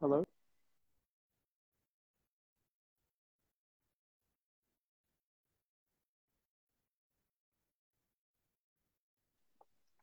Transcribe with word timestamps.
Hello? 0.00 0.24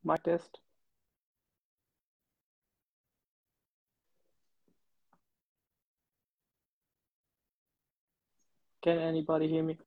Mic 0.04 0.22
test. 0.24 0.58
Can 8.86 8.98
anybody 8.98 9.48
hear 9.48 9.64
me? 9.64 9.78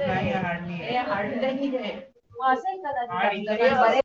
नाही 0.00 0.30
हाड 0.30 0.60
नाही 0.62 1.76
आहे. 1.76 1.90
असेल 2.44 2.80
कदाचित 2.80 3.10
हाड 3.10 3.32
इथं 3.32 3.52
आपल्याकडे 3.52 3.68
नाही. 3.70 3.80
बरेच 3.82 4.02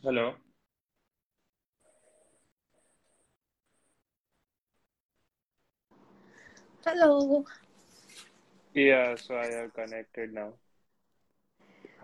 Hello. 0.00 0.34
Hello. 6.84 7.44
Yeah, 8.74 9.16
so 9.16 9.36
I 9.36 9.46
have 9.46 9.74
connected 9.74 10.32
now. 10.32 10.52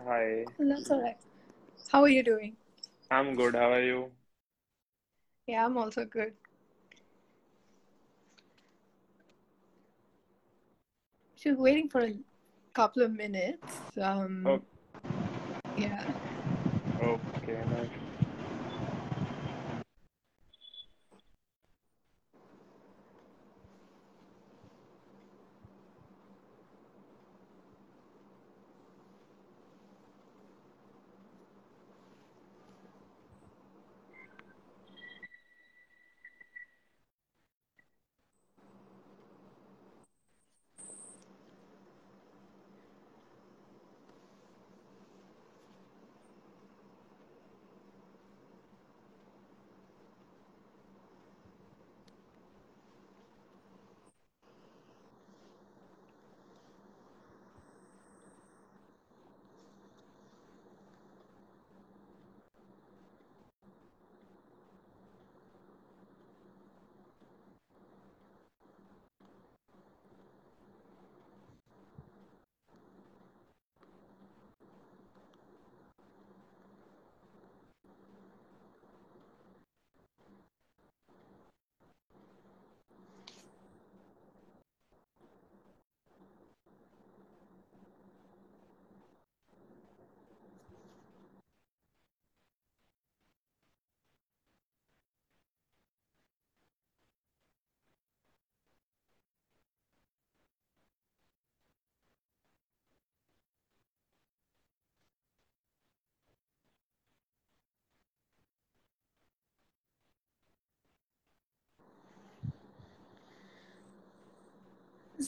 Hi. 0.05 0.43
That's 0.59 0.91
all 0.91 1.01
right. 1.01 1.15
How 1.89 2.01
are 2.01 2.09
you 2.09 2.21
doing? 2.21 2.57
I'm 3.09 3.37
good. 3.37 3.55
How 3.55 3.71
are 3.71 3.81
you? 3.81 4.11
Yeah, 5.47 5.65
I'm 5.65 5.77
also 5.77 6.03
good. 6.03 6.33
She's 11.37 11.55
waiting 11.55 11.87
for 11.87 12.01
a 12.01 12.13
couple 12.73 13.03
of 13.03 13.13
minutes. 13.13 13.71
Um, 14.01 14.45
oh. 14.45 14.61
Yeah 15.77 16.03
okay, 17.49 17.65
nice. 17.69 17.89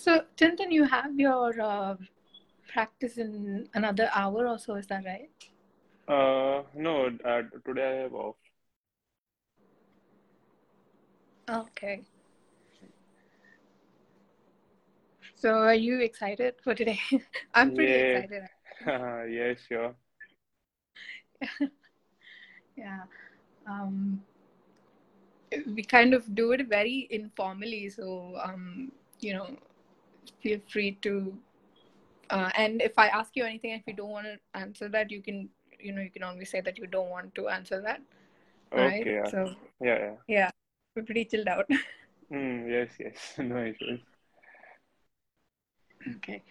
So, 0.08 0.26
Chintan, 0.38 0.72
you 0.72 0.86
have 0.86 1.20
your 1.20 1.60
uh, 1.62 1.98
practice 2.68 3.18
in 3.18 3.70
another 3.74 4.10
hour 4.14 4.48
or 4.48 4.58
so, 4.58 4.76
is 4.76 4.88
that 4.88 5.04
right? 5.06 5.30
Uh, 6.08 6.64
no, 6.76 7.08
uh, 7.26 7.42
today 7.66 8.00
I 8.00 8.02
have 8.04 8.14
off. 8.14 8.36
Okay. 11.50 12.06
So, 15.36 15.54
are 15.54 15.74
you 15.76 16.02
excited 16.02 16.56
for 16.64 16.76
today? 16.76 17.00
I'm 17.54 17.72
pretty 17.72 17.96
Yeah, 17.96 17.98
excited. 17.98 18.50
yeah, 19.30 19.54
sure. 19.68 19.96
Yeah. 22.78 23.04
Um, 23.68 24.24
we 25.76 25.84
kind 25.84 26.14
of 26.14 26.36
do 26.36 26.52
it 26.52 26.68
very 26.68 27.08
informally, 27.10 27.90
so 27.90 28.38
um, 28.44 28.92
you 29.20 29.34
know, 29.34 29.58
feel 30.42 30.60
free 30.70 30.98
to. 31.02 31.38
Uh, 32.30 32.50
and 32.56 32.82
if 32.82 32.98
I 32.98 33.08
ask 33.08 33.36
you 33.36 33.46
anything, 33.46 33.72
if 33.72 33.84
you 33.88 33.94
don't 33.94 34.10
want 34.10 34.28
to 34.28 34.38
answer 34.54 34.90
that, 34.90 35.12
you 35.12 35.22
can, 35.22 35.50
you 35.80 35.94
know, 35.94 36.02
you 36.02 36.10
can 36.12 36.24
always 36.24 36.50
say 36.50 36.62
that 36.62 36.78
you 36.78 36.88
don't 36.88 37.10
want 37.10 37.34
to 37.36 37.48
answer 37.48 37.82
that. 37.82 38.02
Right. 38.74 39.02
Okay, 39.02 39.14
yeah, 39.14 39.30
So 39.32 39.56
yeah, 39.82 39.98
yeah. 40.00 40.16
yeah, 40.28 40.52
we're 40.96 41.04
pretty 41.04 41.26
chilled 41.26 41.48
out. 41.48 41.70
Hmm, 42.30 42.68
yes, 42.68 42.90
yes, 43.00 43.16
no 43.38 43.64
issues. 43.64 44.02
Okay. 46.18 46.44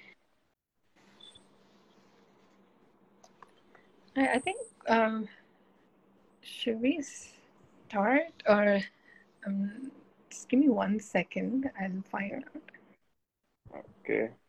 I, 4.17 4.27
I 4.29 4.39
think 4.39 4.59
um, 4.89 5.29
should 6.43 6.81
we 6.81 7.03
start 7.03 8.33
or 8.49 8.81
um, 9.47 9.91
just 10.31 10.49
give 10.49 10.61
me 10.61 10.69
one 10.69 10.99
second. 11.01 11.71
I'll 11.81 12.03
find 12.11 12.33
out. 12.35 12.63
Oke. 13.71 13.87
Okay. 14.05 14.46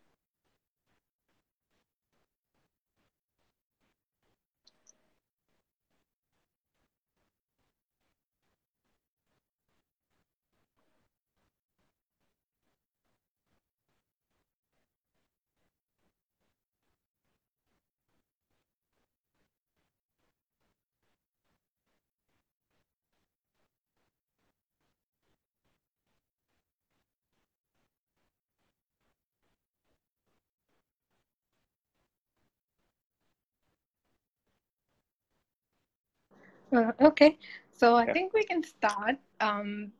Uh, 36.73 36.91
okay, 37.01 37.37
so 37.71 37.95
I 37.95 38.05
Yeah. 38.05 38.13
think 38.13 38.33
we 38.33 38.43
can 38.43 38.63
start. 38.63 39.15
Um, 39.39 39.91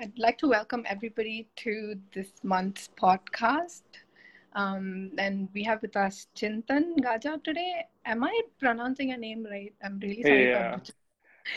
I'd 0.00 0.18
like 0.18 0.38
to 0.38 0.48
welcome 0.48 0.84
everybody 0.86 1.48
to 1.56 1.96
this 2.12 2.32
month's 2.42 2.88
podcast. 3.00 3.82
Um, 4.54 5.12
and 5.18 5.48
we 5.54 5.62
have 5.64 5.82
with 5.82 5.96
us 5.96 6.26
Chintan 6.36 7.00
Gaja 7.02 7.42
today. 7.42 7.86
Am 8.04 8.22
I 8.24 8.40
pronouncing 8.58 9.08
your 9.10 9.18
name 9.18 9.46
right? 9.50 9.74
I'm 9.82 9.98
really 10.00 10.22
sorry 10.24 10.46
Yeah, 10.46 10.46
butchering. 10.46 10.82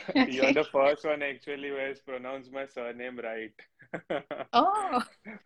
you're 0.27 0.51
the 0.53 0.65
first 0.65 1.05
one 1.05 1.22
actually 1.24 1.70
who 1.70 1.75
has 1.75 2.00
pronounced 2.01 2.51
my 2.51 2.65
surname 2.65 3.20
right. 3.24 3.53
Oh, 4.53 5.03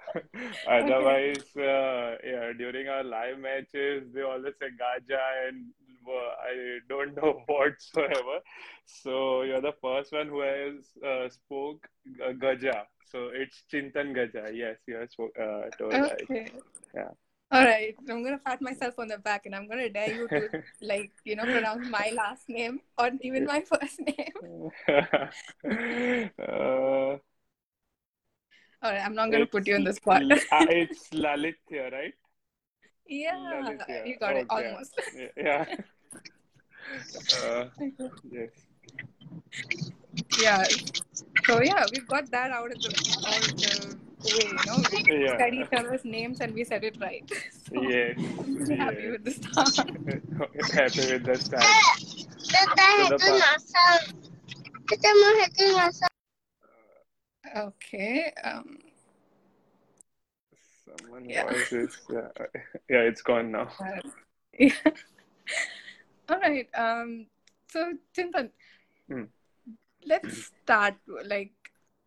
okay. 0.81 1.21
Otherwise, 1.33 1.55
uh, 1.57 2.15
yeah, 2.23 2.51
during 2.57 2.87
our 2.87 3.03
live 3.03 3.39
matches, 3.39 4.11
they 4.13 4.21
always 4.21 4.53
say 4.59 4.67
Gaja, 4.79 5.19
and 5.47 5.65
I 6.07 6.79
don't 6.87 7.15
know 7.15 7.43
whatsoever. 7.47 8.39
So 8.85 9.41
you're 9.43 9.61
the 9.61 9.73
first 9.81 10.11
one 10.11 10.27
who 10.27 10.41
has 10.41 10.85
uh, 11.05 11.29
spoke 11.29 11.87
uh, 12.25 12.31
Gaja. 12.33 12.83
So 13.05 13.29
it's 13.33 13.63
Chintan 13.71 14.15
Gaja. 14.15 14.51
Yes, 14.53 14.77
you 14.87 14.95
have 14.95 15.11
spoke, 15.11 15.31
uh, 15.39 15.69
told 15.77 15.93
right. 15.93 16.21
Okay. 16.23 16.51
Yeah. 16.93 17.09
All 17.51 17.63
right. 17.63 17.95
I'm 18.09 18.23
gonna 18.23 18.37
pat 18.39 18.61
myself 18.61 18.95
on 18.99 19.07
the 19.07 19.17
back 19.17 19.45
and 19.45 19.55
I'm 19.55 19.67
gonna 19.67 19.89
dare 19.89 20.13
you 20.13 20.27
to 20.29 20.49
like, 20.81 21.11
you 21.25 21.35
know, 21.35 21.45
pronounce 21.45 21.87
my 21.89 22.11
last 22.15 22.47
name 22.47 22.81
or 22.97 23.09
even 23.21 23.45
my 23.45 23.61
first 23.71 23.99
name. 23.99 24.71
uh, 26.39 27.17
All 28.81 28.91
right, 28.91 29.03
I'm 29.03 29.13
not 29.15 29.31
gonna 29.31 29.45
put 29.45 29.67
you 29.67 29.75
on 29.75 29.83
the 29.83 29.93
spot. 29.93 30.21
L- 30.21 30.37
uh, 30.51 30.65
it's 30.69 31.09
Lalitya, 31.09 31.91
right? 31.91 32.13
Yeah, 33.09 33.33
Lalitya. 33.65 34.05
you 34.05 34.15
got 34.21 34.37
it 34.37 34.45
Okay. 34.49 34.69
almost. 34.69 34.93
Yeah. 35.35 35.65
Uh, 37.45 37.69
yes. 38.31 38.49
Yeah. 40.41 40.63
So 41.45 41.61
yeah, 41.61 41.85
we've 41.93 42.07
got 42.07 42.25
that 42.31 42.49
out 42.49 42.71
of 42.71 42.81
the 42.81 42.89
out 43.29 43.45
of 43.45 43.53
the 43.61 43.93
way, 44.25 44.49
you 44.49 44.57
know. 44.65 44.81
We 44.89 45.25
Yeah. 45.25 45.37
said 45.37 45.53
each 45.53 45.69
other's 45.69 46.01
names 46.05 46.41
and 46.41 46.49
we 46.53 46.63
said 46.65 46.81
it 46.83 46.97
right. 46.97 47.29
So 47.69 47.77
Yes. 47.77 48.17
I'm 48.17 48.57
pretty 48.57 48.73
happy 48.75 49.05
Yes. 49.05 49.11
with 49.13 49.23
the 49.25 49.33
start. 49.37 49.75
Happy 50.73 51.03
with 51.13 51.23
the 51.29 51.35
start. 51.37 51.61
Tata 52.49 52.89
So 52.89 53.05
the 53.05 53.17
itu 53.21 53.29
pa- 53.29 53.37
nasal. 53.37 53.95
Kita 54.89 55.09
mau. 55.13 55.33
Okay. 57.69 58.33
Um 58.41 58.81
Someone 60.99 61.27
Yeah. 61.29 61.43
voice 61.43 61.71
is 61.71 61.97
yeah, 62.09 62.27
yeah, 62.89 62.99
it's 63.09 63.21
gone 63.21 63.51
now. 63.51 63.69
Yeah. 64.59 64.71
All 66.29 66.39
right. 66.39 66.67
Um. 66.75 67.27
So 67.71 67.93
Chintan, 68.15 68.49
Hmm. 69.09 69.23
let's 70.05 70.51
start. 70.63 70.95
Like, 71.25 71.51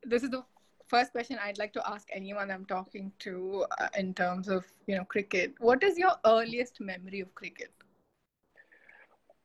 this 0.04 0.22
is 0.22 0.30
the 0.30 0.44
first 0.88 1.12
question 1.12 1.38
I'd 1.42 1.58
like 1.58 1.72
to 1.74 1.88
ask 1.88 2.08
anyone 2.12 2.50
I'm 2.50 2.66
talking 2.66 3.12
to 3.20 3.64
uh, 3.80 3.88
in 3.98 4.14
terms 4.14 4.48
of 4.48 4.64
you 4.86 4.96
know 4.96 5.04
cricket. 5.04 5.54
What 5.58 5.82
is 5.82 5.98
your 5.98 6.12
earliest 6.24 6.80
memory 6.80 7.20
of 7.20 7.34
cricket? 7.34 7.72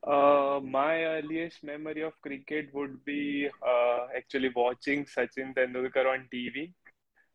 Uh, 0.04 0.60
my 0.64 1.04
earliest 1.06 1.64
memory 1.64 2.02
of 2.02 2.14
cricket 2.22 2.74
would 2.74 3.04
be 3.06 3.50
uh, 3.66 4.08
actually 4.16 4.50
watching 4.56 5.06
Sachin 5.06 5.54
Tendulkar 5.56 6.06
on 6.12 6.28
TV 6.32 6.74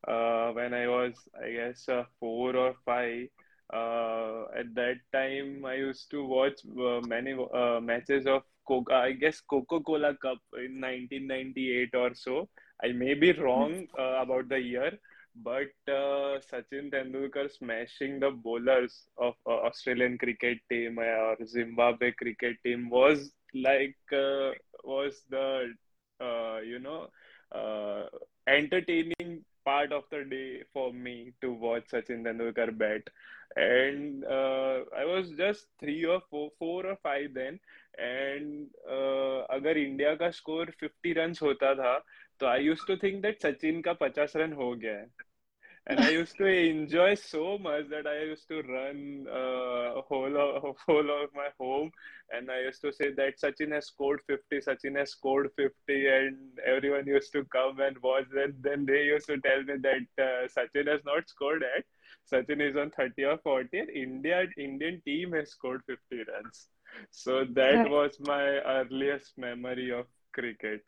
when 0.07 0.75
I 0.75 0.87
was, 0.89 1.15
I 1.41 1.51
guess, 1.51 1.89
uh, 1.89 2.05
four 2.19 2.57
or 2.57 2.75
five. 2.85 3.29
Uh, 3.73 4.45
at 4.57 4.75
that 4.75 4.97
time, 5.13 5.65
I 5.65 5.75
used 5.75 6.11
to 6.11 6.25
watch 6.25 6.61
uh, 6.79 7.01
many 7.01 7.33
uh, 7.33 7.81
matches 7.81 8.27
of 8.27 8.43
Coca, 8.67 8.95
I 8.95 9.13
guess 9.13 9.41
Coca-Cola 9.41 10.15
Cup 10.17 10.39
in 10.57 10.81
1998 10.81 11.95
or 11.95 12.15
so. 12.15 12.49
I 12.83 12.93
may 12.93 13.15
be 13.15 13.33
wrong 13.33 13.87
uh, 13.99 14.19
about 14.21 14.49
the 14.49 14.59
year, 14.61 14.93
but 15.37 15.71
uh, 15.89 16.39
Sachin 16.49 16.91
Tendulkar 16.91 17.51
smashing 17.51 18.21
the 18.21 18.31
bowlers 18.31 19.07
of 19.17 19.35
uh, 19.47 19.51
Australian 19.69 20.19
cricket 20.19 20.59
team 20.71 20.99
or 20.99 21.37
Zimbabwe 21.47 22.13
cricket 22.13 22.57
team 22.65 22.89
was 22.91 23.33
like 23.55 23.97
uh, 24.13 24.51
was 24.85 25.23
the 25.31 25.73
uh, 26.21 26.59
you 26.65 26.79
know 26.79 27.09
uh, 27.53 28.07
entertaining 28.47 29.45
part 29.65 29.93
of 29.93 30.05
the 30.11 30.25
day 30.25 30.63
for 30.73 30.93
me 30.93 31.33
to 31.41 31.53
watch 31.53 31.89
Sachin 31.93 32.25
Tendulkar 32.25 32.77
bat. 32.77 33.03
And 33.55 34.25
uh, 34.25 34.81
I 34.97 35.05
was 35.05 35.31
just 35.31 35.67
three 35.79 36.05
or 36.05 36.21
four, 36.31 36.51
four 36.59 36.87
or 36.87 36.97
five 37.03 37.35
then. 37.35 37.59
And 37.99 38.69
uh, 38.89 39.45
अगर 39.57 39.79
India 39.79 40.15
का 40.15 40.31
score 40.31 40.73
50 40.83 41.17
run 41.17 41.35
होता 41.43 41.75
था 41.75 41.97
तो 42.41 42.47
I 42.47 42.65
use 42.65 42.87
to 42.89 42.97
think 42.97 43.21
that 43.23 43.43
Sachin 43.43 43.81
का 43.89 43.97
50 44.03 44.37
run 44.37 44.53
हो 44.53 44.75
गया 44.75 44.93
है 44.93 45.07
and 45.87 46.01
I 46.01 46.09
used 46.09 46.37
to 46.39 46.47
enjoy 46.47 47.15
so 47.15 47.59
much 47.59 47.89
that 47.91 48.07
I 48.07 48.23
used 48.25 48.49
to 48.49 48.63
run 48.63 49.27
uh, 49.29 50.01
whole 50.03 50.37
of, 50.37 50.77
whole 50.87 51.11
of 51.23 51.31
my 51.35 51.49
home, 51.59 51.91
and 52.31 52.51
I 52.51 52.61
used 52.61 52.81
to 52.83 52.93
say 52.93 53.13
that 53.15 53.41
Sachin 53.41 53.73
has 53.73 53.87
scored 53.87 54.21
50, 54.27 54.59
Sachin 54.61 54.97
has 54.99 55.11
scored 55.11 55.51
50, 55.57 56.07
and 56.09 56.37
everyone 56.67 57.07
used 57.07 57.33
to 57.33 57.45
come 57.47 57.81
and 57.81 57.97
watch. 58.03 58.27
And 58.33 58.55
then 58.63 58.87
they 58.87 59.05
used 59.05 59.27
to 59.27 59.39
tell 59.41 59.63
me 59.63 59.75
that 59.83 60.23
uh, 60.23 60.49
Sachin 60.49 60.89
has 60.89 61.01
not 61.05 61.29
scored 61.29 61.63
yet. 61.75 61.85
Sachin 62.31 62.61
is 62.61 62.77
on 62.77 62.91
30 62.91 63.25
or 63.25 63.39
40. 63.39 63.79
And 63.79 63.91
India 63.91 64.47
Indian 64.57 65.03
team 65.05 65.33
has 65.33 65.51
scored 65.51 65.83
50 65.87 66.25
runs. 66.33 66.69
So 67.11 67.45
that 67.55 67.83
was 67.85 68.19
my 68.21 68.43
earliest 68.77 69.37
memory 69.39 69.91
of 69.91 70.07
cricket. 70.33 70.83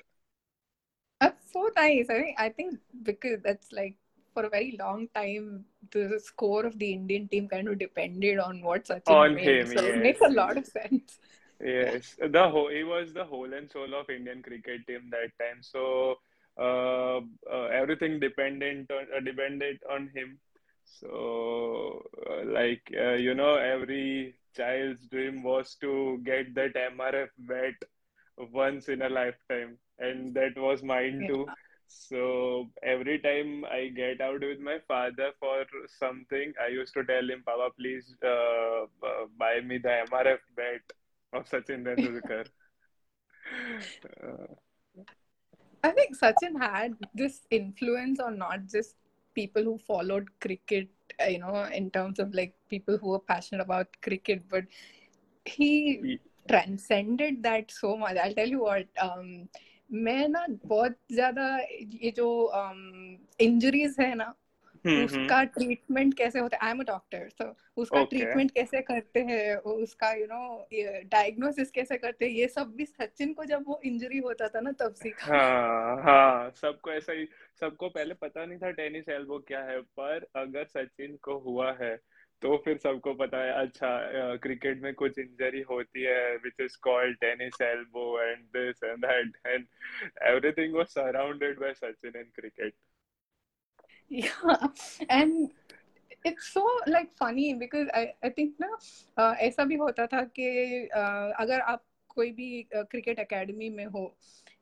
That's 1.21 1.53
so 1.53 1.71
nice. 1.77 2.09
I 2.11 2.15
think 2.21 2.41
I 2.41 2.49
think 2.51 2.79
because 3.03 3.41
that's 3.43 3.73
like 3.73 3.97
for 4.35 4.45
a 4.45 4.50
very 4.50 4.76
long 4.79 5.09
time 5.14 5.64
the 5.93 6.21
score 6.25 6.67
of 6.67 6.79
the 6.79 6.93
Indian 6.93 7.29
team 7.29 7.49
kind 7.49 7.69
of 7.69 7.79
depended 7.79 8.38
on 8.38 8.62
what 8.62 8.87
Sachin 8.87 9.29
On 9.29 9.35
made. 9.35 9.47
him, 9.61 9.67
so 9.67 9.81
it 9.81 9.97
makes 9.99 10.23
a 10.23 10.29
lot 10.31 10.59
of 10.59 10.67
sense. 10.67 11.21
Yes, 11.61 12.17
the 12.21 12.49
whole 12.50 12.69
he 12.69 12.85
was 12.85 13.12
the 13.14 13.25
whole 13.25 13.53
and 13.53 13.71
soul 13.71 13.95
of 13.95 14.11
Indian 14.11 14.43
cricket 14.43 14.87
team 14.87 15.11
that 15.11 15.31
time. 15.41 15.62
So 15.62 16.17
uh, 16.59 17.19
uh, 17.50 17.67
everything 17.73 18.21
dependent 18.21 18.91
on 18.91 19.07
uh, 19.17 19.21
depended 19.21 19.79
on 19.91 20.11
him. 20.14 20.38
So 20.85 22.03
uh, 22.31 22.45
like 22.47 22.83
uh, 22.99 23.14
you 23.14 23.35
know, 23.35 23.57
every 23.57 24.37
child's 24.57 25.07
dream 25.09 25.43
was 25.43 25.75
to 25.81 26.21
get 26.25 26.55
that 26.55 26.76
MRF 26.76 27.31
bat 27.38 27.75
once 28.53 28.88
in 28.88 29.03
a 29.03 29.09
lifetime, 29.09 29.79
and 29.99 30.35
that 30.35 30.57
was 30.59 30.83
mine 30.83 31.25
Yeah. 31.25 31.29
too. 31.29 31.53
So 31.87 32.71
every 32.83 33.19
time 33.19 33.64
I 33.64 33.88
get 33.88 34.21
out 34.21 34.41
with 34.41 34.61
my 34.61 34.79
father 34.87 35.31
for 35.38 35.64
something, 35.99 36.53
I 36.62 36.69
used 36.69 36.95
to 36.95 37.05
tell 37.05 37.29
him, 37.29 37.43
Papa, 37.45 37.71
please 37.79 38.14
uh, 38.25 38.85
uh, 39.07 39.26
buy 39.38 39.61
me 39.61 39.79
the 39.79 40.05
MRF 40.11 40.38
bat 40.57 40.83
of 41.33 41.49
Sachin 41.49 41.85
Tendulkar. 41.85 42.47
Uh, 44.23 44.55
I 45.85 45.91
think 45.91 46.17
Sachin 46.17 46.59
had 46.59 46.95
this 47.14 47.43
influence 47.50 48.19
on 48.19 48.38
not 48.38 48.67
just 48.67 48.97
people 49.35 49.62
who 49.62 49.79
followed 49.79 50.29
cricket, 50.41 50.88
uh, 51.23 51.26
you 51.26 51.41
know, 51.41 51.64
in 51.64 51.91
terms 51.91 52.19
of 52.19 52.33
like 52.33 52.55
people 52.71 52.97
who 52.97 53.09
were 53.11 53.19
passionate 53.19 53.61
about 53.61 53.88
cricket, 54.00 54.43
but 54.49 54.64
he 55.45 56.00
he- 56.03 56.21
transcended 56.49 57.43
that 57.43 57.71
so 57.71 57.97
much. 57.99 58.17
I'll 58.17 58.35
tell 58.35 58.49
you 58.49 58.62
what, 58.62 58.87
um, 59.00 59.49
मैं 59.91 60.29
ना 60.29 60.47
बहुत 60.67 60.97
ज़्यादा 61.12 61.57
ये 62.03 62.11
जो 62.11 62.29
injuries 63.41 63.97
है 64.00 64.14
ना 64.14 64.35
हम्म, 64.85 64.97
हम्म, 64.97 65.05
उसका 65.05 65.43
treatment 65.45 66.14
कैसे 66.14 66.38
होता 66.38 66.57
है? 66.57 66.62
आई 66.64 66.71
एम 66.71 66.81
अ 66.81 66.85
डॉक्टर 66.85 67.29
तो 67.38 67.45
उसका 67.83 68.00
Okay. 68.00 68.11
ट्रीटमेंट 68.11 68.50
कैसे 68.50 68.81
करते 68.83 69.21
हैं? 69.21 69.57
उसका 69.57 70.12
यू 70.12 70.26
नो 70.26 70.67
डायग्नोसिस 71.09 71.71
कैसे 71.71 71.97
करते 71.99 72.25
हैं? 72.25 72.33
ये 72.33 72.49
सब 72.49 72.75
भी 72.76 72.85
सचिन 72.85 73.33
को 73.33 73.45
जब 73.45 73.64
वो 73.67 73.81
इंजरी 73.85 74.19
होता 74.19 74.49
था 74.49 74.61
ना 74.61 74.73
तब 74.73 74.95
सीखा। 74.95 75.33
हाँ 75.33 76.03
हाँ 76.03 76.50
सबको 76.50 76.93
ऐसा 76.93 77.12
ही 77.12 77.26
सबको 77.61 77.88
पहले 77.88 78.14
पता 78.14 78.45
नहीं 78.45 78.59
था 78.59 78.71
टेनिस 78.71 79.09
एल्बो 79.09 79.38
क्या 79.38 79.62
है 79.64 79.81
पर 79.81 80.26
अगर 80.37 80.64
सचिन 80.64 81.17
को 81.23 81.38
हुआ 81.38 81.73
है 81.73 81.95
तो 82.45 82.57
फिर 82.65 82.77
सबको 82.79 83.13
पता 83.21 83.39
है 83.43 83.53
अच्छा 83.67 83.91
क्रिकेट 84.45 84.83
में 84.83 84.95
कुछ 84.95 85.19
इंजरी 85.19 85.61
होती 85.69 86.03
है 86.03 86.37
which 86.45 86.61
is 86.61 86.77
called 86.83 87.17
tennis 87.21 87.61
elbow 87.63 88.03
and 88.23 88.43
this 88.57 88.83
and 88.85 89.07
that 89.07 89.37
and 89.47 89.67
everything 90.31 90.75
was 90.75 90.87
surrounded 90.97 91.61
by 91.61 91.73
Sachin 91.75 92.21
in 92.21 92.31
cricket 92.41 92.75
yeah 94.15 94.69
and 95.15 95.53
it's 96.31 96.49
so 96.57 96.63
like 96.95 97.13
funny 97.21 97.47
because 97.63 97.89
I 98.01 98.03
I 98.29 98.31
think 98.39 98.61
ना 98.61 98.69
uh, 99.23 99.35
ऐसा 99.47 99.65
भी 99.71 99.75
होता 99.83 100.07
था 100.15 100.23
कि 100.39 100.49
uh, 101.03 101.33
अगर 101.45 101.61
आप 101.75 101.85
कोई 102.17 102.31
भी 102.41 102.51
क्रिकेट 102.75 103.19
एकेडमी 103.19 103.71
में 103.79 103.87
हो 103.97 104.07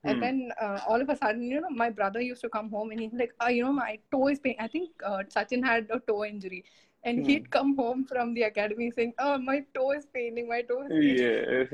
Hmm. 0.03 0.11
and 0.11 0.23
then 0.23 0.39
uh, 0.61 0.79
all 0.85 1.03
of 1.03 1.11
a 1.11 1.15
sudden 1.15 1.43
you 1.49 1.59
know 1.61 1.69
my 1.81 1.89
brother 1.89 2.21
used 2.21 2.41
to 2.41 2.49
come 2.49 2.69
home 2.69 2.89
and 2.91 2.99
he's 2.99 3.13
like 3.19 3.35
uh, 3.43 3.51
you 3.57 3.61
know 3.65 3.71
my 3.75 3.91
toe 4.11 4.27
is 4.31 4.41
pain 4.47 4.57
I 4.59 4.67
think 4.67 5.05
uh, 5.11 5.19
Sachin 5.35 5.63
had 5.63 5.93
a 5.97 5.99
toe 6.09 6.25
injury 6.25 6.63
and 7.08 7.18
Hmm. 7.20 7.28
he'd 7.30 7.44
come 7.54 7.68
home 7.76 8.00
from 8.12 8.30
the 8.36 8.42
academy 8.46 8.86
saying 8.94 9.12
oh 9.24 9.34
my 9.48 9.56
toe 9.76 9.90
is 9.96 10.06
paining 10.16 10.48
my 10.52 10.56
toe 10.70 10.78
is 10.86 10.90
paining 10.94 11.20
Yes. 11.20 11.68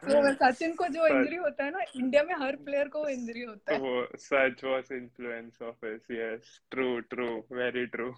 तो 0.05 0.33
सचिन 0.39 0.73
को 0.79 0.87
जो 0.95 1.01
Such- 1.07 1.17
injury 1.17 1.35
होता 1.43 1.63
है 1.63 1.71
ना 1.71 1.83
India 1.95 2.23
में 2.29 2.33
हर 2.45 2.55
player 2.69 2.87
को 2.95 3.07
injury 3.09 3.41
होता 3.49 3.73
है 3.73 3.79
वो 3.79 3.93
such 4.27 4.63
was 4.71 4.91
influence 4.99 5.61
of 5.69 5.87
his 5.89 6.01
yes 6.19 6.49
true 6.75 6.95
true 7.13 7.35
very 7.61 7.85
true 7.97 8.13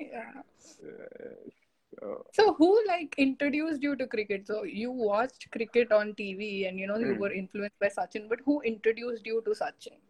yeah. 0.00 0.30
Yes. 0.34 0.76
So, 1.96 2.14
So 2.36 2.44
who 2.54 2.68
like 2.86 3.12
introduced 3.24 3.84
you 3.86 3.90
to 3.98 4.06
cricket? 4.12 4.48
So 4.48 4.62
you 4.64 4.90
watched 5.08 5.44
cricket 5.56 5.92
on 5.98 6.08
TV 6.20 6.48
and 6.68 6.80
you 6.82 6.88
know 6.90 6.96
you 7.02 7.12
Hmm. 7.12 7.20
were 7.24 7.32
influenced 7.40 7.78
by 7.84 7.90
Sachin, 7.96 8.24
but 8.32 8.40
who 8.46 8.56
introduced 8.70 9.28
you 9.32 9.42
to 9.48 9.54
Sachin? 9.60 10.00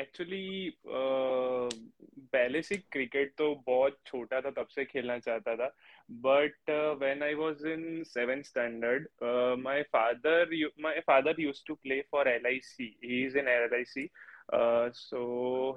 actually 0.00 0.72
पहले 0.86 2.62
से 2.62 2.76
cricket 2.92 3.32
तो 3.38 3.54
बहुत 3.66 3.98
छोटा 4.06 4.40
था, 4.40 4.50
तब 4.50 4.66
से 4.74 4.84
खेलना 4.84 5.18
चाहता 5.18 5.54
था। 5.56 5.66
But 6.26 6.70
when 7.02 7.22
I 7.22 7.34
was 7.34 7.66
in 7.68 8.02
seven 8.06 8.42
standard 8.42 9.08
my 9.62 9.82
father 9.92 10.54
my 10.82 11.00
father 11.06 11.40
used 11.40 11.66
to 11.66 11.74
play 11.74 12.00
for 12.12 12.28
L 12.28 12.46
I 12.46 12.58
C 12.62 12.86
is 13.20 13.38
in 13.38 13.48
L 13.48 13.74
I 13.74 13.84
C 13.84 14.08
so 14.94 15.22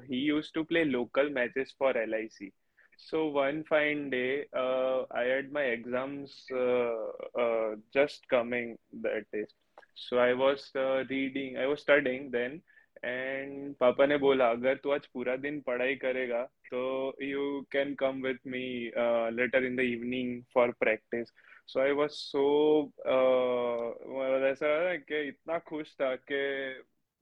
he 0.04 0.20
use 0.20 0.52
to 0.54 0.64
play 0.64 0.84
local 0.84 1.30
matches 1.34 1.76
for 1.80 1.98
L 1.98 2.14
I 2.16 2.28
C 2.32 2.52
so 3.00 3.24
one 3.38 3.62
fine 3.70 4.10
day 4.10 4.26
I 4.56 5.30
had 5.30 5.52
my 5.54 5.68
exams 5.68 6.46
just 7.96 8.26
coming 8.30 8.76
that 9.06 9.36
is 9.36 9.54
so 10.00 10.20
I 10.20 10.34
was 10.44 10.72
reading 10.78 11.58
I 11.58 11.66
was 11.66 11.80
studying 11.80 12.30
then 12.32 12.62
and 13.06 13.74
पापा 13.76 14.06
ने 14.06 14.18
बोला, 14.18 14.50
अगर 14.52 14.76
तू 14.84 14.92
आज 14.92 15.06
पूरा 15.08 15.36
दिन 15.38 15.60
पढ़ाई 15.68 15.96
करेगा 15.96 16.44
तो 16.70 17.16
you 17.24 17.62
can 17.72 17.94
come 17.96 18.22
with 18.24 18.48
me 18.48 18.66
later 19.36 19.66
in 19.66 19.76
the 19.76 19.80
evening 19.82 20.42
for 20.54 20.72
practice 20.80 21.34
so 21.68 21.80
I 21.80 21.92
was 21.92 22.12
so 22.12 22.44
ऐसा 24.50 24.96
कि 24.98 25.22
इतना 25.28 25.58
खुश 25.68 25.94
था 26.02 26.16
कि 26.32 26.42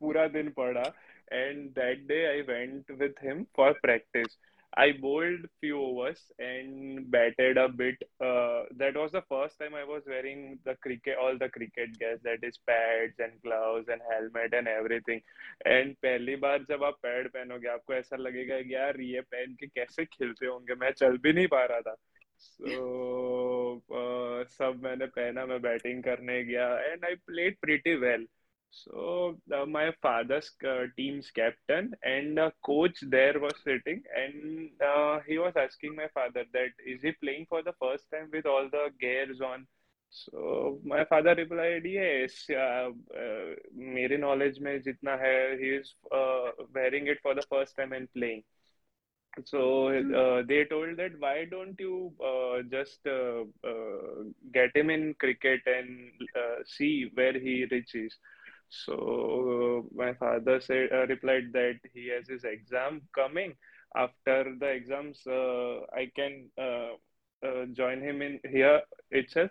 पूरा 0.01 0.27
दिन 0.29 0.49
पढ़ा। 0.57 0.83
And 1.33 1.69
that 1.71 2.05
day 2.07 2.23
I 2.25 2.41
went 2.49 2.91
with 2.99 3.23
him 3.23 3.43
for 3.57 3.71
practice 3.81 4.37
I 4.77 4.91
bowled 4.91 5.45
few 5.59 5.81
overs 5.81 6.21
and 6.37 7.09
batted 7.09 7.57
a 7.57 7.67
bit. 7.67 7.95
Uh, 8.21 8.63
that 8.77 8.95
was 8.95 9.11
the 9.11 9.23
first 9.27 9.57
time 9.59 9.73
I 9.73 9.83
was 9.83 10.03
wearing 10.05 10.59
the 10.65 10.75
cricket, 10.75 11.15
all 11.19 11.35
the 11.35 11.49
cricket 11.49 11.97
gear, 11.97 12.19
that 12.23 12.43
is 12.43 12.59
pads 12.67 13.15
and 13.17 13.41
gloves 13.41 13.87
and 13.89 13.99
helmet 14.11 14.53
and 14.53 14.67
everything. 14.67 15.21
And 15.65 15.95
पहली 16.03 16.35
बार 16.45 16.65
जब 16.69 16.83
आप 16.83 16.99
pad 17.03 17.29
पहनोगे 17.37 17.67
आपको 17.69 17.93
ऐसा 17.93 18.17
लगेगा 18.17 18.61
कि 18.61 18.75
यार 18.75 19.01
ये 19.01 19.21
पहन 19.33 19.55
के 19.59 19.67
कैसे 19.67 20.05
खेलते 20.05 20.45
होंगे 20.45 20.75
मैं 20.85 20.91
चल 21.01 21.17
भी 21.25 21.33
नहीं 21.33 21.47
पा 21.55 21.65
रहा 21.65 21.81
था 21.89 21.95
so 22.37 23.81
uh, 23.89 24.45
सब 24.57 24.81
मैंने 24.83 25.05
पहना 25.17 25.45
मैं 25.45 25.61
बैटिंग 25.61 26.03
करने 26.03 26.43
गया 26.45 26.67
and 26.93 27.05
I 27.05 27.15
played 27.29 27.57
pretty 27.65 27.95
well 28.03 28.25
so 28.70 29.38
uh, 29.54 29.64
my 29.66 29.92
father's 30.02 30.50
uh, 30.66 30.84
team's 30.96 31.30
captain 31.30 31.92
and 32.02 32.38
a 32.38 32.52
coach 32.64 32.98
there 33.02 33.38
was 33.40 33.54
sitting, 33.64 34.02
and 34.16 34.70
uh, 34.82 35.20
he 35.26 35.38
was 35.38 35.54
asking 35.56 35.94
my 35.96 36.08
father 36.14 36.44
that 36.52 36.70
is 36.86 37.02
he 37.02 37.12
playing 37.12 37.46
for 37.48 37.62
the 37.62 37.72
first 37.80 38.10
time 38.10 38.28
with 38.32 38.46
all 38.46 38.68
the 38.70 38.88
gears 39.00 39.40
on. 39.40 39.66
So 40.10 40.78
my 40.84 41.04
father 41.04 41.34
replied, 41.34 41.84
yes. 41.84 42.46
Uh, 42.50 42.90
uh, 43.22 43.54
मेरे 43.78 44.18
knowledge 44.18 44.58
में 44.62 44.80
जितना 44.82 45.16
है, 45.22 45.58
he 45.60 45.70
is 45.80 45.94
uh, 46.12 46.50
wearing 46.74 47.06
it 47.08 47.20
for 47.22 47.34
the 47.34 47.44
first 47.50 47.76
time 47.76 47.92
and 47.92 48.12
playing. 48.12 48.42
So 49.44 49.88
uh, 49.88 50.42
they 50.46 50.64
told 50.64 50.96
that 50.98 51.12
why 51.18 51.44
don't 51.44 51.78
you 51.80 52.12
uh, 52.22 52.62
just 52.70 53.06
uh, 53.06 53.44
uh, 53.66 54.24
get 54.52 54.76
him 54.76 54.90
in 54.90 55.14
cricket 55.14 55.60
and 55.66 56.12
uh, 56.36 56.62
see 56.64 57.10
where 57.14 57.32
he 57.32 57.66
reaches. 57.70 58.16
So 58.68 59.84
uh, 59.84 59.94
my 59.94 60.14
father 60.14 60.60
said 60.60 60.90
uh, 60.92 61.06
replied 61.06 61.52
that 61.52 61.80
he 61.92 62.08
has 62.08 62.28
his 62.28 62.44
exam 62.44 63.02
coming. 63.14 63.54
After 63.94 64.54
the 64.58 64.66
exams, 64.66 65.26
uh, 65.26 65.80
I 65.94 66.10
can 66.16 66.48
uh, 66.58 66.94
uh, 67.46 67.66
join 67.72 68.00
him 68.00 68.22
in 68.22 68.40
here 68.48 68.80
itself. 69.10 69.50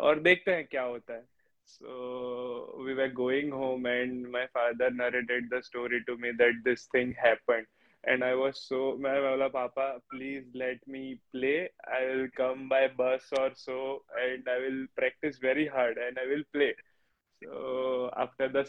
और 0.00 0.20
देखते 0.22 0.50
हैं 0.52 0.66
क्या 0.66 0.82
होता 0.82 1.14
है. 1.14 1.24
So 1.64 2.74
we 2.84 2.94
were 2.94 3.08
going 3.08 3.50
home, 3.50 3.86
and 3.86 4.30
my 4.30 4.46
father 4.52 4.90
narrated 4.90 5.50
the 5.50 5.62
story 5.62 6.02
to 6.06 6.16
me 6.16 6.32
that 6.38 6.52
this 6.64 6.86
thing 6.86 7.12
happened. 7.12 7.66
And 8.04 8.24
I 8.24 8.34
was 8.34 8.60
so, 8.68 8.96
मैं 8.98 9.20
बोला 9.22 9.48
पापा, 9.52 10.00
please 10.10 10.44
let 10.54 10.78
me 10.88 11.20
play. 11.32 11.68
I 11.86 12.06
will 12.06 12.28
come 12.36 12.68
by 12.68 12.88
bus 12.88 13.28
or 13.38 13.50
so, 13.54 14.02
and 14.20 14.48
I 14.48 14.58
will 14.58 14.86
practice 14.96 15.38
very 15.38 15.66
hard, 15.66 15.98
and 15.98 16.18
I 16.18 16.26
will 16.26 16.42
play. 16.52 16.74
After 17.45 18.47
the 18.47 18.63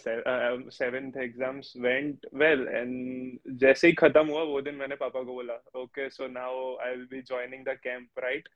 seventh 0.72 1.16
exams 1.22 1.72
went 1.76 2.26
well 2.34 2.66
and 2.68 3.38
जैसे 3.58 3.86
ही 3.86 3.92
खत्म 3.92 4.26
हुआ 4.26 4.42
वो 4.42 4.60
दिन 4.62 4.74
मैंने 4.74 4.96
पापा 4.96 5.22
को 5.22 5.34
बोला 5.34 5.54
okay 5.76 6.08
so 6.10 6.28
now 6.28 6.76
I 6.76 6.90
will 6.90 7.06
be 7.10 7.22
joining 7.22 7.64
the 7.64 7.78
camp 7.82 8.18
right 8.18 8.48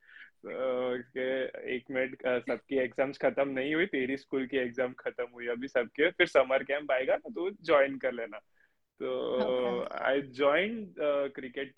एक 0.47 1.85
मिनट 1.91 2.15
uh, 2.15 2.41
सबकी 2.49 2.77
एग्ज़ाम्स 2.77 3.19
खत्म 3.19 3.49
नहीं 3.49 3.75
हुई 3.75 3.87
तेरी 3.87 4.17
स्कूल 4.17 4.47
की 4.47 4.57
एग्ज़ाम 4.57 4.93
खत्म 4.99 5.27
हुई 5.35 5.47
अभी 5.47 5.69
सबके 5.69 6.11
फिर 6.11 6.27
समर 6.27 6.63
कैंप 6.63 6.93
आएगा 6.93 7.15
ना 7.15 7.29
तो 7.29 7.51
तू 7.51 7.57
ज्वाइन 7.65 7.99
कर 7.99 8.13
लेना। 8.13 8.39
तो 9.01 9.87
I 10.03 10.23
join 10.23 10.95
cricket 10.99 11.73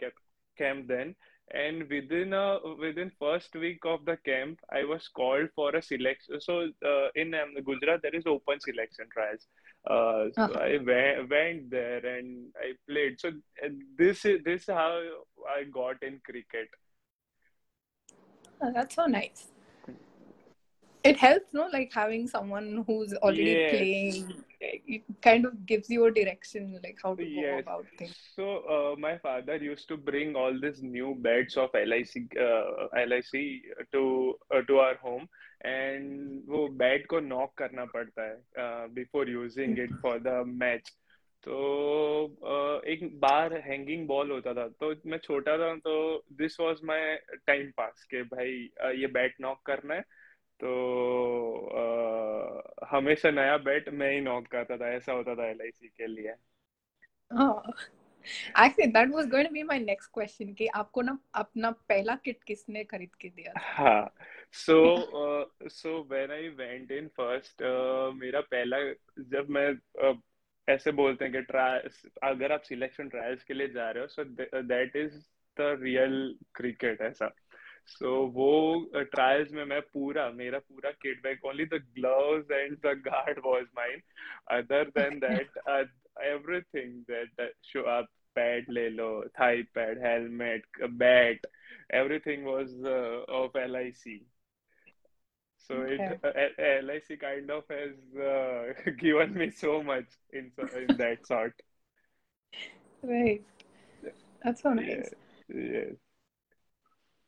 camp 0.58 0.84
then 0.84 1.14
and 1.52 1.88
within 1.90 2.32
a 2.32 2.58
within 2.80 3.10
first 3.18 3.54
week 3.54 3.80
of 3.84 4.04
the 4.04 4.16
camp 4.28 4.58
i 4.72 4.82
was 4.84 5.08
called 5.08 5.48
for 5.54 5.74
a 5.76 5.82
selection 5.82 6.40
so 6.40 6.54
uh, 6.92 7.08
in 7.14 7.34
um, 7.34 7.52
gujarat 7.66 8.00
there 8.02 8.14
is 8.20 8.26
open 8.26 8.60
selection 8.60 9.06
trials 9.12 9.46
uh, 9.90 10.24
so 10.40 10.52
Uh-huh. 10.52 10.60
i 10.68 10.76
went, 10.90 11.28
went 11.30 11.70
there 11.70 12.04
and 12.16 12.46
i 12.66 12.72
played 12.88 13.20
so 13.20 13.28
uh, 13.64 13.68
this 13.98 14.24
is 14.24 14.42
this 14.44 14.62
is 14.62 14.68
how 14.82 14.92
i 15.56 15.62
got 15.80 16.02
in 16.02 16.20
cricket 16.24 16.68
Oh, 18.62 18.72
that's 18.72 18.94
so 18.96 19.06
nice. 19.06 19.48
It 21.04 21.16
helps, 21.18 21.52
no, 21.52 21.68
like 21.72 21.92
having 21.92 22.26
someone 22.28 22.84
who's 22.86 23.14
already 23.14 23.56
Yes. 23.56 23.68
playing. 23.68 24.44
It 24.86 25.02
kind 25.22 25.46
of 25.46 25.66
gives 25.66 25.88
you 25.90 26.06
a 26.06 26.10
direction, 26.10 26.78
like 26.82 26.98
how 27.02 27.14
to 27.14 27.24
yes. 27.24 27.42
go 27.42 27.58
about 27.58 27.86
things. 27.98 28.16
So 28.36 28.46
uh, 28.74 28.96
my 28.98 29.18
father 29.18 29.56
used 29.56 29.88
to 29.88 29.96
bring 29.96 30.36
all 30.36 30.58
these 30.60 30.82
new 30.82 31.14
beds 31.18 31.56
of 31.56 31.70
LIC 31.74 32.36
uh, 32.40 32.88
LIC 33.06 33.32
to 33.92 34.34
uh, 34.54 34.62
to 34.68 34.78
our 34.78 34.96
home 34.96 35.28
and 35.64 36.42
वो 36.48 36.66
bed 36.78 37.06
को 37.06 37.20
knock 37.20 37.52
करना 37.58 37.84
पड़ता 37.92 38.22
है 38.22 38.88
before 38.94 39.30
using 39.30 39.78
it 39.78 39.92
for 40.02 40.18
the 40.26 40.42
match 40.46 40.90
तो 41.46 41.56
uh, 42.50 42.86
एक 42.88 43.00
बार 43.20 43.56
hanging 43.66 44.06
ball 44.08 44.30
होता 44.30 44.54
था 44.54 44.66
तो 44.80 44.94
मैं 45.10 45.18
छोटा 45.24 45.56
था 45.58 45.74
तो 45.86 45.96
this 46.32 46.60
was 46.60 46.80
my 46.84 47.16
time 47.46 47.70
pass 47.76 48.04
के 48.10 48.22
भाई 48.34 48.68
uh, 48.84 48.92
ये 49.00 49.06
बैट 49.16 49.34
नॉक 49.40 49.60
करना 49.66 49.94
है 49.94 50.04
तो 50.60 50.70
uh, 51.74 52.86
हमेशा 52.90 53.30
नया 53.30 53.56
बैट 53.56 53.88
मैं 53.88 54.12
ही 54.12 54.20
नॉक 54.20 54.46
करता 54.46 54.76
था 54.76 54.92
ऐसा 54.94 55.12
होता 55.12 55.34
था 55.34 55.50
एलआईसी 55.50 55.88
के 55.88 56.06
लिए. 56.06 56.34
Actually, 58.56 58.90
that 58.92 59.10
was 59.10 59.26
going 59.26 59.44
to 59.44 59.52
be 59.52 59.62
my 59.62 59.78
next 59.78 60.06
question 60.06 60.54
कि 60.54 60.66
आपको 60.66 61.02
ना 61.02 61.18
अपना 61.34 61.70
पहला 61.70 62.14
किट 62.14 62.44
किसने 62.44 62.84
खरीद 62.84 63.14
के 63.14 63.28
दिया? 63.28 63.52
हाँ 63.56 64.14
so 64.52 66.04
when 66.08 66.30
I 66.30 66.50
went 66.58 66.90
in 66.90 67.08
first 67.20 67.62
uh, 67.62 68.12
मेरा 68.14 68.40
पहला 68.40 68.78
जब 69.18 69.46
मैं 69.50 69.68
uh, 70.04 70.16
ऐसे 70.68 70.92
बोलते 70.92 71.24
हैं 71.24 71.34
कि 71.34 71.40
ट्रायल्स 71.40 72.02
अगर 72.22 72.52
आप 72.52 72.60
सिलेक्शन 72.60 73.08
ट्रायल्स 73.08 73.44
के 73.44 73.54
लिए 73.54 73.68
जा 73.68 73.90
रहे 73.90 74.02
हो 74.02 74.06
so 74.08 74.24
that 74.62 74.96
is 74.96 75.16
the 75.60 75.78
real 75.82 76.38
cricket 76.54 77.00
ऐसा 77.00 77.34
सो 77.87 78.15
वो 78.33 78.51
ट्रायल्स 78.95 79.51
में 79.51 79.63
मैं 79.65 79.81
पूरा 79.93 80.29
मेरा 80.31 80.59
पूरा 80.59 80.91
kit 81.01 81.23
bag 81.23 81.45
only 81.45 81.65
the 81.65 81.81
gloves 81.97 82.51
and 82.51 82.77
the 82.85 82.95
guard 83.07 83.39
was 83.45 83.65
mine 83.77 84.01
other 84.57 84.89
than 84.97 85.19
that 85.19 85.59
everything 86.23 87.03
that 87.11 87.53
so 87.71 87.83
आप 87.97 88.09
पैड 88.35 88.69
ले 88.69 88.89
लो 88.89 89.09
thigh 89.39 89.63
pad 89.75 90.05
helmet 90.05 90.83
bat 91.03 91.47
everything 91.89 92.43
was 92.43 92.69
uh, 92.85 93.21
of 93.27 93.51
LIC. 93.55 94.25
So 95.57 95.81
it 95.81 95.99
Okay. 95.99 96.17
uh, 96.23 96.85
LIC 96.85 97.19
kind 97.19 97.51
of 97.51 97.63
has 97.69 97.95
uh, 98.17 98.91
given 98.99 99.33
me 99.33 99.49
so 99.51 99.83
much 99.83 100.05
in 100.31 100.51
so, 100.55 100.67
in 100.77 100.97
that 100.97 101.25
sort. 101.25 101.53
Right. 103.03 103.43
That's 104.43 104.61
so 104.63 104.73
nice. 104.73 105.11
Yeah, 105.49 105.61
yes. 105.71 106.02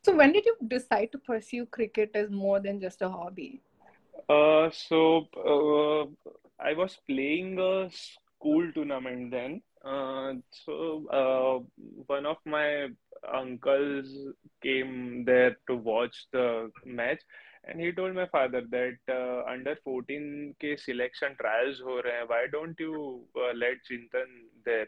So 0.06 0.14
when 0.14 0.32
did 0.32 0.46
you 0.46 0.54
decide 0.68 1.10
to 1.10 1.18
pursue 1.18 1.66
cricket 1.66 2.12
as 2.14 2.30
more 2.30 2.60
than 2.60 2.80
just 2.80 3.02
a 3.02 3.08
hobby? 3.08 3.60
Uh, 4.28 4.70
so 4.70 5.26
uh, 5.34 6.04
I 6.64 6.74
was 6.74 6.96
playing 7.08 7.58
a 7.58 7.90
school 7.90 8.70
tournament 8.72 9.32
then. 9.32 9.62
Uh, 9.84 10.34
so 10.64 11.08
uh, 11.10 11.82
one 12.06 12.24
of 12.24 12.36
my 12.44 12.86
uncles 13.34 14.06
came 14.62 15.24
there 15.24 15.56
to 15.66 15.74
watch 15.74 16.14
the 16.32 16.70
match, 16.84 17.22
and 17.64 17.80
he 17.80 17.90
told 17.90 18.14
my 18.14 18.26
father 18.26 18.62
that 18.70 18.98
uh, 19.08 19.50
under 19.50 19.76
14 19.82 20.54
के 20.60 20.76
selection 20.78 21.34
trials 21.40 21.80
हो 21.80 22.00
रहे 22.06 22.12
हैं. 22.12 22.28
Why 22.28 22.46
don't 22.54 22.78
you 22.78 23.24
uh, 23.34 23.52
let 23.56 23.82
Chintan 23.90 24.30
there? 24.64 24.86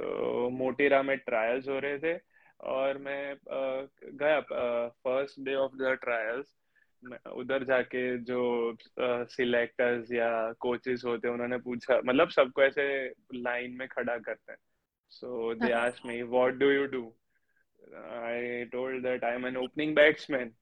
तो 0.00 0.48
मोटेरा 0.50 1.02
में 1.02 1.16
trials 1.18 1.68
हो 1.68 1.78
रहे 1.78 1.98
थे 1.98 2.18
और 2.60 2.98
मैं 2.98 3.36
गया 3.46 4.40
first 4.40 5.40
day 5.40 5.54
of 5.54 5.76
the 5.76 5.98
trials 6.02 6.56
उधर 7.32 7.64
जाके 7.64 8.00
जो 8.24 8.76
सिलेक्टर्स 9.00 10.12
या 10.12 10.30
कोचेस 10.60 11.02
होते 11.04 11.28
हैं 11.28 11.34
उन्होंने 11.34 11.58
पूछा 11.58 12.00
मतलब 12.04 12.28
सबको 12.28 12.62
ऐसे 12.62 12.86
लाइन 13.34 13.76
में 13.78 13.86
खड़ा 13.88 14.16
करते 14.18 14.52
हैं। 14.52 14.58
So 15.12 15.54
they. 15.54 15.70
Asked 15.72 16.06
me 16.06 16.22
what 16.22 16.54
do 16.54 16.70
you 16.70 16.86
do 16.86 17.02
I 17.94 18.64
told 18.72 19.02
that 19.02 19.24
I 19.24 19.34
am 19.34 19.46
an 19.46 19.56
opening 19.56 19.94
batsman 19.96 20.52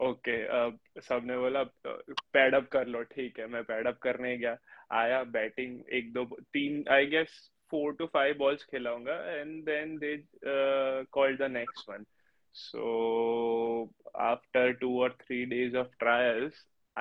okay 0.00 0.36
अब 0.56 0.78
सबने 1.02 1.38
बोला 1.38 1.62
पैड 1.86 2.54
अप 2.54 2.68
कर 2.68 2.86
लो 2.86 3.02
ठीक 3.06 3.38
है 3.38 3.46
मैं 3.46 3.62
पैड 3.64 3.86
अप 3.86 3.98
करने 4.02 4.36
गया। 4.38 4.56
आया 4.92 5.22
बैटिंग 5.32 5.80
एक 5.92 6.12
दो 6.12 6.24
तीन 6.52 6.84
I 6.90 7.06
guess 7.06 7.38
four 7.72 7.92
to 8.00 8.08
five 8.16 8.38
balls 8.42 8.64
khelaunga 8.70 9.16
and 9.40 9.64
then 9.70 9.98
they 10.02 10.14
uh, 10.54 11.04
called 11.16 11.38
the 11.44 11.48
next 11.48 11.88
one 11.94 12.04
so 12.52 13.88
after 14.32 14.64
two 14.74 14.94
or 15.04 15.10
three 15.26 15.44
days 15.52 15.78
of 15.82 15.88
trials 16.04 16.52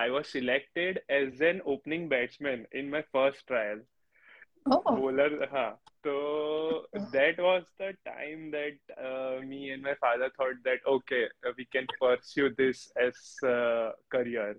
i 0.03 0.09
was 0.09 0.29
selected 0.35 1.01
as 1.09 1.41
an 1.41 1.61
opening 1.65 2.07
batsman 2.13 2.65
in 2.71 2.89
my 2.95 3.03
first 3.11 3.45
trial 3.47 3.81
oh. 4.71 4.81
bowler 4.95 5.29
huh. 5.51 5.71
so 6.05 6.15
oh. 6.15 7.07
that 7.17 7.45
was 7.49 7.63
the 7.77 7.91
time 8.07 8.49
that 8.57 8.77
uh, 9.09 9.45
me 9.53 9.71
and 9.71 9.83
my 9.83 9.95
father 10.05 10.31
thought 10.37 10.63
that 10.63 10.91
okay 10.95 11.23
we 11.57 11.65
can 11.65 11.85
pursue 11.99 12.49
this 12.57 12.89
as 13.07 13.15
uh, 13.55 13.91
career 14.09 14.55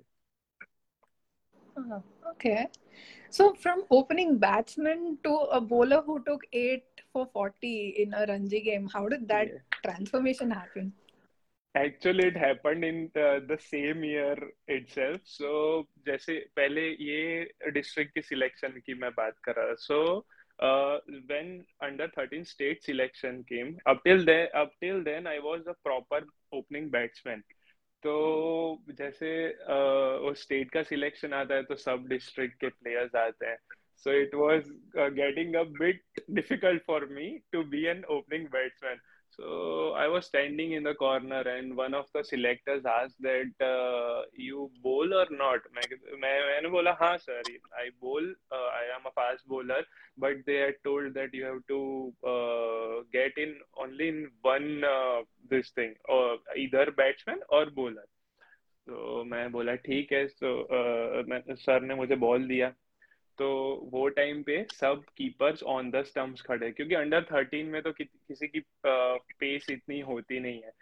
oh, 1.77 2.03
okay. 2.33 2.69
So 3.31 3.55
from 3.55 3.85
opening 3.91 4.39
batsman 4.39 5.19
to 5.25 5.35
a 5.51 5.61
bowler 5.61 6.03
who 6.03 6.23
took 6.25 6.43
eight 6.53 6.85
for 7.13 7.27
40 7.33 7.95
in 7.99 8.15
a 8.15 8.27
Ranji 8.27 8.61
game. 8.61 8.89
How 8.93 9.09
did 9.09 9.29
that 9.29 9.49
Yeah. 9.49 9.61
transformation 9.85 10.51
happen? 10.51 10.93
Actually, 11.75 12.27
it 12.27 12.37
happened 12.37 12.85
in 12.85 13.11
the, 13.15 13.41
the 13.49 13.59
same 13.59 14.05
year 14.05 14.37
itself. 14.69 15.21
So, 15.25 15.83
जैसे 16.07 16.39
पहले 16.57 16.91
ये 16.91 17.51
district 17.71 18.15
की 18.15 18.23
selection 18.23 18.69
की 18.69 18.95
मैं 18.95 19.11
बात 19.11 19.39
कर 19.49 19.55
रहा 19.57 19.67
था. 19.67 19.77
So, 19.77 20.25
uh, 20.63 20.99
when 21.31 21.65
under 21.89 22.09
13 22.19 22.45
state 22.45 22.83
selection 22.83 23.41
came, 23.53 23.73
up 23.91 24.03
till 24.07 24.25
then, 24.27 24.49
up 24.63 24.71
till 24.85 25.03
then, 25.09 25.27
I 25.27 25.39
was 25.49 25.67
a 25.67 25.75
proper 25.89 26.21
opening 26.53 26.91
batsman. 26.91 27.43
तो 28.03 28.83
जैसे 28.91 29.49
उस 30.31 30.43
स्टेट 30.43 30.71
का 30.71 30.83
सिलेक्शन 30.83 31.33
आता 31.33 31.55
है 31.55 31.63
तो 31.63 31.75
सब 31.75 32.07
डिस्ट्रिक्ट 32.09 32.61
के 32.61 32.69
प्लेयर्स 32.69 33.15
आते 33.15 33.47
हैं। 33.47 33.59
So 33.97 34.13
it 34.13 34.35
was 34.35 34.71
getting 34.97 35.55
a 35.55 35.63
bit 35.63 36.03
difficult 36.31 36.83
for 36.83 37.07
me 37.11 37.29
to 37.53 37.63
be 37.65 37.85
an 37.85 38.05
opening 38.05 38.47
batsman 38.47 39.01
so 39.37 39.93
I 39.93 40.09
was 40.09 40.27
standing 40.27 40.73
in 40.73 40.83
the 40.83 40.95
corner 40.95 41.41
and 41.41 41.77
one 41.77 41.95
of 41.95 42.07
the 42.15 42.23
selectors 42.23 42.85
asked 42.85 43.21
that 43.23 43.65
uh, 43.67 44.23
you 44.37 44.71
bowl 44.83 45.15
or 45.15 45.27
not 45.31 45.61
मैं 45.77 45.87
मैंने 46.23 46.69
बोला 46.71 46.97
हाँ 47.01 47.17
sir 47.19 47.41
I 47.83 47.91
bowl 48.01 48.27
uh, 48.53 48.69
I 48.81 48.85
am 48.97 49.07
a 49.07 49.13
fast 49.21 49.47
bowler 49.49 49.83
but 50.19 50.45
they 50.47 50.57
had 50.57 50.75
told 50.85 51.15
that 51.15 51.33
you 51.33 51.45
have 51.45 51.61
to 51.69 52.13
uh, 52.27 53.03
get 53.13 53.39
in 53.39 53.55
only 53.77 54.09
in 54.09 54.31
one 54.43 54.85
uh, 54.85 55.23
this 55.49 55.71
thing 55.71 55.95
or 56.09 56.39
either 56.57 56.91
batsman 56.91 57.41
or 57.49 57.67
bowler 57.67 58.09
तो 58.89 59.25
मैं 59.25 59.51
बोला 59.53 59.75
ठीक 59.89 60.13
है 60.13 60.27
तो 60.43 60.49
uh, 60.77 61.57
sir 61.57 61.81
ने 61.81 61.95
मुझे 61.95 62.17
ball 62.17 62.47
दिया 62.49 62.73
तो 63.39 63.49
वो 63.93 64.09
टाइम 64.09 64.43
पे 64.43 64.67
सब 64.71 65.03
कीपर्स 65.17 65.63
ऑन 65.63 65.91
द 65.91 66.03
स्टम्प्स 66.03 66.43
खड़े 66.43 66.71
क्योंकि 66.71 66.95
अंडर 66.95 67.23
थर्टीन 67.23 67.67
में 67.67 67.83
तो 67.83 67.93
कि, 67.93 68.05
किसी 68.05 68.49
की 68.49 68.63
पेस 68.87 69.67
इतनी 69.71 70.01
होती 70.01 70.41
नहीं 70.41 70.63
है। 70.63 70.73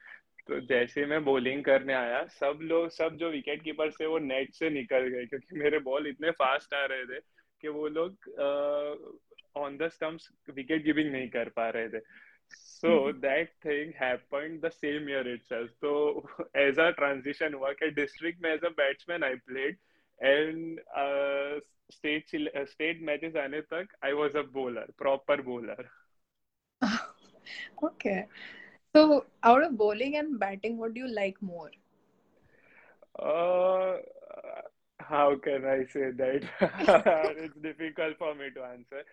तो 0.48 0.60
जैसे 0.60 1.06
मैं 1.06 1.24
बॉलिंग 1.24 1.64
करने 1.64 1.92
आया 1.92 2.24
सब 2.26 2.58
लोग 2.62 2.88
सब 2.90 3.16
जो 3.16 3.30
विकेट 3.30 3.62
कीपर 3.62 3.90
थे 3.90 4.06
वो 4.06 4.18
नेट 4.18 4.54
से 4.54 4.70
निकल 4.70 5.08
गए 5.08 5.26
क्योंकि 5.26 5.58
मेरे 5.58 5.78
बॉल 5.78 6.06
इतने 6.06 6.30
फास्ट 6.30 6.74
आ 6.74 6.84
रहे 6.84 7.04
थे 7.06 7.20
कि 7.60 7.68
वो 7.68 7.88
लोग 7.88 8.28
on 9.56 9.76
the 9.76 9.88
stumps 9.88 10.28
wicket 10.54 10.84
keeping 10.84 11.12
नहीं 11.12 11.28
कर 11.28 11.48
पा 11.48 11.68
रहे 11.70 11.88
थे। 11.88 12.00
So 12.50 13.12
that 13.22 13.50
thing 13.64 13.92
happened 13.92 14.62
the 14.62 14.70
same 14.76 15.08
year 15.08 15.24
itself 15.32 15.68
so 15.84 15.90
as 16.62 16.78
a 16.78 16.86
transition 16.94 17.54
हुआ 17.54 17.70
कि 17.72 17.90
डिस्ट्रिक्ट 17.90 18.42
में 18.42 18.50
as 18.54 18.64
a 18.64 18.68
batsman 18.78 19.24
I 19.24 19.34
played 19.50 19.76
and 20.20 20.80
uh, 21.89 21.91
state 21.91 22.33
uh, 22.55 22.65
state 22.65 23.01
matches 23.09 23.35
आने 23.45 23.61
तक 23.73 23.95
I 24.03 24.13
was 24.23 24.35
a 24.35 24.43
bowler 24.57 24.87
proper 25.03 25.37
bowler 25.51 25.77
Okay. 27.83 28.27
So, 28.93 29.25
out 29.43 29.63
of 29.63 29.77
bowling 29.77 30.15
and 30.17 30.39
batting, 30.39 30.77
what 30.77 30.93
do 30.93 31.01
you 31.01 31.07
like 31.07 31.41
more? 31.41 31.71
uh, 33.19 33.97
how 34.99 35.35
can 35.37 35.65
I 35.65 35.85
say 35.85 36.11
that 36.11 36.43
it's 37.37 37.55
difficult 37.57 38.17
for 38.17 38.33
me 38.35 38.49
to 38.55 38.63
answer 38.63 39.03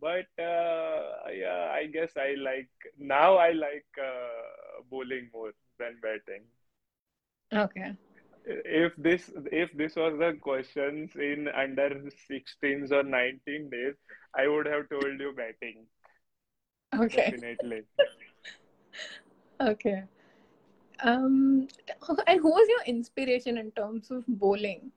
but 0.00 0.26
uh, 0.42 1.30
yeah 1.32 1.70
I 1.72 1.86
guess 1.92 2.12
I 2.16 2.34
like 2.38 2.70
now 2.98 3.36
I 3.36 3.50
like 3.52 3.86
uh, 4.00 4.82
bowling 4.90 5.30
more 5.32 5.52
than 5.78 5.96
batting 6.02 6.44
Okay. 7.52 7.96
if 8.45 8.93
this 8.97 9.29
if 9.51 9.71
this 9.73 9.95
was 9.95 10.17
the 10.19 10.33
questions 10.41 11.15
in 11.15 11.47
under 11.49 11.89
16s 12.27 12.91
or 12.91 13.03
19 13.03 13.69
days 13.69 13.95
i 14.35 14.47
would 14.47 14.65
have 14.65 14.89
told 14.89 15.19
you 15.19 15.33
batting 15.35 15.85
Okay. 16.93 17.35
definitely 17.39 17.83
Okay. 19.61 20.03
Um, 21.03 21.67
and 22.27 22.39
who 22.39 22.49
was 22.49 22.67
your 22.69 22.83
inspiration 22.85 23.57
in 23.57 23.71
terms 23.71 24.11
of 24.11 24.23
bowling? 24.27 24.91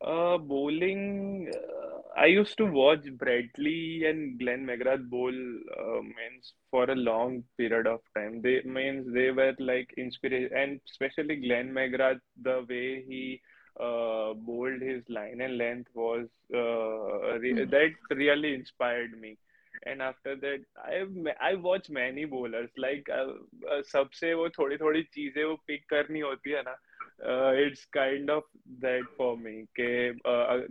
uh 0.00 0.36
bowling 0.38 1.50
uh, 1.54 1.97
i 2.24 2.26
used 2.26 2.56
to 2.58 2.64
watch 2.78 3.04
bradley 3.22 4.04
and 4.08 4.38
glenn 4.40 4.64
mcgrath 4.70 5.04
bowl 5.14 5.36
uh, 5.82 6.00
means 6.18 6.52
for 6.70 6.84
a 6.90 6.94
long 7.08 7.42
period 7.58 7.86
of 7.86 8.00
time 8.16 8.40
they 8.46 8.56
means 8.78 9.06
they 9.18 9.30
were 9.30 9.54
like 9.58 9.92
inspiration 10.04 10.50
and 10.62 10.80
especially 10.90 11.36
glenn 11.46 11.70
mcgrath 11.78 12.20
the 12.48 12.56
way 12.68 13.04
he 13.10 13.40
uh, 13.80 14.32
bowled 14.48 14.80
his 14.82 15.02
line 15.08 15.40
and 15.40 15.56
length 15.58 15.90
was 15.94 16.26
uh, 16.54 17.38
re- 17.44 17.64
Hmm. 17.64 17.70
that 17.76 17.92
really 18.22 18.54
inspired 18.54 19.18
me 19.20 19.36
and 19.86 20.02
after 20.02 20.34
that 20.36 20.60
I've 20.84 21.12
I 21.40 21.54
watch 21.54 21.88
many 21.90 22.24
bowlers 22.24 22.70
like 22.76 23.06
uh, 23.18 23.32
uh, 23.72 23.82
सबसे 23.92 24.32
वो 24.34 24.48
थोड़ी 24.58 24.76
थोड़ी 24.78 25.02
चीज़ें 25.14 25.44
वो 25.44 25.54
pick 25.66 25.84
करनी 25.90 26.20
होती 26.20 26.50
है 26.50 26.62
ना 26.68 26.76
it's 27.64 27.84
kind 27.96 28.30
of 28.30 28.42
that 28.84 29.02
for 29.20 29.36
me 29.36 29.66
कि 29.80 30.18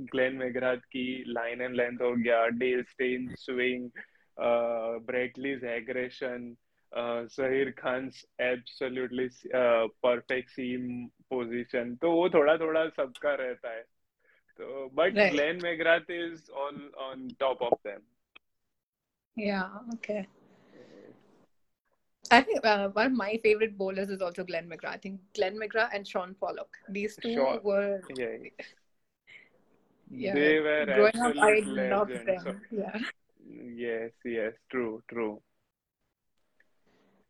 ग्लेन 0.06 0.36
मैग्राथ 0.36 0.78
की 0.78 1.24
लाइन 1.28 1.62
एंड 1.62 1.76
लेंथ 1.76 1.98
हो 2.02 2.16
गया 2.16 2.48
Dale 2.48 2.84
Steyn 2.84 3.36
swing 3.36 3.90
Brett Lee's 5.06 5.64
aggression 5.64 6.56
Zaheer 7.26 7.72
Khan 7.72 8.12
absolutely 8.40 9.30
perfect 10.04 10.50
seam 10.50 11.06
position 11.06 11.96
तो 11.96 12.12
वो 12.12 12.30
थोड़ा 12.30 12.58
थोड़ा 12.58 12.90
सबका 12.90 13.36
रहता 13.36 13.72
है 13.72 13.82
तो 14.58 14.90
but. 14.94 15.14
Glenn 15.14 15.60
McGrath 15.64 16.12
is 16.12 16.52
on 16.52 16.92
on 16.98 17.30
top 17.40 17.62
of 17.62 17.88
them 17.88 18.00
Yeah, 19.40 19.66
okay. 19.94 20.26
I 22.32 22.42
think 22.42 22.66
uh, 22.66 22.90
one 22.90 23.06
of 23.08 23.12
my 23.14 23.40
favorite 23.44 23.78
bowlers 23.78 24.10
is 24.10 24.22
also 24.22 24.44
Glenn 24.44 24.70
McGrath. 24.70 24.94
I 24.94 24.98
think 24.98 25.20
Glenn 25.36 25.58
McGrath 25.60 25.90
and 25.94 26.08
Sean 26.08 26.36
Pollock. 26.40 26.78
These 26.90 27.18
two 27.22 27.60
were. 27.64 28.02
Yeah. 28.16 28.28
yeah. 30.10 30.34
They 30.34 30.60
were 30.60 30.86
Growing 30.86 31.20
up, 31.20 31.36
I 31.38 31.50
legends. 31.50 31.70
loved 31.70 32.28
them. 32.28 32.42
So, 32.44 32.56
yeah. 32.72 33.00
Yes, 33.50 34.12
yes, 34.26 34.54
true, 34.70 35.02
true. 35.10 35.42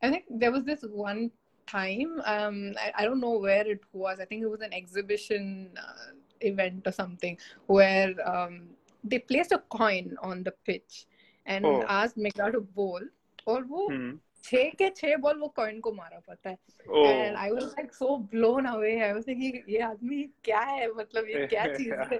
I 0.02 0.10
think 0.10 0.26
there 0.30 0.52
was 0.52 0.64
this 0.64 0.84
one 0.84 1.32
time, 1.68 2.22
um, 2.26 2.74
I, 2.80 3.02
I 3.02 3.06
don't 3.06 3.20
know 3.20 3.38
where 3.38 3.68
it 3.68 3.82
was. 3.94 4.20
I 4.20 4.26
think 4.26 4.42
it 4.42 4.50
was 4.50 4.62
an 4.62 4.74
exhibition 4.74 5.70
uh, 5.78 6.14
event 6.42 6.88
or 6.88 6.92
something 6.92 7.38
where 7.68 8.14
um, 8.28 8.70
they 9.04 9.20
placed 9.20 9.52
a 9.52 9.60
coin 9.70 10.16
on 10.22 10.44
the 10.44 10.54
pitch 10.66 11.06
and 11.46 11.66
oh. 11.66 11.84
asked 11.88 12.18
McGrath 12.18 12.54
to 12.54 12.62
bowl. 12.62 13.02
Or 13.46 13.64
who? 13.64 13.92
Mm-hmm. 13.92 14.16
छह 14.44 14.70
के 14.70 14.90
छह 14.90 15.16
ball 15.16 15.38
वो 15.40 15.48
coin 15.48 15.80
को 15.80 15.92
मारा 15.92 16.20
पता 16.20 16.50
है। 16.50 16.58
And 16.90 17.36
I 17.36 17.50
was 17.50 17.64
like 17.64 17.94
so 17.94 18.18
blown 18.18 18.66
away 18.66 19.00
I 19.00 19.12
was 19.14 19.28
thinking 19.28 19.54
ये 19.70 19.80
आदमी 19.80 20.24
क्या 20.44 20.60
है? 20.60 20.94
मतलब 20.94 21.30
ये 21.30 21.48
क्या 21.48 21.66
चीज़ 21.78 21.94
है? 21.94 22.20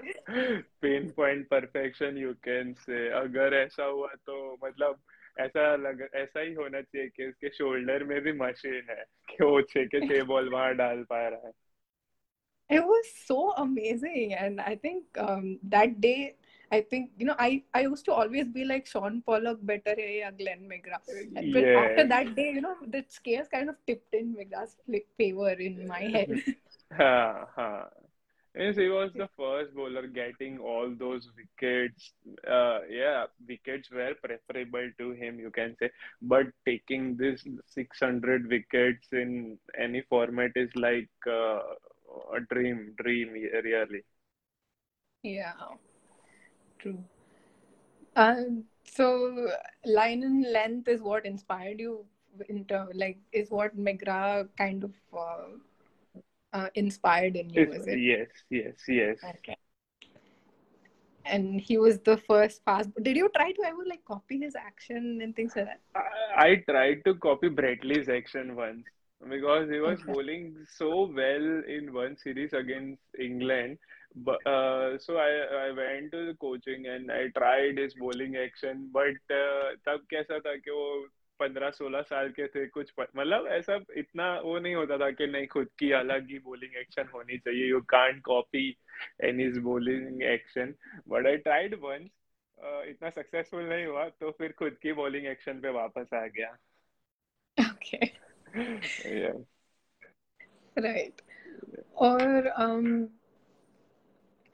Pin 0.82 1.10
point 1.16 1.48
perfection 1.48 2.18
you 2.18 2.32
can 2.32 2.72
say 2.72 3.08
अगर 3.08 3.54
ऐसा 3.54 3.84
हुआ 3.84 4.08
तो 4.26 4.58
मतलब 4.64 5.00
ऐसा 5.40 5.76
लग 5.76 6.08
ऐसा 6.14 6.40
ही 6.40 6.54
होना 6.54 6.80
चाहिए 6.80 7.08
कि 7.08 7.26
उसके 7.26 7.48
शोल्डर 7.48 8.04
में 8.04 8.20
भी 8.20 8.32
मशीन 8.32 8.86
है 8.90 9.04
कि 9.28 9.44
वो 9.44 9.62
छह 9.62 9.84
के 9.84 10.08
छह 10.08 10.24
बॉल 10.24 10.48
वहाँ 10.48 10.74
डाल 10.74 11.02
पा 11.02 11.28
रहा 11.28 11.46
है। 11.46 11.52
It 12.70 12.84
was 12.84 13.06
so 13.26 13.36
amazing, 13.56 14.34
and 14.34 14.60
I 14.60 14.74
think 14.76 15.18
um, 15.18 15.58
that 15.62 16.00
day, 16.00 16.34
I 16.70 16.80
think 16.82 17.10
you 17.16 17.26
know 17.26 17.36
I 17.38 17.62
I 17.74 17.82
used 17.82 18.04
to 18.06 18.12
always 18.12 18.48
be 18.48 18.64
like 18.64 18.86
Sean 18.86 19.22
Pollock 19.22 19.58
better 19.62 19.94
hai 20.00 20.18
ya 20.20 20.30
Glenn 20.30 20.68
McGrath. 20.72 21.06
But 21.52 21.62
yeah. 21.62 21.78
after 21.84 22.06
that 22.08 22.34
day, 22.34 22.50
you 22.52 22.60
know, 22.60 22.76
the 22.86 23.04
scales 23.08 23.48
kind 23.48 23.68
of 23.68 23.76
tipped 23.86 24.14
in 24.14 24.34
McGrath's 24.36 24.76
favor 25.16 25.50
in 25.50 25.86
my 25.86 26.00
head. 26.00 26.42
ha, 26.92 27.46
ha. 27.54 27.88
He 28.54 28.88
was 28.88 29.12
the 29.14 29.28
first 29.36 29.72
bowler 29.72 30.08
getting 30.08 30.58
all 30.58 30.92
those 30.98 31.28
wickets. 31.36 32.12
Uh, 32.46 32.80
yeah, 32.90 33.26
wickets 33.46 33.88
were 33.88 34.14
preferable 34.22 34.90
to 34.98 35.12
him, 35.12 35.38
you 35.38 35.50
can 35.50 35.76
say. 35.78 35.90
But 36.20 36.46
taking 36.66 37.16
this 37.16 37.46
600 37.66 38.48
wickets 38.48 39.06
in 39.12 39.58
any 39.78 40.00
format 40.08 40.50
is 40.56 40.70
like 40.74 41.08
uh, 41.24 41.60
a 42.34 42.40
dream, 42.50 42.94
dream, 42.98 43.28
really. 43.30 44.02
Yeah 45.22 45.52
true. 46.78 47.04
Um, 48.16 48.64
so 48.84 49.48
line 49.84 50.22
and 50.22 50.44
length 50.52 50.88
is 50.88 51.00
what 51.02 51.24
inspired 51.26 51.78
you 51.80 52.04
in 52.48 52.64
term, 52.64 52.88
like 52.94 53.18
is 53.32 53.50
what 53.50 53.76
McGrath 53.78 54.48
kind 54.56 54.84
of 54.84 54.92
uh, 55.16 55.46
uh, 56.52 56.68
inspired 56.74 57.36
in 57.36 57.50
you, 57.50 57.60
It's- 57.62 57.76
is 57.80 57.86
it? 57.86 57.98
yes, 57.98 58.28
yes, 58.50 58.74
yes. 58.88 59.18
Okay. 59.24 59.56
And 61.24 61.60
he 61.60 61.76
was 61.76 62.00
the 62.00 62.16
first 62.16 62.64
fast. 62.64 62.90
Did 63.02 63.16
you 63.16 63.28
try 63.36 63.52
to 63.52 63.62
ever 63.66 63.84
like 63.86 64.04
copy 64.04 64.38
his 64.38 64.54
action 64.56 65.20
and 65.22 65.36
things 65.36 65.52
like 65.56 65.66
that? 65.66 65.80
I, 65.94 66.50
I 66.50 66.56
tried 66.68 67.04
to 67.04 67.14
copy 67.16 67.48
Bradley's 67.48 68.08
action 68.08 68.56
once 68.56 68.86
because 69.28 69.68
he 69.70 69.78
was 69.80 70.00
bowling 70.02 70.54
so 70.76 71.06
well 71.14 71.62
in 71.68 71.92
one 71.92 72.16
series 72.16 72.52
against 72.52 73.02
England 73.20 73.78
But, 74.24 74.46
uh, 74.46 74.98
so 74.98 75.16
I 75.16 75.30
I 75.66 75.70
went 75.72 76.12
to 76.12 76.26
the 76.26 76.34
coaching 76.34 76.86
and 76.86 77.10
I 77.10 77.28
tried 77.36 77.78
his 77.78 77.94
bowling 77.94 78.36
action, 78.36 78.90
but 78.92 79.34
uh, 79.38 79.76
तब 79.86 80.06
कैसा 80.10 80.38
था 80.46 80.54
कि 80.64 80.70
वो 80.70 80.88
पंद्रह 81.40 81.70
सोलह 81.70 82.02
साल 82.02 82.30
के 82.38 82.46
थे 82.54 82.66
कुछ 82.66 82.92
मतलब 83.16 83.46
ऐसा 83.56 83.78
इतना 83.96 84.28
वो 84.44 84.58
नहीं 84.58 84.74
होता 84.74 84.98
था 84.98 85.10
कि 85.20 85.26
नहीं 85.26 85.46
खुद 85.46 85.68
की 85.78 85.90
अलग 85.98 86.30
ही 86.30 86.38
बॉलिंग 86.46 86.76
एक्शन 86.80 87.08
होनी 87.14 87.38
चाहिए 87.38 87.68
you 87.68 87.80
can't 87.94 88.20
copy 88.24 88.68
any 89.24 89.48
bowling 89.66 90.22
action 90.32 90.74
but 91.08 91.26
I 91.26 91.36
tried 91.46 91.74
once 91.82 92.08
इतना 92.88 93.10
सक्सेसफुल 93.10 93.68
नहीं 93.68 93.86
हुआ 93.86 94.08
तो 94.20 94.30
फिर 94.38 94.52
खुद 94.58 94.78
की 94.82 94.92
बॉलिंग 95.02 95.26
एक्शन 95.26 95.60
पे 95.60 95.70
वापस 95.82 96.14
आ 96.14 96.26
गया 96.26 96.56
Okay. 97.58 98.12
yeah. 99.04 99.32
Right. 100.76 101.14
Or 101.94 102.52
um, 102.56 103.10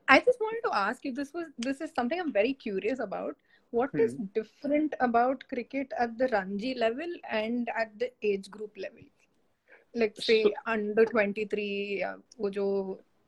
I 0.08 0.20
just 0.20 0.40
wanted 0.42 0.62
to 0.66 0.76
ask 0.76 1.06
you. 1.06 1.14
This 1.14 1.34
was 1.34 1.48
this 1.58 1.82
is 1.82 1.92
something 1.96 2.20
I'm 2.20 2.34
very 2.34 2.54
curious 2.54 3.00
about. 3.00 3.36
What 3.72 3.92
is 3.94 4.16
Hmm. 4.16 4.26
different 4.34 4.96
about 5.00 5.44
cricket 5.50 5.94
at 5.98 6.18
the 6.18 6.28
Ranji 6.30 6.74
level 6.74 7.12
and 7.30 7.70
at 7.78 7.98
the 8.00 8.12
age 8.24 8.50
group 8.50 8.78
level? 8.78 9.04
Like 9.96 10.16
say 10.18 10.44
So, 10.44 10.52
under 10.66 11.06
23 11.06 12.00
या 12.02 12.14
वो 12.40 12.50
जो 12.58 12.66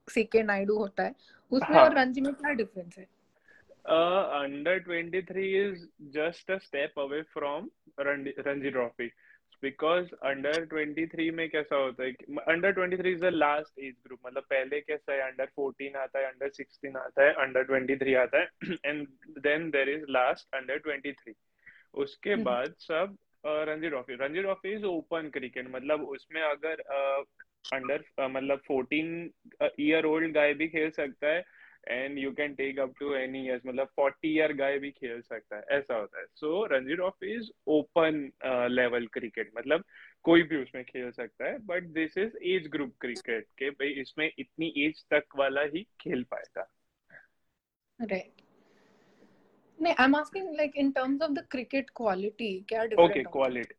C K 0.08 0.44
Naidu 0.44 0.78
होता 0.78 1.04
है 1.04 1.16
उसमें 1.52 1.78
हाँ 1.78 1.86
और 1.86 1.96
रणजी 1.98 2.22
में 2.22 2.34
क्या 2.34 2.54
डिफरेंस 2.64 2.98
है 2.98 3.08
Uh, 3.90 4.24
under 4.46 4.80
23 4.80 5.58
is 5.60 5.88
just 6.16 6.50
a 6.50 6.60
step 6.60 6.92
away 6.98 7.24
from 7.34 7.72
Ranji, 7.98 8.34
Ranji 8.46 8.72
Trophy 8.72 9.12
Because 9.63 10.09
under 10.23 10.53
23 10.67 11.31
में 11.33 11.49
कैसा 11.51 11.77
होता 11.77 12.05
है 12.05 12.11
under 12.47 12.73
under 12.73 12.73
23 12.79 13.07
is 13.07 13.21
the 13.21 13.31
last 13.35 13.79
age 13.79 13.95
group 14.07 14.19
मतलब 14.27 14.43
पहले 14.51 14.81
कैसा 14.81 15.13
है 15.13 15.21
अंडर 15.21 15.49
14 15.61 15.97
आता 15.97 16.19
है 16.19 16.27
अंडर 16.27 16.51
16 16.51 16.97
आता 16.97 17.27
है 17.27 17.35
under 17.47 17.65
23 17.71 18.17
आता 18.17 18.41
है 18.41 18.77
and 18.91 19.07
then 19.47 19.71
there 19.71 19.89
is 19.89 20.05
last 20.11 20.59
under 20.61 20.79
23 20.89 21.35
उसके 21.95 22.33
हम्म। 22.33 22.45
बाद 22.45 22.75
सब 22.79 23.17
Ranji 23.45 23.89
trophy 23.89 24.15
Ranji 24.15 24.41
trophy 24.41 24.73
is 24.73 24.85
open 24.85 25.31
cricket 25.31 25.69
मतलब 25.71 26.09
उसमें 26.09 26.41
अगर 26.43 26.81
अंडर 27.73 27.99
uh, 27.99 28.25
uh, 28.25 28.31
मतलब 28.31 28.63
14 28.71 29.71
ईयर 29.81 30.05
ओल्ड 30.05 30.33
गाय 30.35 30.55
भी 30.55 30.69
खेल 30.69 30.91
सकता 30.91 31.29
है 31.29 31.43
and 31.89 32.19
you 32.19 32.33
can 32.33 32.55
take 32.55 32.79
up 32.79 32.95
to 33.01 33.15
any 33.15 33.45
years 33.47 33.63
मतलब 33.67 33.89
40 34.01 34.25
ईयर 34.25 34.53
गाय 34.53 34.79
भी 34.79 34.91
खेल 34.91 35.21
सकता 35.21 35.57
है 35.57 35.63
ऐसा 35.71 35.95
होता 35.95 36.21
है। 36.21 36.27
So 36.35 36.65
Ranji 36.67 36.95
trophy 36.95 37.35
is 37.35 37.51
open 37.67 38.31
level 38.71 39.07
cricket 39.07 39.51
मतलब 39.59 39.85
कोई 40.23 40.43
भी 40.43 40.63
उसमें 40.63 40.85
खेल 40.85 41.11
सकता 41.11 41.45
है 41.45 41.59
but 41.67 41.83
this 41.83 42.19
is 42.19 42.37
age 42.45 42.69
group 42.69 42.95
cricket 43.01 43.47
के 43.59 43.71
भाई 43.71 43.89
इसमें 43.89 44.31
इतनी 44.39 44.73
एज 44.79 45.05
तक 45.11 45.37
वाला 45.37 45.63
ही 45.63 45.87
खेल 46.01 46.23
पाएगा। 46.23 46.71
राइट 48.01 48.43
नहीं 49.79 49.95
I 49.95 50.05
am 50.05 50.17
asking 50.17 50.55
like 50.57 50.77
in 50.77 50.91
terms 50.91 51.23
of 51.23 51.31
the 51.31 51.47
cricket 51.51 51.91
quality 51.97 52.61
क्या 52.69 52.85
डिफरेंट 52.85 53.17
है? 53.17 53.23
क्वालिटी 53.23 53.75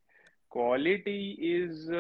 क्वालिटी 0.52 1.32
इज़ 1.56 1.92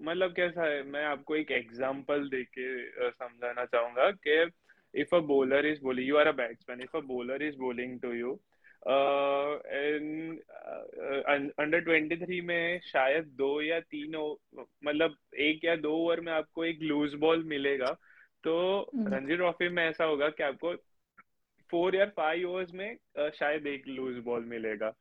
मतलब 0.00 0.32
कैसा 0.36 0.64
है? 0.64 0.82
मैं 0.82 1.04
आपको 1.04 1.36
एक 1.36 1.50
एग्जांपल 1.50 2.28
देके 2.28 2.68
uh, 3.06 3.14
समझाना 3.14 3.64
चाहूँगा 3.64 4.10
कि 4.10 4.50
if 5.02 5.12
a 5.12 5.20
bowler 5.30 5.62
is 5.70 5.80
bowling 5.86 6.06
you 6.06 6.18
are 6.22 6.28
a 6.28 6.36
batsman 6.40 6.84
if 6.86 6.94
a 6.94 7.02
bowler 7.02 7.36
is 7.48 7.56
bowling 7.56 7.98
to 8.00 8.12
you 8.14 8.32
uh, 8.86 9.52
and 9.82 10.38
uh, 10.68 11.22
under 11.60 11.84
23 11.84 12.40
में 12.50 12.80
शायद 12.84 13.24
दो 13.38 13.50
या 13.62 13.80
तीन 13.94 14.16
मतलब 14.84 15.16
एक 15.48 15.64
या 15.64 15.76
दो 15.76 15.92
ओवर 15.94 16.20
में 16.20 16.32
आपको 16.32 16.64
एक 16.64 16.82
लूज 16.82 17.14
बॉल 17.24 17.44
मिलेगा 17.54 17.96
तो 18.44 18.56
हम्म 18.94 19.14
रणजी 19.14 19.36
ट्रॉफी 19.36 19.68
में 19.68 19.82
ऐसा 19.88 20.04
होगा 20.04 20.28
कि 20.28 20.42
आपको 20.42 20.74
फोर 21.70 21.96
या 21.96 22.06
फाइव 22.16 22.50
ओवर्स 22.50 22.72
में 22.74 22.88
uh, 23.20 23.30
शायद 23.38 23.66
एक 23.66 23.88
लूज 23.88 24.22
बॉल 24.24 24.44
मिलेगा 24.54 24.92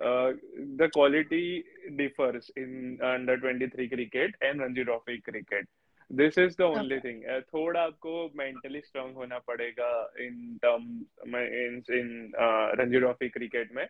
uh, 0.00 0.32
the 0.78 0.88
quality 0.88 1.64
differs 1.96 2.50
in 2.56 2.98
under 3.02 3.36
23 3.36 3.88
cricket 3.88 4.34
and 4.40 4.60
Ranji 4.60 4.84
Trophy 4.84 5.20
cricket. 5.20 5.68
This 6.10 6.36
is 6.36 6.56
the 6.56 6.64
only 6.64 6.98
Okay. 6.98 7.00
thing. 7.00 7.22
Uh, 7.26 7.40
थोड़ा 7.40 7.80
आपको 7.82 8.30
mentally 8.36 8.82
strong 8.82 9.14
होना 9.14 9.38
पड़ेगा 9.38 9.90
in 10.20 10.58
term 10.64 11.06
in 11.26 11.82
in 11.98 12.32
uh, 12.38 12.76
Ranji 12.78 13.00
Trophy 13.00 13.30
cricket 13.30 13.72
में. 13.74 13.88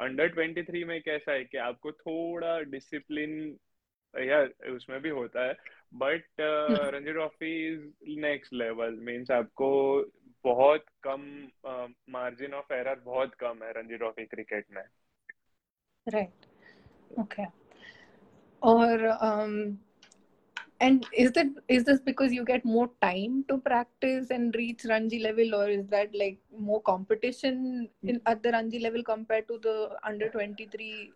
Under 0.00 0.28
23 0.28 0.84
में 0.84 1.00
कैसा 1.02 1.32
है 1.32 1.44
कि 1.44 1.58
आपको 1.58 1.92
थोड़ा 1.92 2.58
discipline 2.70 3.54
यार 4.14 4.70
उसमें 4.70 5.00
भी 5.02 5.08
होता 5.08 5.46
है 5.46 5.52
but 5.94 6.40
hmm 6.40 6.90
Ranji 6.94 7.12
trophy 7.12 7.72
is 7.72 7.80
next 8.20 8.52
level 8.52 8.94
means 8.94 9.30
आपको 9.30 9.70
बहुत 10.44 10.84
कम 11.06 11.48
मार्जिन 12.10 12.54
ऑफ़ 12.54 12.72
एरर 12.72 13.00
बहुत 13.04 13.34
कम 13.34 13.62
है 13.62 13.72
रणजी 13.72 13.96
ट्रॉफी 13.96 14.24
क्रिकेट 14.24 14.66
में 14.70 14.82
राइट 16.06 16.46
ओके 17.20 17.44
और 18.62 19.06
um 19.24 19.76
and 20.84 21.06
is 21.24 21.32
that 21.32 21.50
is 21.68 21.84
this 21.88 22.00
because 22.00 22.32
you 22.36 22.44
get 22.44 22.64
more 22.64 22.88
time 23.00 23.44
to 23.48 23.58
practice 23.66 24.30
and 24.36 24.54
reach 24.60 24.84
ranji 24.92 25.18
level 25.26 25.54
or 25.58 25.66
is 25.68 25.84
that 25.96 26.16
like 26.22 26.38
more 26.70 26.80
competition 26.82 27.88
hmm. 28.02 28.08
in, 28.08 28.20
at 28.26 28.42
the 28.42 28.52
ranji 28.52 28.80
level 28.86 29.02
compared 29.02 29.46
to 29.48 29.58
the 29.66 29.76
under 30.04 30.28
23 30.30 31.12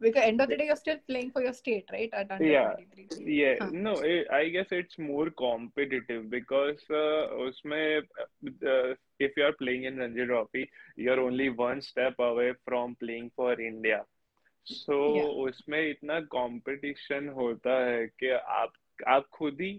because 0.00 0.24
end 0.24 0.40
of 0.40 0.48
the 0.48 0.56
day 0.56 0.66
you're 0.66 0.82
still 0.84 0.98
playing 1.08 1.30
for 1.30 1.42
your 1.42 1.52
state 1.52 1.88
right 1.92 2.10
at 2.12 2.30
under 2.30 2.44
yeah. 2.44 2.72
23. 2.72 3.34
yeah. 3.40 3.54
Huh. 3.60 3.70
no 3.72 3.92
it, 4.12 4.26
i 4.30 4.48
guess 4.48 4.66
it's 4.70 4.98
more 4.98 5.28
competitive 5.30 6.30
because 6.30 6.82
uh, 6.90 7.22
usme, 7.46 7.98
uh, 7.98 8.94
if 9.18 9.32
you 9.36 9.44
are 9.44 9.56
playing 9.62 9.84
in 9.84 9.96
ranji 9.98 10.26
trophy 10.26 10.68
you're 10.96 11.20
only 11.20 11.48
one 11.48 11.80
step 11.80 12.14
away 12.18 12.52
from 12.66 12.96
playing 12.96 13.30
for 13.36 13.52
india. 13.60 14.02
So 14.66 14.96
yeah 15.16 15.32
उसमें 15.46 15.80
इतना 15.88 16.20
competition 16.34 17.28
होता 17.36 17.72
है 17.84 18.06
कि 18.06 18.28
आप 18.30 18.72
आप 19.08 19.26
खुद 19.32 19.60
ही 19.60 19.72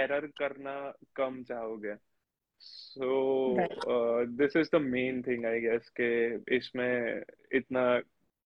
error 0.00 0.26
करना 0.38 0.74
कम 1.16 1.42
चाहोगे 1.48 1.94
so 2.60 3.10
this 4.38 4.56
is 4.56 4.70
the 4.76 4.80
main 4.82 5.22
thing 5.22 5.46
I 5.46 5.60
guess 5.60 5.88
कि 6.00 6.10
इसमें 6.56 7.22
इतना 7.58 7.84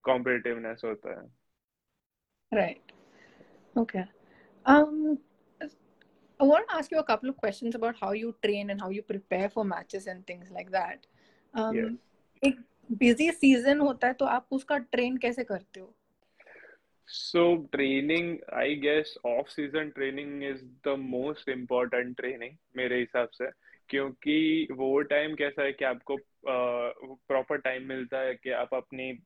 कॉम्पिटिटिवनेस 0.04 0.82
होता 0.84 1.20
है 1.20 1.28
right 2.52 2.92
okay 3.76 4.04
um 4.66 5.18
I 6.40 6.44
want 6.44 6.68
to 6.68 6.76
ask 6.76 6.90
you 6.90 6.98
a 6.98 7.04
couple 7.04 7.30
of 7.30 7.36
questions 7.36 7.74
about 7.74 7.96
how 7.96 8.12
you 8.12 8.34
train 8.44 8.70
and 8.70 8.80
how 8.80 8.90
you 8.90 9.02
prepare 9.02 9.48
for 9.48 9.64
matches 9.64 10.06
and 10.06 10.26
things 10.26 10.50
like 10.50 10.70
that. 10.72 11.06
Um, 11.54 11.76
yes 11.76 11.96
एक 12.42 12.58
busy 12.92 13.30
season 13.44 13.80
होता 13.80 14.06
है 14.06 14.12
तो 14.12 14.24
आप 14.24 14.46
उसका 14.50 14.78
train 14.78 15.16
कैसे 15.16 15.44
करते 15.44 15.80
हो? 15.80 15.96
So 17.12 17.46
training, 17.76 18.36
I 18.62 18.68
guess 18.86 19.08
off 19.26 19.48
season 19.48 19.92
training 19.98 20.52
is 20.52 20.60
the 20.86 20.96
most 21.14 21.58
important 21.58 22.20
training 22.20 22.50
मेरे 22.76 22.98
हिसाब 22.98 23.28
से 23.28 23.50
क्योंकि 23.88 24.68
वो 24.72 25.00
टाइम 25.00 25.34
कैसा 25.34 25.62
है 25.62 25.72
कि 25.72 25.84
आपको 25.84 26.16
प्रॉपर 27.16 27.56
टाइम 27.56 27.82
मिलता 27.82 28.18
है 28.18 28.34
कि 28.34 28.50
आप 28.50 28.74
अपनी 28.74 29.18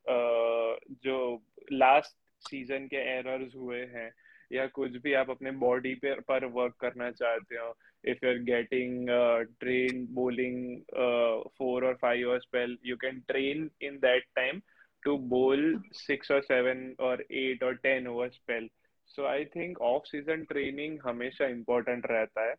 जो 1.05 1.43
लास्ट 1.73 2.19
सीज़न 2.51 2.87
के 2.87 2.97
एरर्स 2.97 3.57
हुए 3.57 3.81
हैं 3.81 4.13
या 4.53 4.67
कुछ 4.67 4.91
भी 4.91 5.13
आप 5.13 5.31
अपने 5.31 5.51
बॉडी 5.51 5.95
पे 5.95 6.15
पर 6.15 6.45
वर्क 6.45 6.75
करना 6.75 7.11
चाहते 7.11 7.57
हो 7.57 7.77
if 8.03 8.19
you're 8.23 8.39
getting 8.39 9.09
uh, 9.09 9.45
trained 9.63 10.09
bowling 10.15 10.85
uh, 10.97 11.41
four 11.57 11.85
or 11.85 11.97
five 12.01 12.19
year 12.19 12.41
spell 12.41 12.69
you 12.83 12.97
can 12.97 13.23
train 13.31 13.71
in 13.81 13.99
that 14.01 14.23
time 14.37 14.63
to 15.05 15.19
bowl 15.19 15.59
six 15.93 16.31
or 16.31 16.43
seven 16.43 16.95
or 16.99 17.19
eight 17.31 17.63
or 17.63 17.75
ten 17.77 18.07
over 18.07 18.31
spell. 18.31 18.67
So 19.07 19.27
I 19.27 19.45
think 19.45 19.81
off 19.81 20.07
season 20.07 20.47
training 20.53 20.99
हमेशा 21.05 21.51
important 21.51 22.07
रहता 22.11 22.49
है 22.49 22.55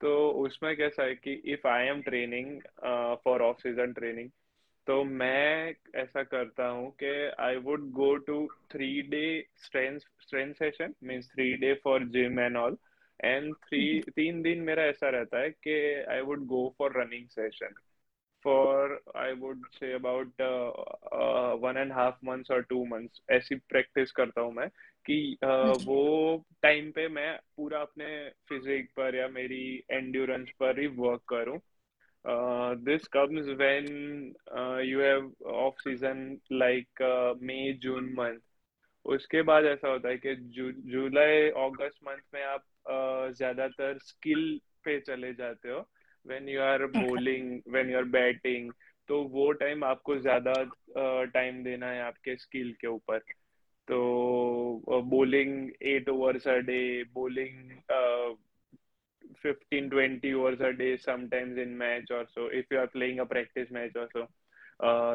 तो 0.00 0.30
उसमें 0.44 0.76
कैसा 0.76 1.02
है 1.02 1.14
कि 1.14 1.58
I 1.64 1.82
am 1.90 2.02
training 2.02 2.60
uh, 2.82 3.16
for 3.24 3.42
off 3.42 3.60
season 3.62 3.94
training 3.94 4.30
तो 4.86 5.04
मैं 5.04 5.74
ऐसा 5.96 6.22
करता 6.22 6.66
हूँ 6.68 6.90
कि 7.02 7.30
I 7.38 7.56
would 7.66 7.92
go 7.94 8.18
to 8.18 8.48
three 8.72 9.02
day 9.02 9.44
strength 9.66 10.04
strength 10.26 10.58
session 10.58 10.94
means 11.00 11.28
three 11.36 11.56
day 11.56 11.74
for 11.84 12.00
gym 12.00 12.38
and 12.38 12.56
all 12.56 12.76
and 13.24 13.54
three 13.54 14.00
तीन 14.00 14.42
दिन 14.42 14.58
मेरा 14.58 14.82
ऐसा 14.82 15.08
रहता 15.08 15.38
है 15.38 15.50
कि 15.50 16.04
I 16.08 16.20
would 16.20 16.46
go 16.46 16.74
for 16.78 17.02
running 17.02 17.28
session 17.28 17.74
for 18.44 19.02
I 19.16 19.32
would 19.32 19.66
say 19.72 19.92
about 19.92 20.42
one 21.62 21.76
and 21.76 21.92
half 21.92 22.16
months 22.24 22.50
और 22.50 22.62
two 22.62 22.84
months 22.84 23.22
ऐसी 23.30 23.54
practice 23.54 24.12
करता 24.12 24.40
हूँ 24.40 24.52
मैं 24.52 24.68
कि 25.06 25.36
uh, 25.44 25.50
अच्छा। 25.50 25.92
वो 25.92 26.44
टाइम 26.62 26.90
पे 26.90 27.08
मैं 27.08 27.38
पूरा 27.56 27.80
अपने 27.80 28.30
फिजिक 28.48 28.90
पर 28.96 29.14
या 29.14 29.28
मेरी 29.28 29.84
एंड्योरेंस 29.90 30.50
पर 30.60 30.80
ही 30.80 30.86
वर्क 30.86 31.22
करूँ। 31.28 31.58
This 32.76 33.06
comes 33.06 33.46
when 33.48 33.86
you 34.84 35.00
have 35.00 35.34
off 35.46 35.74
season 35.78 36.38
like 36.52 37.02
May 37.42 37.72
June 37.72 38.14
month 38.18 38.38
उसके 39.06 39.42
बाद 39.42 39.64
ऐसा 39.64 39.88
होता 39.88 40.08
है 40.08 40.16
कि 40.16 40.34
जुलाई 40.90 41.48
अगस्त 41.48 41.98
मंथ 42.08 42.22
में 42.34 42.42
आप 42.42 42.64
ज़्यादातर 43.36 43.98
स्किल 43.98 44.60
पे 44.84 44.98
चले 45.00 45.32
जाते 45.34 45.70
हो। 45.70 45.78
When 46.26 46.48
you 46.48 46.60
are 46.60 46.84
bowling 46.86 47.60
when 47.68 47.90
you 47.90 47.96
are 47.98 48.04
batting 48.10 48.72
तो 49.08 49.22
वो 49.22 49.50
टाइम 49.52 49.84
आपको 49.84 50.16
ज़्यादा 50.16 50.52
टाइम 51.24 51.62
देना 51.64 51.86
है 51.86 52.02
आपके 52.02 52.36
स्किल 52.36 52.72
के 52.80 52.86
ऊपर। 52.86 53.18
तो 53.88 55.02
bowling 55.02 55.70
eight 55.82 56.08
overs 56.08 56.48
a 56.48 56.56
day 56.56 57.04
bowling 57.04 57.70
fifteen 59.42 59.88
twenty 59.88 60.32
overs 60.32 60.60
a 60.62 60.68
day 60.68 60.96
sometimes 60.96 61.58
in 61.58 61.68
match 61.68 62.12
or 62.12 62.24
so 62.24 62.50
if 62.50 62.74
you 62.74 62.80
are 62.80 62.86
playing 62.86 63.18
a 63.18 63.24
practice 63.24 63.72
match 63.72 63.96
or 63.96 64.06
so 64.06 64.26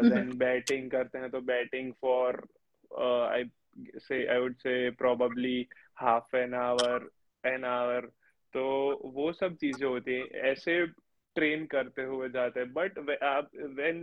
then 0.10 0.38
batting 0.38 0.90
करते 0.92 1.18
हैं 1.18 1.30
तो 1.30 1.42
batting 1.42 1.94
for 2.02 2.42
I 3.02 3.44
say 4.02 4.20
I 4.28 4.38
would 4.40 4.56
say 4.62 4.92
probably 4.94 5.68
half 5.98 6.34
an 6.36 6.54
hour 6.56 6.96
an 7.44 7.66
hour. 7.66 8.02
तो 8.54 8.64
वो 9.14 9.32
सब 9.34 9.56
चीज़ें 9.56 9.88
होती 9.88 10.14
हैं। 10.14 10.26
ऐसे 10.52 10.86
ट्रेन 11.36 11.66
करते 11.66 12.02
हुए 12.04 12.30
जाते 12.30 12.60
हैं। 12.60 12.72
बट 12.74 13.00
आप 13.24 13.50
व्हेन 13.56 13.98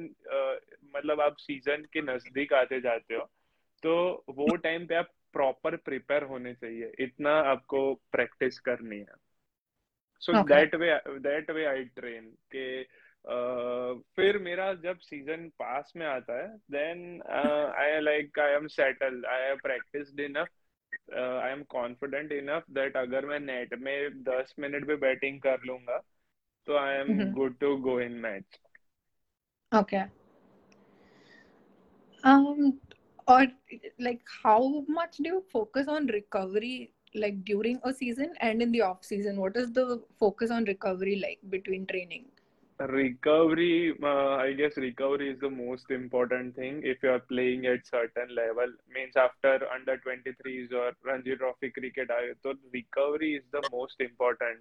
मतलब 0.96 1.20
आप 1.20 1.36
सीज़न 1.40 1.84
के 1.92 2.00
नज़दीक 2.02 2.52
आते 2.52 2.80
जाते 2.80 3.14
हो 3.14 3.24
तो 3.82 4.24
वो 4.30 4.54
टाइम 4.56 4.86
पे 4.86 4.94
आप 4.94 5.08
प्रॉपर 5.32 5.76
प्रिपेयर 5.76 6.22
होने 6.24 6.52
चाहिए। 6.54 6.92
इतना 6.98 7.30
आपको 7.50 7.80
प्रैक्टिस 8.12 8.58
करनी 8.60 8.98
है। 8.98 9.14
So. 10.22 10.42
That 10.44 10.74
way 10.74 10.90
that 11.20 11.50
way 11.50 11.64
I 11.66 11.84
train 11.96 12.28
के 12.54 12.82
uh, 13.24 14.00
फिर 14.16 14.38
मेरा 14.38 14.72
जब 14.74 14.98
सीज़न 14.98 15.48
पास 15.58 15.92
में 15.96 16.06
आता 16.06 16.42
है 16.42 16.48
then 16.74 17.22
I 17.82 18.00
like 18.00 18.38
I 18.38 18.52
am 18.52 18.66
settle 18.66 19.24
I 19.24 19.42
have 19.42 19.56
practised 19.62 20.20
enough 20.20 20.48
I 21.14 21.52
am 21.52 21.62
confident 21.62 22.32
enough 22.32 22.64
that 22.70 22.96
अगर 22.96 23.26
मैं 23.26 23.40
नेट 23.40 23.74
में 23.78 24.22
दस 24.22 24.54
मिनट 24.58 24.86
पे 24.86 24.96
बैटिंग 24.96 25.40
कर 25.40 25.60
लूँगा 25.66 26.02
तो 26.66 26.76
I 26.76 26.96
am 26.96 27.08
Mhm. 27.08 27.32
Good 27.34 27.58
to 27.58 27.76
go 27.76 28.00
in 28.00 28.12
match. 28.12 28.58
Um, 32.24 32.78
or 33.28 33.42
like 33.98 34.20
how 34.42 34.84
much 34.88 35.16
do 35.16 35.30
you 35.30 35.40
focus 35.52 35.88
on 35.88 36.06
recovery 36.06 36.92
like 37.14 37.44
during 37.44 37.80
a 37.84 37.92
season 37.92 38.30
and 38.40 38.62
in 38.62 38.72
the 38.72 38.80
off 38.82 39.04
season? 39.04 39.36
What 39.36 39.56
is 39.56 39.72
the 39.72 40.02
focus 40.18 40.50
on 40.50 40.64
recovery 40.64 41.16
like 41.16 41.40
between 41.50 41.86
training? 41.86 42.24
Recovery 42.80 43.94
uh, 44.02 44.36
i 44.36 44.52
guess 44.52 44.76
recovery 44.76 45.30
is 45.30 45.38
the 45.40 45.50
most 45.50 45.90
important 45.90 46.54
thing 46.56 46.80
if 46.82 47.02
you 47.02 47.10
are 47.10 47.20
playing 47.20 47.66
at 47.66 47.86
certain 47.86 48.34
level 48.34 48.66
means 48.92 49.14
after 49.16 49.60
under 49.72 49.96
23s 49.98 50.72
or 50.72 50.92
ranji 51.04 51.36
trophy 51.36 51.70
cricket 51.70 52.10
आए 52.10 52.34
तो 52.42 52.54
recovery 52.72 53.34
is 53.34 53.44
the 53.52 53.62
most 53.72 54.00
important 54.00 54.58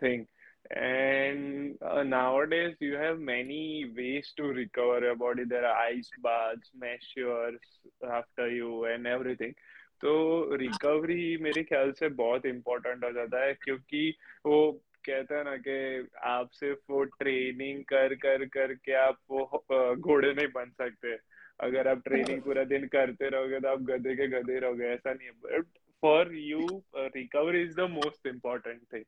thing 0.00 0.26
and 0.70 1.76
uh, 1.82 2.02
nowadays 2.02 2.76
you 2.80 2.94
have 2.94 3.18
many 3.18 3.90
ways 3.96 4.32
to 4.36 4.44
recover 4.44 5.00
your 5.00 5.16
body 5.16 5.44
there 5.44 5.66
are 5.66 5.76
ice 5.88 6.10
baths 6.22 6.70
measures 6.78 7.60
after 8.08 8.48
you 8.48 8.84
and 8.84 9.06
everything 9.06 9.54
तो 10.00 10.10
recovery 10.56 11.36
मेरे 11.42 11.62
ख्याल 11.62 11.92
से 11.92 12.08
बहुत 12.08 12.44
important 12.46 13.04
हो 13.04 13.10
जाता 13.12 13.44
है 13.44 13.54
क्योंकि 13.54 14.14
वो 14.46 14.58
कहते 15.04 15.34
हैं 15.34 15.44
ना 15.44 15.56
कि 15.56 16.08
आप 16.24 16.50
सिर्फ़ 16.52 16.92
वो 16.92 17.04
ट्रेनिंग 17.04 17.84
कर 17.84 18.14
कर 18.14 18.44
करके 18.44 18.92
आप 18.92 19.18
वो 19.30 19.64
घोड़े 19.96 20.32
नहीं 20.34 20.46
बन 20.54 20.70
सकते। 20.70 21.16
अगर 21.60 21.88
आप 21.88 22.02
ट्रेनिंग 22.04 22.42
पूरा 22.42 22.64
दिन 22.64 22.86
करते 22.86 23.28
रहोगे 23.28 23.60
तो 23.60 23.68
आप 23.68 23.82
गधे 23.82 24.14
के 24.16 24.26
गधे 24.28 24.58
रहोगे 24.58 24.84
ऐसा 24.84 25.12
नहीं 25.12 25.28
है। 25.28 25.32
But 25.32 25.66
for 26.02 26.34
you 26.34 26.66
recovery 26.96 27.62
is 27.62 27.76
the 27.76 27.88
most 27.90 28.26
important 28.26 28.82
thing 28.92 29.04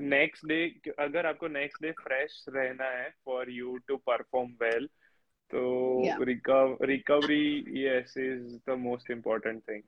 next 0.00 0.46
day 0.46 0.60
अगर 0.98 1.26
आपको 1.26 1.48
नेक्स्ट 1.48 1.82
डे 1.82 1.90
फ्रेश 1.92 2.44
रहना 2.48 2.84
है 2.84 3.10
for 3.24 3.50
you 3.50 3.76
to 3.88 3.96
perform 3.96 4.50
well 4.62 4.86
तो 5.50 5.64
recovery 6.84 7.64
yes 7.84 8.14
is 8.18 8.56
the 8.70 8.78
most 8.78 9.10
important 9.10 9.62
thing 9.68 9.82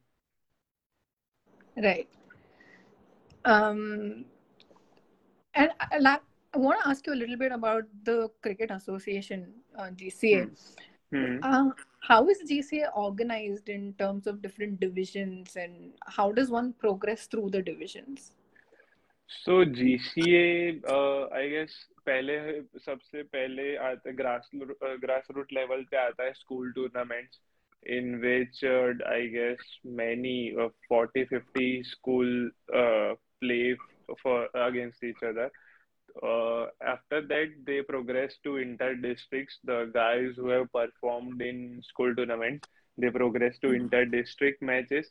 Right. 1.76 2.08
Um, 3.44 4.24
and 5.57 5.71
I, 5.79 5.97
la- 5.99 6.19
I 6.53 6.57
want 6.57 6.81
to 6.81 6.89
ask 6.89 7.05
you 7.07 7.13
a 7.13 7.15
little 7.15 7.37
bit 7.37 7.51
about 7.51 7.83
the 8.03 8.29
Cricket 8.41 8.71
Association, 8.71 9.53
uh, 9.77 9.89
GCA. 9.89 10.49
Hmm. 11.11 11.37
Uh, 11.43 11.69
how 11.99 12.27
is 12.27 12.39
GCA 12.49 12.89
organized 12.95 13.69
in 13.69 13.93
terms 13.93 14.27
of 14.27 14.41
different 14.41 14.79
divisions, 14.79 15.55
and 15.55 15.93
how 16.07 16.31
does 16.31 16.49
one 16.49 16.73
progress 16.73 17.27
through 17.27 17.49
the 17.51 17.61
divisions? 17.61 18.33
So 19.27 19.63
GCA, 19.65 20.83
uh, 20.87 21.27
I 21.33 21.49
guess 21.49 21.71
पहले 22.05 22.35
सबसे 22.85 23.21
पहले 23.33 23.75
आता 23.89 24.11
grass 24.11 24.49
grass 25.03 25.27
root 25.35 25.53
level 25.53 25.83
पे 25.91 25.97
आता 25.97 26.23
है 26.23 26.33
school 26.39 26.71
tournaments 26.75 27.39
in 27.85 28.21
which 28.21 28.63
uh, 28.63 28.93
I 29.05 29.27
guess 29.27 29.57
many 29.83 30.55
uh, 30.57 30.69
40 30.89 31.25
50 31.25 31.83
school 31.83 32.49
uh, 32.73 33.15
play 33.41 33.75
for 34.22 34.48
against 34.54 35.02
each 35.02 35.22
other. 35.22 35.50
Uh, 36.22 36.66
after 36.84 37.20
that, 37.26 37.48
they 37.64 37.82
progress 37.82 38.34
to 38.42 38.56
inter 38.56 38.94
districts. 38.94 39.58
The 39.64 39.90
guys 39.92 40.32
who 40.36 40.48
have 40.48 40.72
performed 40.72 41.42
in 41.42 41.82
school 41.86 42.14
tournament, 42.14 42.66
they 42.96 43.10
progress 43.10 43.58
to 43.60 43.68
hmm. 43.68 43.74
inter 43.74 44.04
district 44.04 44.62
matches. 44.62 45.06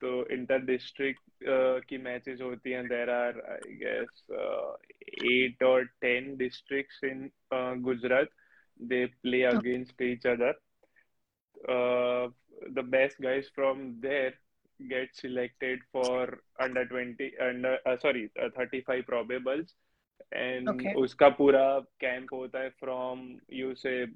So 0.00 0.24
inter 0.28 0.58
district 0.58 1.20
uh, 1.48 1.80
ki 1.88 1.98
matches 1.98 2.40
hoti 2.40 2.74
and 2.74 2.90
there 2.90 3.08
are 3.08 3.34
I 3.54 3.72
guess 3.80 4.08
uh, 4.30 4.72
eight 5.24 5.56
or 5.62 5.84
ten 6.02 6.36
districts 6.36 6.96
in 7.02 7.30
uh, 7.50 7.74
Gujarat. 7.74 8.28
They 8.78 9.08
play 9.24 9.46
oh. 9.46 9.56
against 9.56 9.98
each 10.00 10.26
other. 10.26 10.54
Uh, 11.66 12.28
the 12.74 12.82
best 12.82 13.20
guys 13.20 13.46
from 13.54 13.96
there 14.00 14.34
get 14.88 15.08
selected 15.12 15.80
for 15.92 16.38
under 16.60 16.84
20 16.84 17.32
under 17.40 17.78
uh, 17.86 17.96
sorry 17.98 18.30
uh, 18.42 18.48
35 18.56 19.04
probables 19.06 19.74
and 20.32 20.68
Okay. 20.68 20.94
उसका 20.94 21.28
पूरा 21.28 21.80
camp 22.00 22.32
होता 22.32 22.60
है 22.60 22.68
from 22.70 23.40
you 23.52 23.74
से 23.74 24.06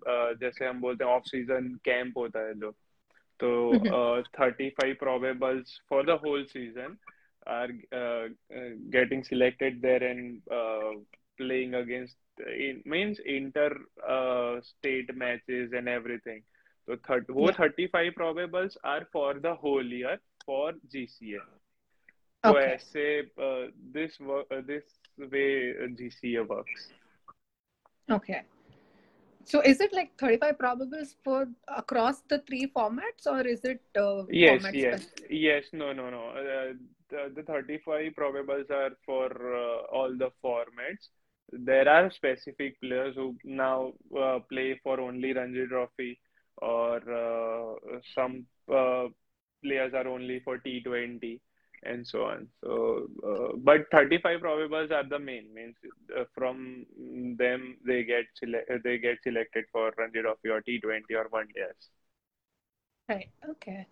जैसे 0.42 0.66
हम 0.66 0.80
बोलते 0.80 1.04
हैं 1.04 1.10
of 1.12 1.24
season 1.24 1.74
camp 1.84 2.16
होता 2.16 2.40
है 2.40 2.54
जो 2.54 2.70
तो 3.40 4.22
thirty 4.40 4.68
five 4.70 4.96
probables 5.02 5.74
for 5.88 6.02
the 6.04 6.16
whole 6.16 6.44
season 6.52 6.96
are 7.46 7.70
uh, 7.92 8.28
uh, 8.56 8.70
getting 8.90 9.24
selected 9.24 9.80
there 9.80 10.02
and 10.02 10.42
uh, 10.50 10.92
playing 11.38 11.74
against 11.74 12.16
it 12.38 12.84
means 12.86 13.20
inter 13.20 13.70
uh, 14.08 14.60
state 14.60 15.14
matches 15.14 15.72
and 15.72 15.88
everything 15.88 16.42
so 16.86 16.96
वो 17.30 17.46
Yeah. 17.46 17.56
35 17.60 18.14
probables 18.18 18.76
are 18.82 19.06
for 19.12 19.34
the 19.46 19.54
whole 19.54 19.84
year 19.84 20.18
for 20.48 20.72
GCA. 20.92 21.40
Okay. 22.50 22.76
So 22.78 22.84
say 22.92 23.08
uh, 23.46 23.66
this 23.92 24.18
work 24.18 24.46
uh, 24.50 24.62
this 24.66 24.84
way 25.18 25.72
uh, 25.72 25.88
GCA 25.98 26.46
works. 26.48 26.86
Okay. 28.10 28.42
So 29.44 29.60
is 29.60 29.80
it 29.80 29.92
like 29.92 30.10
35 30.18 30.56
probables 30.58 31.14
for 31.24 31.48
across 31.76 32.22
the 32.28 32.38
three 32.46 32.70
formats 32.76 33.26
or 33.26 33.40
is 33.46 33.64
it 33.64 33.82
uh, 33.96 34.24
Yes, 34.30 34.64
yes. 34.72 35.02
Specific? 35.02 35.26
Yes, 35.30 35.64
no, 35.72 35.92
no, 35.92 36.10
no. 36.10 36.24
Uh, 36.28 36.72
the, 37.10 37.32
the 37.34 37.42
35 37.42 38.12
probables 38.18 38.70
are 38.70 38.90
for 39.04 39.26
uh, 39.26 39.96
all 39.96 40.12
the 40.24 40.30
formats. 40.44 41.08
There 41.50 41.88
are 41.88 42.10
specific 42.10 42.78
players 42.80 43.14
who 43.16 43.36
now 43.42 43.92
uh, 44.18 44.40
play 44.50 44.78
for 44.82 45.00
only 45.00 45.32
Ranji 45.32 45.66
Trophy 45.66 46.20
or 46.58 46.96
uh, 46.96 48.00
some 48.14 48.44
players 49.62 49.94
are 49.94 50.06
only 50.08 50.40
for 50.40 50.58
T20 50.58 51.40
and 51.84 52.06
so 52.06 52.24
on. 52.24 52.48
So, 52.62 53.08
uh, 53.26 53.56
but 53.56 53.86
35 53.92 54.40
probables 54.40 54.90
are 54.90 55.08
the 55.08 55.18
main 55.18 55.52
means 55.54 55.76
uh, 56.16 56.24
from 56.34 56.86
them 57.38 57.76
they 57.86 58.04
get 58.04 58.24
sele- 58.34 58.80
they 58.84 58.98
get 58.98 59.18
selected 59.22 59.64
for 59.72 59.92
Ranji 59.96 60.22
Trophy 60.22 60.48
or 60.48 60.60
T20 60.62 61.14
or 61.14 61.26
one 61.30 61.48
days. 61.54 61.90
Right. 63.08 63.30
Okay. 63.48 63.86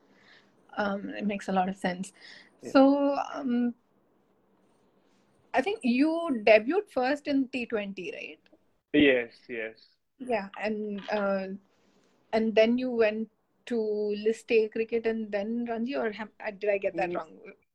Um, 0.77 1.09
it 1.11 1.27
makes 1.27 1.49
a 1.49 1.53
lot 1.53 1.69
of 1.69 1.77
sense. 1.77 2.13
Yeah. 2.63 2.71
So, 2.73 3.17
um, 3.35 3.75
I 5.55 5.63
think 5.63 5.81
you 5.83 6.43
debuted 6.47 6.91
first 6.91 7.29
in 7.29 7.49
T20, 7.49 8.13
right? 8.13 8.39
Yes, 8.93 9.33
yes. 9.49 9.75
Yeah, 10.19 10.49
and 10.63 11.01
uh, 11.11 11.47
and 12.33 12.55
then 12.55 12.79
you 12.79 12.91
went 12.91 13.29
to 13.67 13.79
List 14.25 14.51
A 14.53 14.69
cricket 14.69 15.07
and 15.07 15.31
then 15.33 15.67
Ranji, 15.69 15.97
or 15.97 16.11
have, 16.13 16.29
uh, 16.47 16.51
did 16.59 16.71
I 16.71 16.79
get 16.79 16.97
that 16.97 17.15
Mm, 17.15 17.15
wrong? 17.15 17.31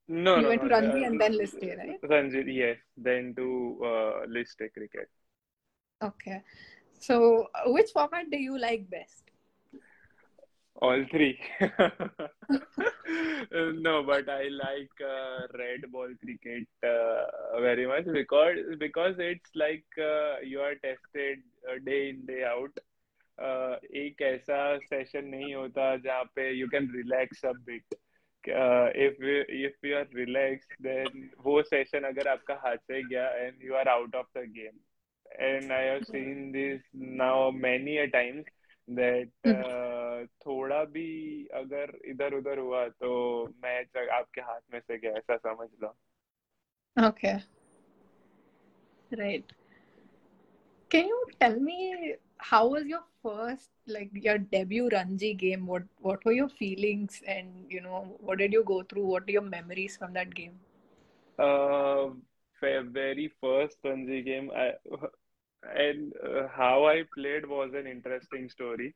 No, 0.08 0.40
You 0.40 0.42
no, 0.42 0.50
went 0.50 0.62
no. 0.62 0.64
to 0.64 0.70
Ranji 0.70 1.04
uh, 1.04 1.06
and 1.06 1.20
then 1.20 1.38
List 1.38 1.64
A, 1.64 1.76
right? 1.78 2.02
Ranji, 2.10 2.44
yes. 2.54 2.78
Then 2.98 3.34
to 3.36 3.82
uh, 3.86 4.26
List 4.28 4.62
A 4.62 4.70
cricket. 4.70 5.10
Okay. 6.02 6.44
So, 7.00 7.48
which 7.68 7.92
format 7.92 8.30
do 8.32 8.38
you 8.38 8.58
like 8.60 8.90
best? 8.90 9.32
All 10.82 11.06
three. 11.12 11.40
no, 13.82 14.04
but 14.04 14.28
I 14.30 14.48
like 14.50 14.92
uh, 15.02 15.48
red 15.58 15.82
ball 15.92 16.10
cricket 16.24 16.68
uh, 16.84 17.60
very 17.62 17.88
much 17.88 18.06
because 18.12 18.58
because 18.80 19.16
it's 19.20 19.50
like 19.56 19.86
uh, 19.98 20.40
you 20.44 20.60
are 20.62 20.76
tested 20.76 21.40
uh, 21.70 21.78
day 21.86 22.10
in 22.10 22.26
day 22.26 22.44
out. 22.44 22.72
एक 23.96 24.22
ऐसा 24.22 24.78
session 24.78 25.26
नहीं 25.26 25.56
होता 25.56 25.96
जहाँ 25.98 26.24
पे 26.24 26.52
you 26.52 26.68
can 26.68 26.92
relax 26.96 27.46
a 27.46 27.52
bit 27.52 27.84
if 28.98 29.24
if 29.52 29.88
you 29.88 29.98
are 29.98 30.08
relax 30.16 30.68
then 30.82 31.30
वो 31.40 31.62
session 31.64 32.00
अगर 32.00 32.28
आपका 32.28 32.54
हाथ 32.56 32.78
से 32.78 33.04
गया 33.04 33.30
and 33.30 33.64
you 33.64 33.74
are 33.74 33.88
out 33.88 34.16
of 34.16 34.40
the 34.40 34.42
game 34.42 34.80
and 35.32 35.72
I 35.72 35.86
have 35.86 36.02
seen 36.02 36.52
this 36.52 36.82
now 36.96 37.52
many 37.52 37.98
a 37.98 38.06
times 38.06 38.46
that 38.90 39.32
थोड़ा 40.46 40.84
भी 40.84 41.48
अगर 41.54 42.00
इधर 42.06 42.34
उधर 42.34 42.58
हुआ 42.58 42.88
तो 42.88 43.46
मैच 43.64 43.98
आपके 43.98 44.42
हाथ 44.42 44.62
में 44.74 44.80
से 44.80 44.98
गया 44.98 45.12
ऐसा 45.12 45.38
समझ 45.38 45.70
लो। 45.84 45.96
Okay 47.08 47.34
right 49.16 49.52
can 50.92 51.06
you 51.06 51.24
tell 51.40 51.60
me 51.60 52.14
how 52.42 52.74
was 52.74 52.88
your 52.88 53.11
first 53.24 53.72
like 53.88 54.10
your 54.14 54.38
debut 54.38 54.90
Ranji 54.92 55.34
game? 55.34 55.66
What 55.68 55.84
what 56.00 56.26
were 56.26 56.34
your 56.34 56.50
feelings 56.50 57.22
and 57.28 57.66
you 57.70 57.82
know 57.82 58.18
what 58.20 58.40
did 58.40 58.54
you 58.54 58.64
go 58.64 58.84
through? 58.84 59.06
What 59.06 59.28
are 59.30 59.32
your 59.40 59.50
memories 59.58 59.98
from 59.98 60.14
that 60.14 60.34
game? 60.36 60.60
uh, 61.40 62.10
very 62.62 63.32
first 63.42 63.78
Ranji 63.84 64.22
game 64.24 64.52
I, 64.56 64.72
and 65.78 66.14
uh, 66.24 66.48
how 66.56 66.86
I 66.86 67.04
played 67.16 67.46
was 67.48 67.72
an 67.76 67.88
interesting 67.88 68.50
story 68.50 68.94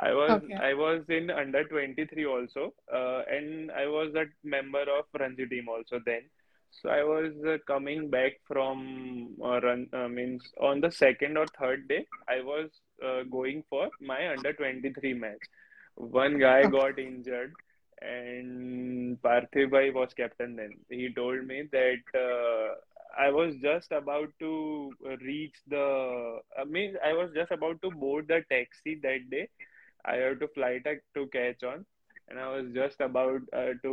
I 0.00 0.12
was 0.12 0.40
Okay. 0.40 0.60
I 0.60 0.74
was 0.74 1.02
in 1.08 1.30
under 1.30 1.64
23 1.64 2.26
also 2.26 2.74
uh, 2.92 3.22
and 3.30 3.70
I 3.72 3.86
was 3.86 4.14
a 4.14 4.26
member 4.44 4.82
of 4.98 5.04
Ranji 5.18 5.46
team 5.46 5.68
also 5.68 6.00
then 6.04 6.22
so 6.80 6.88
I 6.90 7.02
was 7.02 7.32
uh, 7.46 7.58
coming 7.66 8.10
back 8.10 8.32
from 8.46 9.28
uh, 9.42 9.60
run 9.60 9.86
uh, 9.92 10.08
means 10.08 10.42
on 10.60 10.80
the 10.80 10.90
second 10.90 11.36
or 11.36 11.46
third 11.58 11.88
day 11.88 12.06
I 12.28 12.40
was 12.40 12.70
uh, 13.04 13.22
going 13.30 13.64
for 13.68 13.88
my 14.00 14.28
under 14.32 14.52
23 14.52 15.14
match. 15.14 15.44
One 15.96 16.38
guy 16.38 16.62
got 16.78 16.98
injured 16.98 17.52
and 18.02 19.20
Parthiv 19.22 19.70
Bhai 19.70 19.90
was 19.90 20.12
captain 20.14 20.56
then. 20.56 20.72
He 20.90 21.12
told 21.14 21.46
me 21.46 21.64
that 21.72 22.02
uh, 22.14 22.74
I 23.18 23.30
was 23.30 23.54
just 23.62 23.92
about 23.92 24.30
to 24.40 24.92
reach 25.22 25.54
the 25.68 26.40
I 26.58 26.64
mean 26.64 26.96
I 27.04 27.12
was 27.12 27.30
just 27.34 27.52
about 27.52 27.80
to 27.82 27.90
board 27.90 28.28
the 28.28 28.42
taxi 28.50 29.00
that 29.02 29.30
day. 29.30 29.48
I 30.04 30.16
had 30.16 30.40
to 30.40 30.48
fly 30.48 30.80
to 30.84 31.26
catch 31.28 31.62
on 31.62 31.86
and 32.28 32.38
I 32.38 32.46
was 32.50 32.68
just 32.74 33.00
about 33.06 33.42
uh, 33.54 33.72
to 33.84 33.92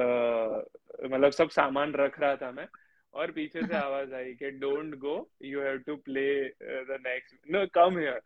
uh, 0.00 0.60
मतलब 1.04 1.30
सब 1.30 1.48
सामान 1.50 1.92
रख 1.94 2.20
रहा 2.20 2.36
था 2.36 2.50
मैं। 2.50 2.66
और 3.14 3.30
पीछे 3.30 3.62
से 3.62 3.76
आवाज़ 3.86 4.14
आई 4.14 4.34
कि 4.34 4.50
don't 4.50 4.94
go 4.94 5.30
you 5.42 5.60
have 5.60 5.78
to 5.78 5.96
play 5.96 6.44
the 6.62 6.98
next 7.06 7.50
no 7.50 7.66
come 7.66 7.98
here 7.98 8.20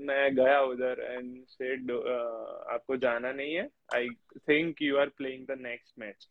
मैं 0.00 0.34
गया 0.34 0.60
उधर 0.60 1.00
एंड 1.10 1.44
सेड 1.46 1.90
आपको 2.74 2.96
जाना 2.96 3.32
नहीं 3.32 3.54
है। 3.54 3.68
I 3.94 4.08
think 4.48 4.82
you 4.82 4.96
are 4.96 5.08
playing 5.08 5.46
the 5.46 5.58
next 5.60 5.98
match 5.98 6.28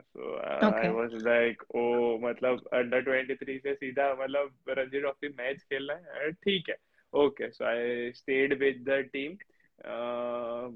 so 0.00 0.36
I. 0.70 0.88
Was 0.88 1.14
like 1.14 1.62
oh 1.74 2.18
मतलब 2.18 2.68
अंडर 2.72 3.02
23 3.02 3.58
से 3.62 3.74
सीधा 3.74 4.14
मतलब 4.14 4.54
रणजी 4.68 5.00
ट्रॉफी 5.00 5.28
मैच 5.28 5.62
खेलना 5.62 5.94
है? 5.94 6.32
ठीक 6.32 6.68
है। 6.68 6.76
Okay, 7.14 7.46
so 7.46 7.64
I 7.68 8.10
stayed 8.18 8.52
with 8.60 8.78
the 8.84 8.98
team. 9.14 9.32
Uh, 9.84 10.68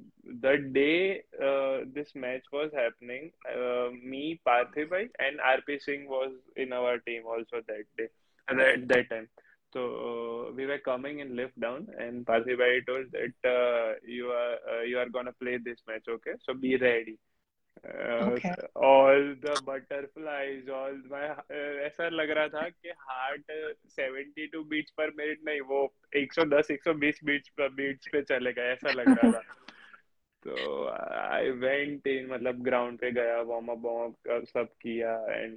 the 0.42 0.57
day 0.72 1.22
uh, 1.42 1.84
this 1.94 2.09
match 2.14 2.42
was 2.53 2.70
happening, 2.74 3.30
uh, 3.55 3.88
me, 4.03 4.40
Parthiv 4.47 4.90
bhai, 4.90 5.09
and 5.18 5.38
RP 5.38 5.80
Singh 5.80 6.09
was 6.09 6.32
in 6.57 6.72
our 6.72 6.99
team 6.99 7.22
also 7.26 7.62
that 7.68 7.84
day, 7.97 8.09
at 8.49 8.88
that, 8.88 9.09
time. 9.09 9.28
So 9.72 10.49
uh, 10.49 10.53
we 10.55 10.66
were 10.66 10.78
coming 10.78 11.20
in 11.20 11.36
lift 11.36 11.59
down, 11.61 11.86
and 11.99 12.26
Parthiv 12.26 12.59
bhai 12.59 12.80
told 12.86 13.07
that 13.12 13.49
uh, 13.49 13.94
you 14.07 14.26
are 14.28 14.57
uh, 14.72 14.82
you 14.82 14.99
are 14.99 15.09
gonna 15.09 15.32
play 15.40 15.59
this 15.59 15.78
match, 15.86 16.05
okay? 16.09 16.32
So 16.44 16.55
be 16.55 16.76
ready. 16.76 17.18
Uh, 17.77 17.83
the 17.85 19.45
all 20.68 20.97
my 21.12 21.27
uh, 21.41 21.85
ऐसा 21.87 22.09
लग 22.09 22.31
रहा 22.31 22.49
था 22.49 22.68
कि 22.68 22.89
heart 22.89 23.43
72 24.01 24.64
beats 24.64 24.91
पर 24.91 25.11
minute 25.11 25.39
नहीं 25.45 25.61
वो 25.61 25.95
110 26.16 26.70
120 26.70 27.24
beats 27.24 27.49
पर 27.49 27.68
beats 27.68 28.09
पे 28.12 28.22
चलेगा 28.22 28.62
ऐसा 28.62 28.91
लग 28.91 29.09
रहा 29.09 29.33
था। 29.33 29.43
तो 30.47 30.87
आई 31.09 31.51
वेंट 31.51 32.07
इन 32.07 32.27
मतलब 32.27 32.62
ग्राउंड 32.62 32.99
पे 32.99 33.11
गया 33.11 33.41
वार्म 33.41 33.68
अप 33.68 33.79
वार्म 33.79 34.39
अप 34.39 34.45
सब 34.45 34.68
किया 34.81 35.27
एंड 35.35 35.57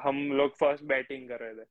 हम 0.00 0.32
लोग 0.32 0.56
फ़र्स्ट 0.56 0.84
बैटिंग 0.84 1.28
कर 1.28 1.40
रहे 1.40 1.54
थे। 1.54 1.64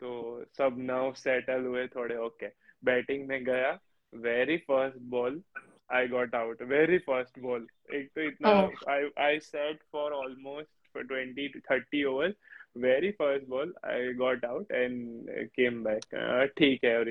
तो 0.00 0.44
सब 0.58 0.76
नर्व 0.78 1.12
सेटल 1.12 1.60
हुए 1.60 1.86
थोड़े 1.86 2.16
ओके 2.16 2.46
बैटिंग 2.84 3.28
में 3.28 3.44
गया 3.44 3.78
very 4.14 4.56
first 4.56 4.98
ball 4.98 5.42
I 5.90 6.06
got 6.06 6.34
out 6.34 6.58
very 6.60 6.98
first 6.98 7.40
ball. 7.42 7.66
एक 7.94 8.08
तो 8.14 8.22
इतना 8.28 8.52
Oh. 8.52 8.70
I 8.88 9.10
I 9.26 9.38
sat 9.38 9.78
for 9.90 10.12
almost 10.12 10.70
for 10.92 11.04
20 11.04 11.48
to 11.54 11.60
30 11.68 12.04
overs. 12.06 12.34
Very 12.74 13.12
first 13.12 13.48
ball 13.48 13.70
I 13.84 14.12
got 14.12 14.44
out 14.44 14.66
and 14.70 15.30
came 15.58 15.82
back. 15.82 16.04
Uh, 16.12 16.46
ठीक 16.58 16.84
है 16.84 16.96
और 16.98 17.10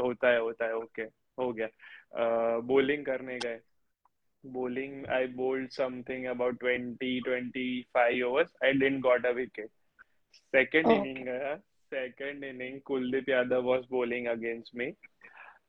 होता 0.00 0.30
है 0.30 0.40
होता 0.40 0.66
है 0.66 0.76
ओके 0.76 1.02
हो 1.38 1.52
गया 1.52 1.68
बॉलिंग 2.74 3.04
करने 3.06 3.38
गए 3.46 3.60
bowling 4.44 4.92
I 5.14 5.26
bowled 5.26 5.72
something 5.72 6.26
about 6.32 6.60
20 6.64 7.06
25 7.28 8.20
overs 8.26 8.50
I 8.62 8.72
didn't 8.72 9.00
got 9.00 9.24
a 9.30 9.32
wicket 9.38 9.70
second 10.56 10.86
Oh, 10.86 10.94
inning 10.96 11.24
गया 11.26 11.56
second 11.94 12.44
inning 12.44 12.80
Kuldeep 12.90 13.26
Yadav 13.26 13.64
was 13.64 13.86
bowling 13.86 14.28
against 14.28 14.74
me 14.74 14.86
uh, 14.86 14.92
uh, 14.92 15.17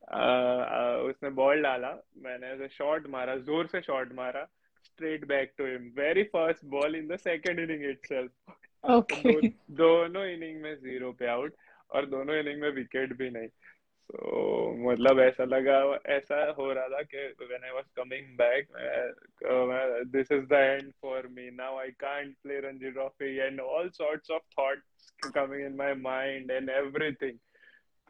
उसने 0.02 1.30
बॉल 1.36 1.62
डाला। 1.62 1.90
मैंने 2.24 2.68
शॉट 2.68 3.06
मारा 3.10 3.36
ज़ोर 3.38 3.66
से 3.66 3.80
शॉट 3.82 4.12
मारा 4.14 4.44
straight 4.84 5.24
back 5.28 5.52
to 5.58 5.66
him 5.66 5.92
very 5.96 6.22
first 6.32 6.64
ball 6.70 6.96
in 6.96 7.06
the 7.08 7.16
second 7.20 7.60
inning 7.60 7.90
itself 7.90 8.56
Okay. 8.84 9.32
दोनों 9.78 10.24
inning 10.26 10.60
में 10.62 10.74
ज़ीरो 10.76 11.10
पे 11.12 11.26
आउट 11.28 11.54
और 11.90 12.06
दोनों 12.06 12.36
इनिंग 12.36 12.60
में 12.60 12.70
विकेट 12.72 13.12
भी 13.16 13.28
नहीं। 13.30 13.48
तो 14.10 14.70
मतलब 14.84 15.20
ऐसा 15.20 15.44
लगा 15.44 15.76
ऐसा 16.14 16.38
हो 16.58 16.72
रहा 16.72 16.88
था 16.88 17.02
कि 17.02 17.26
when 17.40 17.64
I 17.64 17.70
was 17.70 17.84
coming 17.96 18.26
back 18.38 18.68
this 20.14 20.32
is 20.32 20.46
the 20.52 20.60
end 20.60 20.90
for 21.02 21.26
me 21.32 21.50
now 21.56 21.76
I 21.78 21.90
can't 22.00 22.34
play 22.42 22.60
Ranji 22.60 22.90
trophy 22.90 23.36
and 23.36 23.60
all 23.60 23.88
sorts 23.98 24.30
of 24.30 24.42
thoughts 24.58 25.30
coming 25.34 25.64
in 25.66 25.76
my 25.76 25.94
mind 26.00 26.50
and 26.50 26.70
everything 26.70 27.38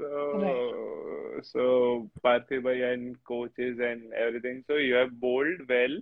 so 0.01 1.40
so 1.42 1.64
Parthiv 2.24 2.62
bhai 2.62 2.92
and 2.92 3.16
coaches 3.24 3.78
and 3.78 4.12
everything 4.12 4.64
so 4.66 4.76
you 4.76 4.94
have 4.94 5.12
bowled 5.20 5.68
well 5.68 5.96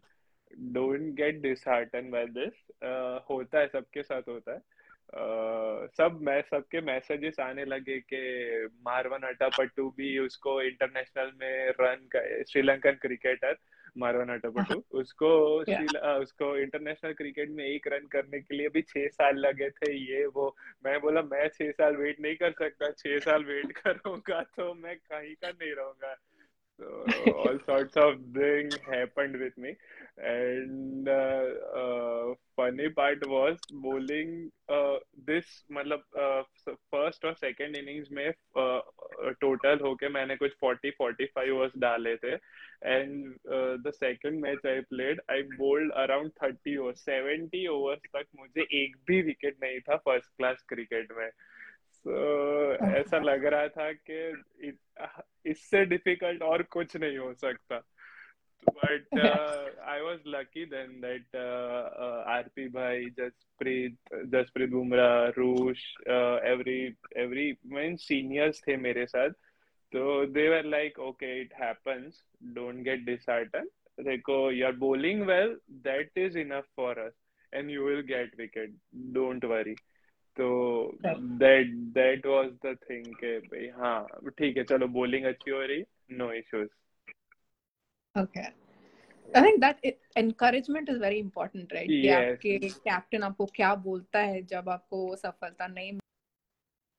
don't 0.73 1.15
get 1.15 1.43
disheartened 1.43 2.11
by 2.11 2.25
this 2.39 2.55
uh, 2.83 3.19
होता 3.31 3.59
है 3.59 3.67
सबके 3.67 4.03
साथ 4.03 4.29
होता 4.29 4.53
है 4.53 4.61
uh, 5.15 5.89
सब 5.97 6.19
मैं 6.23 6.41
सबके 6.43 6.81
messages 6.81 7.41
आने 7.41 7.65
लगे 7.65 7.99
कि 8.13 8.23
मारवन 8.87 9.29
अटापट्टू 9.29 9.89
भी 9.97 10.19
उसको 10.19 10.63
इंटरनेशनल 10.63 11.33
में 11.41 11.75
रन 11.81 12.09
श्रीलंकन 12.49 12.99
क्रिकेटर 13.03 13.57
मारवन 13.99 14.39
टपटो 14.39 14.85
उसको 14.99 15.29
Yeah. 15.69 16.07
उसको 16.07 16.57
इंटरनेशनल 16.57 17.13
क्रिकेट 17.13 17.51
में 17.51 17.65
एक 17.65 17.87
रन 17.87 18.07
करने 18.07 18.41
के 18.41 18.57
लिए 18.57 18.69
भी 18.69 18.83
छह 18.83 19.09
साल 19.09 19.37
लगे 19.37 19.71
थे 19.71 19.93
ये 19.93 20.27
वो। 20.27 20.57
मैं 20.85 21.01
बोला 21.01 21.23
मैं 21.23 21.49
छह 21.49 21.71
साल 21.71 21.97
वेट 21.97 22.21
नहीं 22.21 22.37
कर 22.37 22.53
सकता 22.53 22.91
छह 22.91 23.19
साल 23.19 23.45
वेट 23.45 23.73
करूँगा 23.73 24.43
तो 24.43 24.75
मैं 24.75 24.97
कहीं 24.97 25.35
का 25.35 25.49
नहीं 25.49 25.75
रहूँगा। 25.75 26.17
So 26.79 26.85
all 27.33 27.59
sorts 27.67 27.97
of 27.97 28.15
things 28.35 28.75
happened 28.87 29.37
with 29.37 29.57
me 29.59 29.75
and 30.19 31.09
uh, 31.09 31.45
uh, 31.77 32.35
funny 32.57 32.89
part 32.89 33.19
was 33.29 33.57
bowling 33.71 34.51
uh, 34.69 34.97
this 35.27 35.45
मतलब 35.73 36.03
uh, 36.19 36.43
first 36.93 37.25
और 37.25 37.35
second 37.39 37.77
innings 37.77 38.11
में 38.13 38.29
uh, 38.57 38.81
total 39.45 39.83
होके 39.83 40.09
मैंने 40.09 40.37
कुछ 40.37 40.53
40 40.65 40.93
45 41.03 41.53
overs 41.57 41.77
डाले 41.79 42.17
थे 42.17 42.37
and 42.83 43.35
uh, 43.53 43.77
the 43.85 43.93
second 43.93 44.41
match 44.41 44.65
I 44.65 44.81
played 44.93 45.19
I 45.29 45.43
bowled 45.59 45.91
around 45.97 46.33
30 46.43 46.79
overs 46.79 47.05
70 47.09 47.67
overs 47.77 48.01
तक 48.17 48.27
मुझे 48.41 48.67
एक 48.83 48.97
भी 49.07 49.23
विकेट 49.23 49.57
नहीं 49.63 49.81
था 49.81 49.97
फ़र्स्ट 49.97 50.37
क्लास 50.37 50.65
क्रिकेट 50.69 51.13
में 51.19 51.31
ऐसा 52.99 53.19
लग 53.19 53.45
रहा 53.45 53.69
था 53.69 53.93
कि 54.11 54.73
इससे 55.51 55.85
डिफ़िकल्ट 55.87 56.43
और 56.43 56.63
कुछ 56.73 56.97
नहीं 56.97 57.19
हो 57.19 57.33
सकता। 57.35 57.83
But 58.67 59.19
I 59.19 60.01
was 60.01 60.21
lucky 60.29 60.65
then 60.67 60.91
that 61.01 61.37
आरती 61.37 62.69
भाई 62.69 63.05
Jasprit 63.19 63.97
Jasprit 64.35 64.71
Bumrah 64.71 65.27
rush 65.37 65.85
every 66.09 66.81
every 67.23 67.53
main 67.73 67.97
seniors 68.07 68.63
थे 68.69 68.77
मेरे 68.77 69.07
साथ। 69.07 69.31
तो 69.93 70.25
they were 70.27 70.65
like 70.65 70.99
okay 71.01 71.41
it 71.41 71.53
happens 71.61 72.23
don't 72.55 72.83
get 72.85 73.05
disheartened 73.05 73.69
देखो 73.99 74.51
you 74.51 74.67
are 74.67 74.73
bowling 74.79 75.23
well 75.27 75.57
that 75.87 76.19
is 76.19 76.39
enough 76.39 76.67
for 76.77 76.99
us 76.99 77.15
and 77.53 77.71
you 77.71 77.87
will 77.87 78.01
get 78.09 78.35
wicket 78.41 78.75
don't 79.15 79.45
worry 79.45 79.75
तो 80.41 80.49
that 81.05 81.73
that 81.99 82.27
was 82.27 82.51
the 82.67 82.77
thing 82.91 83.07
के 83.23 83.39
भाई 83.47 83.69
हाँ 83.79 84.31
ठीक 84.39 84.57
है 84.57 84.65
चलो 84.65 84.89
बॉलिंग 84.97 85.25
अच्छी 85.27 85.51
हो 85.51 85.63
रही 85.63 85.85
no 86.19 86.33
issues 86.33 86.69
okay 88.15 88.41
I 88.41 89.43
think 89.43 89.61
that 89.65 89.85
encouragement 90.19 90.91
is 90.91 90.99
very 90.99 91.19
important 91.19 91.73
right 91.73 91.89
कि 91.91 92.09
आपके 92.09 92.59
कैप्टन 92.69 93.23
आपको 93.23 93.47
क्या 93.57 93.75
बोलता 93.89 94.21
है 94.21 94.43
जब 94.53 94.69
आपको 94.69 95.17
सफलता 95.17 95.67
नहीं 95.67 95.93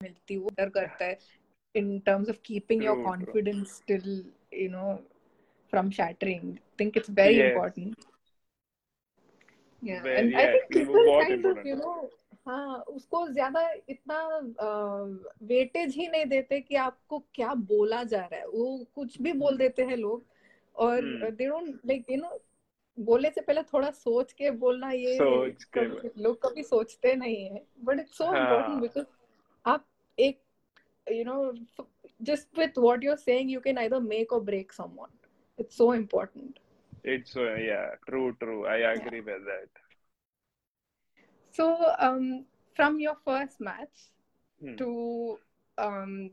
मिलती 0.02 0.38
वो 0.38 0.50
डर 0.58 0.70
करता 0.70 1.06
है 1.06 1.18
in 1.76 2.02
terms 2.02 2.30
of 2.30 2.42
keeping 2.42 2.80
true, 2.80 2.86
your 2.88 3.04
confidence 3.04 3.82
true. 3.88 4.00
still 4.00 4.24
you 4.52 4.70
know 4.70 5.02
from 5.74 5.92
shattering 5.92 6.60
i 6.60 6.78
think 6.78 6.96
it's 6.96 7.10
very 7.10 7.38
yes. 7.38 7.50
important 7.50 8.08
yeah 9.84 10.02
very, 10.02 10.18
and 10.18 10.36
i 10.36 10.46
think 10.48 10.70
people 10.70 10.96
kind 11.20 11.34
important. 11.34 11.60
of 11.60 11.66
you 11.66 11.76
know 11.76 12.10
हाँ 12.50 12.78
उसको 12.89 13.28
ज़्यादा 13.28 13.62
इतना 13.89 14.20
वेटेज 15.47 15.95
ही 15.95 16.08
नहीं 16.08 16.26
देते 16.26 16.60
कि 16.62 16.76
आपको 16.76 17.20
क्या 17.36 17.54
बोला 17.72 18.04
जा 18.04 18.20
रहा 18.22 18.39
है। 18.39 18.47
वो 18.47 18.86
कुछ 18.95 19.22
भी 19.22 19.34
बोल 19.34 19.58
देते 19.58 19.84
हैं 19.86 19.97
लोग 19.97 20.24
और 20.76 21.02
दे 21.32 21.47
लाइक 21.47 22.06
यू 22.12 22.18
नो 22.18 22.39
बोलने 22.97 23.30
से 23.30 23.41
पहले 23.41 23.62
थोड़ा 23.64 23.89
सोच 23.91 24.32
के 24.34 24.52
बोलना 24.62 24.91
ये 24.91 25.18
लोग 26.18 26.41
कभी 26.45 26.64
सोचते 26.64 27.14
नहीं 27.16 27.45
है। 27.45 27.64
But 27.84 28.00
it's 28.00 28.18
so 28.18 28.26
important 28.36 28.82
because 28.82 29.06
आप 29.66 29.86
एक 30.18 30.39
you 31.08 31.24
know 31.26 31.54
just 32.22 32.58
with 32.60 32.78
what 32.78 33.04
you're 33.04 33.16
saying 33.18 33.52
you 33.52 33.60
can 33.60 33.78
either 33.78 34.00
make 34.00 34.34
or 34.34 34.41
break 34.43 34.72
some 34.74 34.97
it's 35.60 35.78
so 35.78 35.93
important 35.93 36.60
it's 37.06 37.38
yeah 37.38 37.84
true 38.06 38.30
true 38.41 38.64
I 38.66 38.82
agree 38.91 39.20
with 39.20 39.45
that 39.50 39.80
so 41.60 41.93
um 41.99 42.45
from 42.76 42.99
your 42.99 43.16
first 43.26 43.60
match 43.60 44.05
hmm. 44.62 44.76
to 44.76 45.39
um 45.78 46.30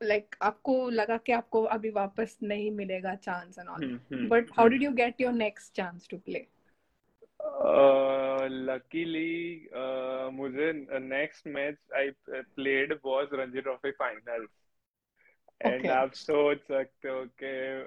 like 0.00 0.36
आपको 0.42 0.74
लगा 0.90 1.16
कि 1.16 1.32
आपको 1.32 1.62
अभी 1.76 1.90
वापस 1.90 2.38
नहीं 2.42 2.70
मिलेगा 2.70 3.14
chance 3.14 3.58
and 3.58 3.68
all 3.68 3.98
but 4.28 4.50
how 4.58 4.68
did 4.68 4.82
you 4.82 4.90
get 5.00 5.20
your 5.20 5.32
next 5.32 5.74
chance 5.76 6.08
to 6.10 6.18
play 6.18 6.46
luckily 8.50 9.68
मुझे 10.32 10.72
next 10.98 11.46
match 11.46 11.76
I 11.96 12.10
played 12.30 12.92
was 13.06 13.28
Ranji 13.32 13.60
trophy 13.60 13.90
final 13.90 14.46
and 15.60 15.86
आप 15.86 16.12
सोच 16.12 16.58
सकते 16.62 17.08
हो 17.08 17.24
कि 17.42 17.86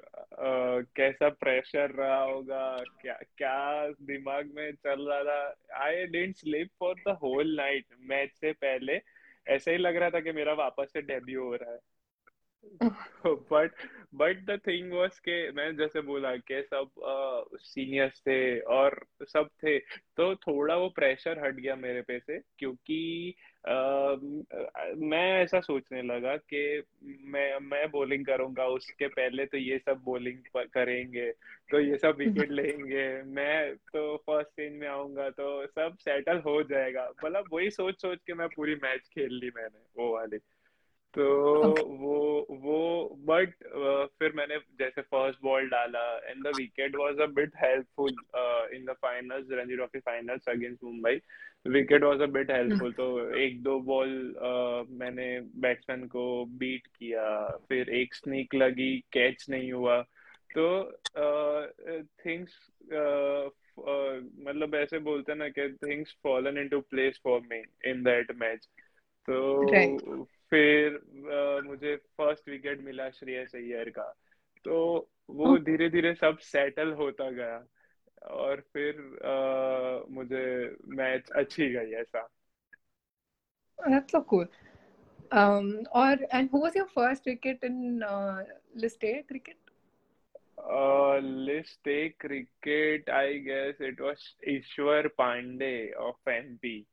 कैसा 0.96 1.30
प्रेशर 1.30 1.92
रहा 1.92 2.22
होगा 2.24 2.78
क्या 3.02 3.14
क्या 3.38 3.88
दिमाग 4.02 4.52
में 4.56 4.72
चल 4.72 5.08
रहा 5.10 5.24
था। 5.24 5.86
I 5.86 6.06
didn't 6.08 6.36
sleep 6.36 6.70
for 6.80 6.96
the 7.08 7.18
whole 7.24 7.56
night 7.56 7.86
match 8.10 8.32
से 8.32 8.52
पहले 8.52 9.00
ऐसे 9.48 9.72
ही 9.72 9.78
लग 9.78 9.96
रहा 9.96 10.10
था 10.10 10.20
कि 10.20 10.32
मेरा 10.32 10.54
वापस 10.54 10.94
से 10.94 11.02
डेब्यू 11.02 11.44
हो 11.44 11.56
रहा 11.56 11.72
है। 11.72 11.80
But 13.26 13.72
but 14.16 14.46
the 14.46 14.60
thing 14.68 14.92
was 14.92 15.20
के 15.20 15.52
मैं 15.52 15.76
जैसे 15.76 16.02
बोला 16.02 16.36
के 16.36 16.64
सब 16.64 16.90
सीनियर्स 17.56 18.14
uh, 18.14 18.28
थे 18.28 18.60
और 18.60 19.06
सब 19.24 19.48
थे 19.48 19.80
तो 20.18 20.36
थोड़ा 20.36 20.76
वो 20.76 20.90
प्रेशर 20.90 21.46
हट 21.46 21.56
गया 21.56 21.76
मेरे 21.76 22.02
पे 22.02 22.20
से 22.20 22.40
क्योंकि 22.60 23.34
Uh, 23.70 24.18
मैं 24.98 25.44
ऐसा 25.44 25.60
सोचने 25.60 26.02
लगा 26.02 26.38
कि 26.38 26.84
मैं 27.04 27.60
मैं 27.60 27.92
बॉलिंग 27.92 28.26
करूँगा 28.26 28.66
उसके 28.66 29.08
पहले 29.08 29.46
तो 29.46 29.58
ये 29.58 29.80
सब 29.80 30.02
बॉलिंग 30.04 30.68
करेंगे 30.74 31.32
तो 31.72 31.80
ये 31.80 31.98
सब 31.98 32.16
विकेट 32.18 32.52
लेंगे 32.52 33.24
मैं 33.24 33.76
तो 33.76 34.18
फ़र्स्ट 34.18 34.52
सीन 34.52 34.74
में 34.74 34.88
आऊँगा 34.88 35.30
तो 35.30 35.68
सब 35.68 35.98
सेटल 36.00 36.38
हो 36.38 36.64
जाएगा। 36.64 37.12
मतलब 37.26 37.46
वही 37.54 37.72
सोच 37.72 38.02
सोच 38.02 38.20
के 38.28 38.34
मैं 38.34 38.48
पूरी 38.48 38.76
मैच 38.76 39.00
खेल 39.00 39.34
ली 39.34 39.52
मैंने 39.56 40.04
वो 40.04 40.14
वाली। 40.14 40.38
तो 41.14 41.24
okay. 41.64 41.84
वो 42.00 42.48
वो 42.50 43.18
बट 43.20 43.50
uh, 43.50 44.06
फिर 44.20 44.32
मैंने 44.36 44.58
जैसे 44.80 45.02
फ़र्स्ट 45.02 45.40
बॉल 45.44 45.68
डाला 45.70 46.04
and 46.28 46.44
the 46.44 46.52
wicket 46.58 46.96
was 46.96 47.20
a 47.20 47.26
bit 47.26 47.52
helpful 47.64 48.12
in 48.76 48.86
the 48.86 48.96
finals 49.02 49.48
Ranji 49.52 49.76
trophy 49.76 50.00
finals 50.00 50.50
against 50.50 50.84
Mumbai 50.84 51.20
wicket 51.68 52.04
was 52.04 52.22
a 52.22 52.26
bit 52.26 52.52
helpful 52.52 52.94
तो 52.94 53.36
एक 53.36 53.62
दो 53.64 53.80
बॉल 53.80 54.36
uh, 54.38 54.92
मैंने 54.92 55.42
बैट्समैन 55.42 56.08
को 56.08 56.46
बीट 56.46 56.88
किया 56.88 57.48
फिर 57.70 57.90
एक 57.90 58.16
स्नीक 58.16 58.56
लगी 58.56 59.00
कैच 59.14 59.46
नहीं 59.50 59.72
हुआ 59.72 60.02
तो 60.56 60.68
थिंग्स 62.26 62.58
uh, 62.94 63.50
मतलब 64.48 64.76
ऐसे 64.76 65.00
बोलते 65.00 65.36
ना 65.36 65.48
कि 65.50 65.72
things 65.88 66.16
fallen 66.24 66.58
into 66.58 66.80
place 66.80 67.20
for 67.24 67.42
me 67.52 67.64
in 67.90 68.04
that 68.04 68.32
match 68.36 68.70
तो 69.28 69.42
right. 69.72 70.26
फिर 70.52 70.96
uh, 70.96 71.64
मुझे 71.66 71.96
फ़र्स्ट 72.18 72.50
विकेट 72.50 72.82
मिला 72.82 73.10
श्रेयस 73.10 73.56
अय्यर 73.56 73.90
का 73.90 74.12
तो 74.66 74.78
वो 75.30 75.58
धीरे 75.58 75.90
धीरे 75.90 76.14
सब 76.16 76.38
सेटल 76.38 76.92
होता 76.94 77.30
गया 77.32 77.66
और 78.32 78.62
फिर 78.74 79.00
uh, 79.26 80.12
मुझे 80.12 80.46
मैच 80.96 81.30
अच्छी 81.36 81.70
गई 81.74 81.94
ऐसा 82.02 82.28
That's 83.80 84.12
so 84.12 84.22
cool. 84.22 84.46
Um, 85.32 85.88
or 85.92 86.18
and 86.32 86.50
who 86.52 86.60
was 86.62 86.76
your 86.76 86.88
first 86.88 87.26
wicket 87.26 87.64
in 87.64 88.04
uh, 88.04 88.44
List 88.76 89.04
A 89.04 89.24
cricket? 89.28 89.58
Uh, 90.58 91.18
List 91.18 91.80
A 91.88 92.14
cricket, 92.20 93.10
I 93.10 93.38
guess 93.38 93.76
it 93.80 94.00
was 94.00 94.20
Ishwar 94.48 95.10
Pandey 95.20 95.94
of 95.94 96.16
MP. 96.28 96.86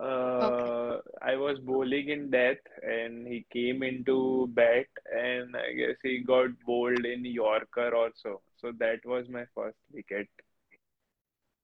Uh, 0.00 0.98
I 1.22 1.36
was 1.36 1.58
bowling 1.60 2.08
in 2.08 2.30
death 2.30 2.58
and 2.82 3.26
he 3.26 3.46
came 3.52 3.82
into 3.82 4.48
bat 4.52 4.86
and 5.16 5.56
I 5.56 5.72
guess 5.72 5.96
he 6.02 6.18
got 6.18 6.48
bowled 6.66 7.04
in 7.04 7.24
Yorker 7.24 7.94
also. 7.94 8.40
So 8.60 8.72
that 8.78 9.04
was 9.04 9.28
my 9.28 9.44
first 9.54 9.76
wicket. 9.92 10.28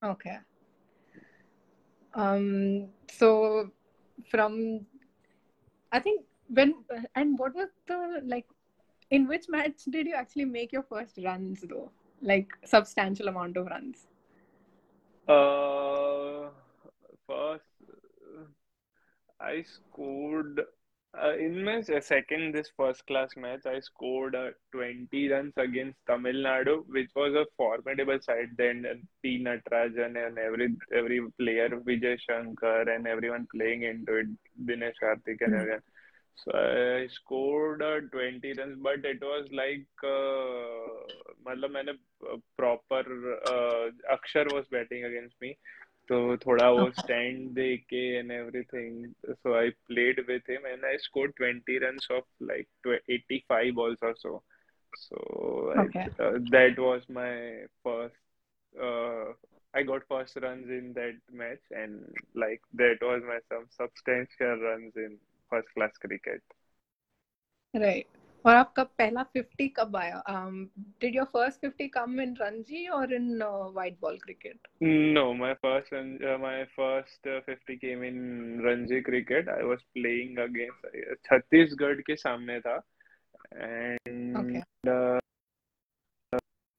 Okay. 0.02 0.38
Um. 2.14 2.88
So 3.10 3.70
from, 4.28 4.86
I 5.92 5.98
think 5.98 6.24
when 6.48 6.74
and 7.14 7.38
what 7.38 7.54
was 7.54 7.68
the 7.86 8.22
like, 8.24 8.46
in 9.10 9.26
which 9.26 9.48
match 9.48 9.84
did 9.88 10.06
you 10.06 10.14
actually 10.14 10.44
make 10.44 10.72
your 10.72 10.82
first 10.82 11.18
runs 11.22 11.62
though? 11.68 11.90
Like 12.22 12.52
substantial 12.64 13.28
amount 13.28 13.56
of 13.56 13.66
runs. 13.66 14.06
Uh, 15.28 16.50
first 17.26 17.64
I 19.39 19.63
scored 19.63 20.61
uh, 21.21 21.35
in 21.37 21.63
my 21.63 21.81
second 21.81 22.53
this 22.53 22.69
first 22.75 23.05
class 23.07 23.29
match. 23.37 23.65
I 23.65 23.79
scored 23.79 24.35
uh, 24.35 24.49
20 24.71 25.29
runs 25.29 25.53
against 25.57 25.97
Tamil 26.07 26.35
Nadu, 26.35 26.83
which 26.87 27.09
was 27.15 27.33
a 27.33 27.45
formidable 27.57 28.19
side. 28.21 28.49
Then 28.57 28.85
and 28.89 29.07
T 29.23 29.43
Natarajan 29.43 30.15
and 30.25 30.37
every 30.37 30.75
every 30.93 31.21
player 31.39 31.69
Vijay 31.69 32.17
Shankar 32.19 32.89
and 32.89 33.07
everyone 33.07 33.47
playing 33.53 33.83
into 33.83 34.15
it, 34.15 34.27
Dinesh 34.65 34.99
Karthik 35.01 35.41
and 35.41 35.55
everyone. 35.55 35.81
So 36.37 36.51
I 36.53 37.07
scored 37.07 37.81
uh, 37.81 38.01
20 38.11 38.53
runs, 38.57 38.77
but 38.81 39.05
it 39.05 39.21
was 39.21 39.47
like 39.51 39.87
uh, 40.03 41.05
मतलब 41.47 41.71
मैंने 41.71 41.93
proper 42.57 43.03
uh, 43.47 43.91
Akshar 44.15 44.51
was 44.53 44.65
batting 44.67 45.05
against 45.05 45.35
me. 45.41 45.57
तो 46.10 46.36
थोड़ा 46.36 46.68
वो 46.70 46.90
stand 46.90 47.50
देके 47.54 48.06
and 48.18 48.30
everything 48.32 49.34
so 49.34 49.54
I 49.54 49.70
played 49.88 50.20
with 50.28 50.50
him 50.50 50.66
and 50.66 50.84
I 50.84 50.98
scored 50.98 51.32
20 51.42 51.78
runs 51.82 52.10
off 52.10 52.24
like 52.42 52.88
85 53.10 53.72
balls 53.74 54.02
और 54.02 54.14
so 54.16 54.42
so 54.92 55.74
that 56.50 56.78
was 56.78 57.06
my 57.10 57.66
first 57.86 59.46
I 59.74 59.84
got 59.84 60.04
first 60.04 60.38
runs 60.38 60.70
in 60.78 60.92
that 60.92 61.20
match 61.34 61.72
and 61.72 62.00
like 62.36 62.66
that 62.76 63.02
was 63.02 63.22
my 63.22 63.38
some 63.38 63.66
substantial 63.78 64.64
runs 64.64 64.98
in 64.98 65.16
first 65.52 65.74
class 65.74 65.98
cricket 66.02 66.42
right 67.74 68.19
और 68.46 68.54
आपका 68.54 68.84
पहला 68.84 69.22
50 69.36 69.68
कब 69.76 69.96
आया? 69.96 70.22
Did 71.00 71.16
your 71.16 71.24
first 71.24 71.66
50 71.66 71.88
come 71.88 72.20
in 72.20 72.36
Ranji 72.40 72.86
or 72.86 73.14
in 73.14 73.42
white 73.74 73.96
ball 74.00 74.18
cricket 74.18 74.68
no 74.82 75.32
my 75.32 75.54
first 75.54 75.94
my 76.40 76.64
first 76.64 77.28
50 77.50 77.76
came 77.76 78.04
in 78.04 78.60
Ranji 78.64 79.00
cricket 79.00 79.48
I 79.48 79.62
was 79.62 79.82
playing 79.82 80.38
against 80.38 81.14
Chhattisgarh 81.24 82.00
के 82.00 82.16
सामने 82.16 82.60
था. 82.60 82.82
And 83.56 84.36
uh, 84.88 85.20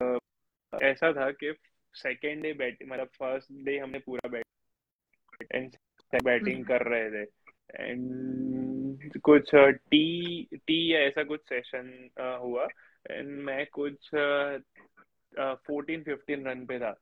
uh, 0.03 0.83
ऐसा 0.83 1.13
था 1.13 1.31
कि 1.31 1.53
सेकेंड 1.93 2.43
डे 2.43 2.53
बैटिंग 2.53 2.91
मतलब 2.91 3.07
first 3.07 3.47
day 3.51 3.77
हमने 3.77 3.99
पूरा 3.99 4.29
bat 4.29 4.45
and 5.51 5.71
batting 6.23 6.65
कर 6.65 6.81
रहे 6.81 7.11
थे. 7.11 7.29
एंड 7.75 8.70
कुछ 9.23 9.49
टी 9.55 10.47
टी 10.57 10.93
या 10.93 10.99
ऐसा 10.99 11.23
कुछ 11.23 11.41
सेशन 11.49 12.09
हुआ। 12.41 12.67
एंड 13.11 13.29
मैं 13.41 13.65
कुछ 13.71 14.09
फोर्टीन 15.67 16.03
फिफ्टीन 16.03 16.45
रन 16.47 16.65
पे 16.65 16.79
था। 16.79 16.95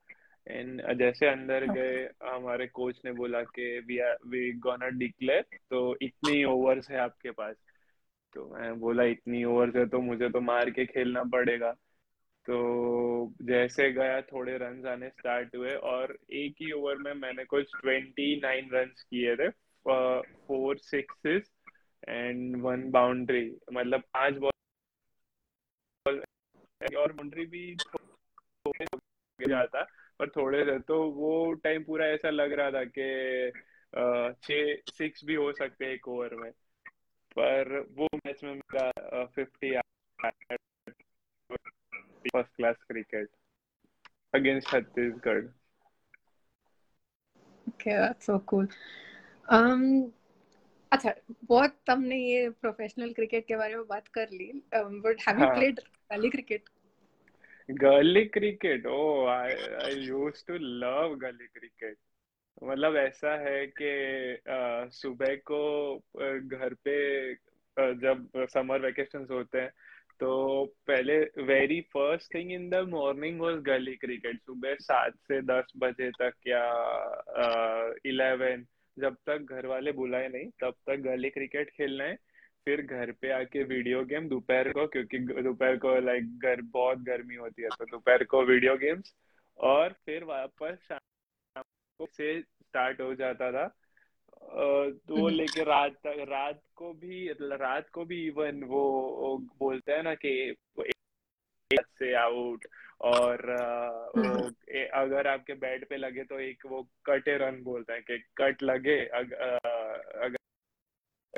एंड 0.46 0.82
जैसे 0.98 1.26
अंदर 1.26 1.64
गए 1.72 2.08
हमारे 2.24 2.66
कोच 2.66 3.00
ने 3.04 3.12
बोला 3.12 3.42
कि 3.42 3.78
we 3.88 3.98
are 4.00 4.16
we 4.26 4.50
gonna 4.58 4.88
declare 4.98 5.58
तो 5.70 5.96
इतनी 6.02 6.42
ओवर्स 6.44 6.90
है 6.90 6.98
आपके 6.98 7.30
पास। 7.30 7.56
तो 8.34 8.48
मैं 8.48 8.78
बोला 8.80 9.04
इतनी 9.04 9.44
ओवर्स 9.44 9.76
है 9.76 9.86
तो 9.88 10.00
मुझे 10.00 10.28
तो 10.28 10.40
मार 10.40 10.70
के 10.70 10.84
खेलना 10.86 11.22
पड़ेगा। 11.32 11.72
तो 12.46 13.32
जैसे 13.42 13.90
गया 13.92 14.20
थोड़े 14.22 14.56
रन 14.58 14.86
आने 14.88 15.08
स्टार्ट 15.08 15.56
हुए 15.56 15.74
और 15.86 16.16
एक 16.32 16.54
ही 16.60 16.70
ओवर 16.72 16.96
में 16.96 17.12
मैंने 17.14 17.44
कुछ 17.44 17.72
ट्वेंटी 17.82 18.34
नाइन 18.40 18.70
रन 18.72 18.84
किए 18.84 19.34
थे। 19.36 19.48
Four 19.86 20.76
sixes 20.78 21.50
and 22.10 22.56
one 22.62 22.90
boundary 22.90 23.44
मतलब 23.72 24.00
पाँच 24.14 24.36
बॉल 24.36 24.50
और 26.96 27.12
बाउंड्री 27.12 27.46
भी 27.46 27.74
जाता 29.48 29.82
पर 30.18 30.30
थोड़े 30.30 30.64
से 30.64 30.78
तो 30.78 31.02
वो 31.10 31.52
टाइम 31.64 31.84
पूरा 31.84 32.06
ऐसा 32.06 32.30
लग 32.30 32.52
रहा 32.52 32.70
था 32.70 32.84
कि 32.98 33.06
छः 34.42 34.92
सिक्स 34.94 35.24
भी 35.24 35.34
हो 35.34 35.52
सकते 35.52 35.92
एक 35.92 36.08
ओवर 36.08 36.34
में। 36.34 36.50
पर 37.38 37.78
वो 37.92 38.08
मैच 38.16 38.44
में 38.44 38.54
मेरा 38.54 39.24
fifty 39.26 39.70
first 42.28 42.54
class 42.56 42.76
cricket 42.88 43.28
against 44.34 44.68
Chhattisgarh. 44.68 45.44
Okay, 47.70 47.92
that's 47.92 48.26
so 48.26 48.34
cool. 48.40 48.66
Um, 49.48 49.82
अच्छा 50.92 51.14
बहुत 51.44 51.76
तुमने 51.86 52.16
ये 52.16 52.48
प्रोफेशनल 52.62 53.12
क्रिकेट 53.12 53.46
के 53.48 53.56
बारे 53.56 53.74
में 53.74 53.86
बात 53.86 54.08
कर 54.08 54.30
ली 54.32 54.52
but 54.74 55.20
have 55.28 55.40
you 55.40 55.46
played 55.48 55.80
gully 56.12 56.30
cricket 56.30 56.68
gully 57.68 58.24
cricket 58.24 58.86
oh 58.86 59.26
I 59.26 59.52
I 59.84 60.00
used 60.00 60.46
to 60.46 60.56
love 60.84 61.14
gully 61.16 61.46
cricket 61.46 61.96
मतलब 62.62 62.96
ऐसा 62.96 63.34
है 63.42 63.66
कि 63.80 64.40
सुबह 64.92 65.34
को 65.50 65.62
घर 66.58 66.74
पे 66.84 66.96
जब 67.94 68.28
समर 68.54 68.80
वेकेशन 68.80 69.26
होते 69.30 69.60
हैं 69.60 69.70
तो 70.20 70.64
पहले 70.86 71.18
very 71.44 71.80
first 71.92 72.34
thing 72.34 72.50
in 72.52 72.68
the 72.70 72.84
morning 72.88 73.40
was 73.40 73.54
gully 73.68 73.94
cricket 73.96 74.40
सुबह 74.40 74.74
सात 74.80 75.14
से 75.28 75.40
दस 75.42 75.72
बजे 75.76 76.10
तक 76.18 76.34
या 76.46 76.64
इलेवन 78.06 78.66
जब 78.96 79.16
तक 79.26 79.46
घर 79.50 79.66
वाले 79.66 79.92
बुलाए 79.92 80.28
नहीं 80.28 80.50
तब 80.60 80.74
तक 80.86 80.96
गली 81.02 81.30
क्रिकेट 81.30 81.70
खेलना 81.70 82.04
है। 82.04 82.18
फिर 82.64 82.80
घर 82.82 83.10
पे 83.12 83.30
आके 83.32 83.62
वीडियो 83.64 84.04
गेम 84.04 84.28
दोपहर 84.28 84.68
को 84.72 84.86
क्योंकि 84.86 85.18
दोपहर 85.18 85.76
को 85.76 85.98
लाइक 86.00 86.38
घर 86.38 86.60
बहुत 86.72 86.98
गर्मी 87.02 87.34
होती 87.34 87.62
है 87.62 87.68
तो 87.68 87.84
दोपहर 87.84 88.24
को 88.24 88.42
वीडियो 88.44 88.76
गेम्स 88.76 89.14
और 89.58 89.94
फिर 90.06 90.24
वापस 90.24 90.78
शाम 90.82 91.62
को 92.00 92.06
से 92.06 92.40
स्टार्ट 92.40 93.00
हो 93.00 93.14
जाता 93.14 93.50
था। 93.52 93.66
तो 95.08 95.28
लेके 95.28 95.64
रात 95.64 95.92
तक 96.04 96.24
रात 96.28 96.60
को 96.76 96.92
भी 96.92 97.28
रात 97.42 97.88
को 97.88 98.04
भी 98.04 98.26
इवन 98.26 98.62
वो, 98.64 98.82
वो 99.10 99.36
बोलते 99.58 99.92
हैं 99.92 100.02
ना 100.02 100.14
कि 100.14 100.54
से 101.70 102.14
आउट 102.14 102.64
और 103.00 103.50
ए, 104.68 104.90
अगर 104.94 105.26
आपके 105.26 105.54
बैट 105.54 105.88
पे 105.88 105.96
लगे 105.96 106.24
तो 106.24 106.40
एक 106.40 106.66
वो 106.66 106.88
कटे 107.04 107.38
रन 107.38 107.62
बोलते 107.62 107.92
हैं 107.92 108.02
कि 108.02 108.24
कट 108.36 108.62
लगे 108.62 109.06
अग, 109.06 109.32
अगर 109.32 110.36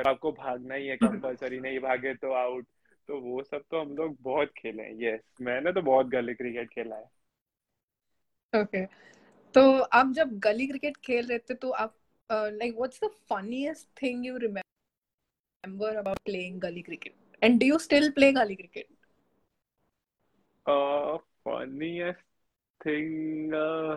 आपको 0.09 0.33
भागना 0.33 0.75
ही 0.75 0.87
है 0.87 0.97
कंपलसरी 0.97 1.61
नहीं 1.61 1.81
भागे 1.81 2.15
तो 2.15 2.33
आउट 2.33 2.67
तो 3.09 3.21
वो 3.21 3.43
सब 3.43 3.63
तो 3.71 3.81
हम 3.81 3.97
लोग 3.97 4.17
बहुत 4.21 4.53
खेले 4.57 4.83
हैं 4.83 5.03
यस 5.03 5.21
मैंने 5.41 5.73
तो 5.73 5.83
बहुत 5.83 6.07
गली 6.07 6.35
क्रिकेट 6.35 6.71
खेला 6.71 6.97
है। 6.97 7.11
ओके 8.63 8.87
तो 9.55 9.79
आप 9.79 10.13
जब 10.13 10.39
गली 10.39 10.67
क्रिकेट 10.67 10.97
खेल 10.97 11.27
रहे 11.27 11.39
थे 11.39 11.55
तो 11.55 11.71
आप 11.71 11.97
like 12.33 12.77
what's 12.77 13.05
the 13.05 13.09
funniest 13.09 14.03
thing 14.03 14.27
you 14.27 14.37
remember 14.37 15.97
about 15.97 16.19
playing 16.19 16.61
gully 16.61 16.83
cricket 16.83 17.45
and 17.45 17.61
do 17.61 17.67
you 17.67 17.79
still 17.79 18.11
play 18.11 18.33
gully 18.33 18.55
cricket 18.55 18.87
Thing 21.47 23.53
uh, 23.53 23.97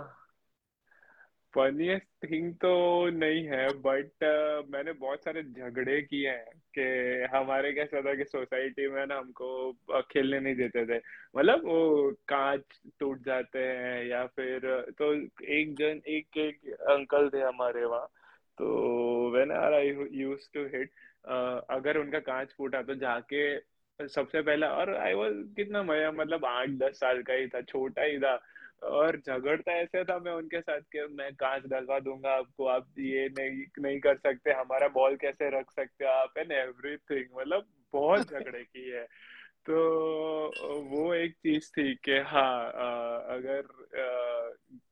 funniest 1.56 2.32
thing 2.32 2.54
तो 2.54 3.10
नहीं 3.10 3.46
है 3.46 3.68
बट 3.68 4.06
uh, 4.06 4.72
मैंने 4.72 4.94
बहुत 4.94 5.24
सारे 5.24 5.44
झगड़े 5.44 6.02
किए 6.02 6.30
हैं 6.30 6.46
कि 6.46 7.38
हमारे 7.38 7.74
कैसा 7.74 8.02
था 8.02 8.16
कि 8.16 8.24
सोसाइटी 8.24 8.88
में 8.88 9.06
ना 9.06 9.16
हमको 9.16 9.72
uh, 9.72 10.02
खेलने 10.02 10.40
नहीं 10.40 10.56
देते 10.56 10.86
थे। 10.86 11.02
मतलब 11.38 11.66
वो 11.66 12.12
कांच 12.12 12.62
टूट 13.00 13.26
जाते 13.26 13.60
हैं 13.60 14.06
या 14.06 14.26
फिर 14.26 14.86
तो 14.98 15.28
एक 15.46 15.76
जन 15.76 16.02
एक 16.08 16.38
एक 16.38 16.74
अंकल 16.74 17.30
थे 17.30 17.42
हमारे 17.42 17.86
वहाँ 17.86 18.10
तो 18.58 19.30
when 19.30 19.52
are 19.52 19.74
I 19.74 19.96
use 20.12 20.50
to 20.54 20.66
hit 20.66 20.92
अगर 21.70 21.98
उनका 21.98 22.20
कांच 22.20 22.54
फूटा 22.58 22.82
तो 22.82 22.96
जाके 22.96 23.58
सबसे 24.00 24.42
पहला 24.42 24.68
और 24.70 24.96
आई 24.96 25.14
वाज 25.14 25.34
कितना 25.56 25.84
मज़ा 25.84 26.12
मतलब 26.12 26.46
आठ 26.46 26.70
दस 26.70 27.00
साल 27.00 27.22
का 27.24 27.34
ही 27.34 27.48
था 27.48 27.62
छोटा 27.62 28.02
ही 28.02 28.20
था। 28.20 28.40
और 28.84 29.18
झगड़ता 29.18 29.72
ऐसे 29.74 30.04
था 30.04 30.20
मैं 30.20 30.32
उनके 30.32 30.62
साथ 30.62 30.82
कि 30.92 31.08
मैं 31.14 31.34
कांच 31.36 31.64
डलवा 31.66 32.00
दूँगा 32.00 32.32
आपको 32.32 32.66
आप 32.68 32.88
ये 33.00 33.28
नहीं 33.30 33.66
नहीं 33.80 34.00
कर 34.00 34.18
सकते 34.18 34.52
हमारा 34.52 34.88
बॉल 34.88 35.16
कैसे 35.16 35.60
रख 35.60 35.72
सकते 35.72 36.06
हो 36.06 36.12
आप 36.12 36.38
एंड 36.38 36.52
एवरीथिंग 36.52 37.26
मतलब 37.40 37.66
बहुत 37.94 38.30
झगड़े 38.32 38.64
की 38.64 38.90
है 38.90 39.04
तो 39.66 39.76
वो 40.82 41.14
एक 41.14 41.34
चीज़ 41.34 41.72
थी 41.72 41.96
कि 41.96 42.12
हाँ 42.12 42.68
अगर 43.30 43.62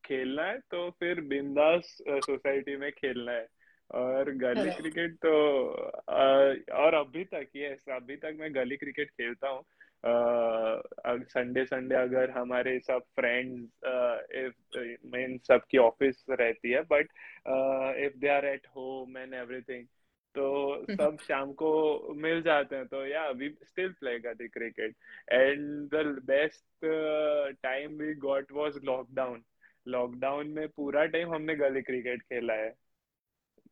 खेलना 0.06 0.43
है 0.43 0.60
तो 0.60 0.89
फिर 0.91 1.22
बिंदास 1.22 1.97
सोसाइटी 2.10 2.76
में 2.76 2.91
खेलना 2.91 3.32
है। 3.32 3.47
और 3.93 4.31
गली. 4.37 4.69
क्रिकेट 4.71 5.15
तो 5.15 5.31
और 6.77 6.93
अभी 6.95 7.23
तक 7.25 7.47
ये 7.55 7.67
अभी 7.91 8.15
तक 8.17 8.37
मैं 8.39 8.53
गली 8.55 8.77
क्रिकेट 8.77 9.09
खेलता 9.11 9.49
हूँ। 9.49 9.63
संडे 11.25 11.63
संडे 11.65 11.95
अगर 11.95 12.29
हमारे 12.31 12.79
सब 12.79 13.03
फ्रेंड्स 13.15 14.77
मीन 15.13 15.37
सबकी 15.47 15.77
ऑफ़िस 15.77 16.23
रहती 16.29 16.71
है 16.71 16.81
but 16.91 17.11
if 18.05 18.17
they 18.19 18.29
are 18.29 18.45
at 18.45 18.67
home 18.75 19.17
and 19.17 19.33
everything 19.33 19.85
तो 20.35 20.45
सब 20.91 21.17
शाम 21.21 21.51
को 21.53 21.71
मिल 22.17 22.41
जाते 22.41 22.75
हैं। 22.75 22.85
तो 22.87 23.05
yeah 23.07 23.27
we 23.31 23.49
still 23.63 23.91
play 23.99 24.17
gully 24.19 24.47
cricket 24.47 24.95
and 25.31 25.89
the 25.89 26.05
best 26.25 26.85
time 27.63 27.97
we 27.97 28.13
got 28.19 28.51
was 28.51 28.79
lockdown 28.85 29.43
lockdown 29.87 30.47
में 30.49 30.67
पूरा 30.67 31.05
टाइम 31.05 31.33
हमने 31.33 31.55
गली 31.55 31.81
क्रिकेट 31.81 32.21
खेला 32.21 32.53
है। 32.53 32.73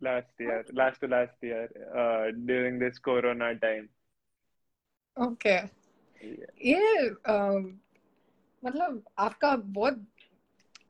Last 0.08 0.41
year 0.43 0.64
last 0.80 1.02
to 1.02 1.08
last 1.08 1.43
year 1.49 1.64
uh, 2.02 2.32
during 2.52 2.80
this 2.84 2.99
corona 3.10 3.49
time 3.66 3.88
okay 5.18 5.58
yeah. 6.22 6.52
ये 6.66 7.10
um, 7.34 7.70
मतलब 8.66 9.04
आपका 9.20 9.56
बहुत 9.78 10.06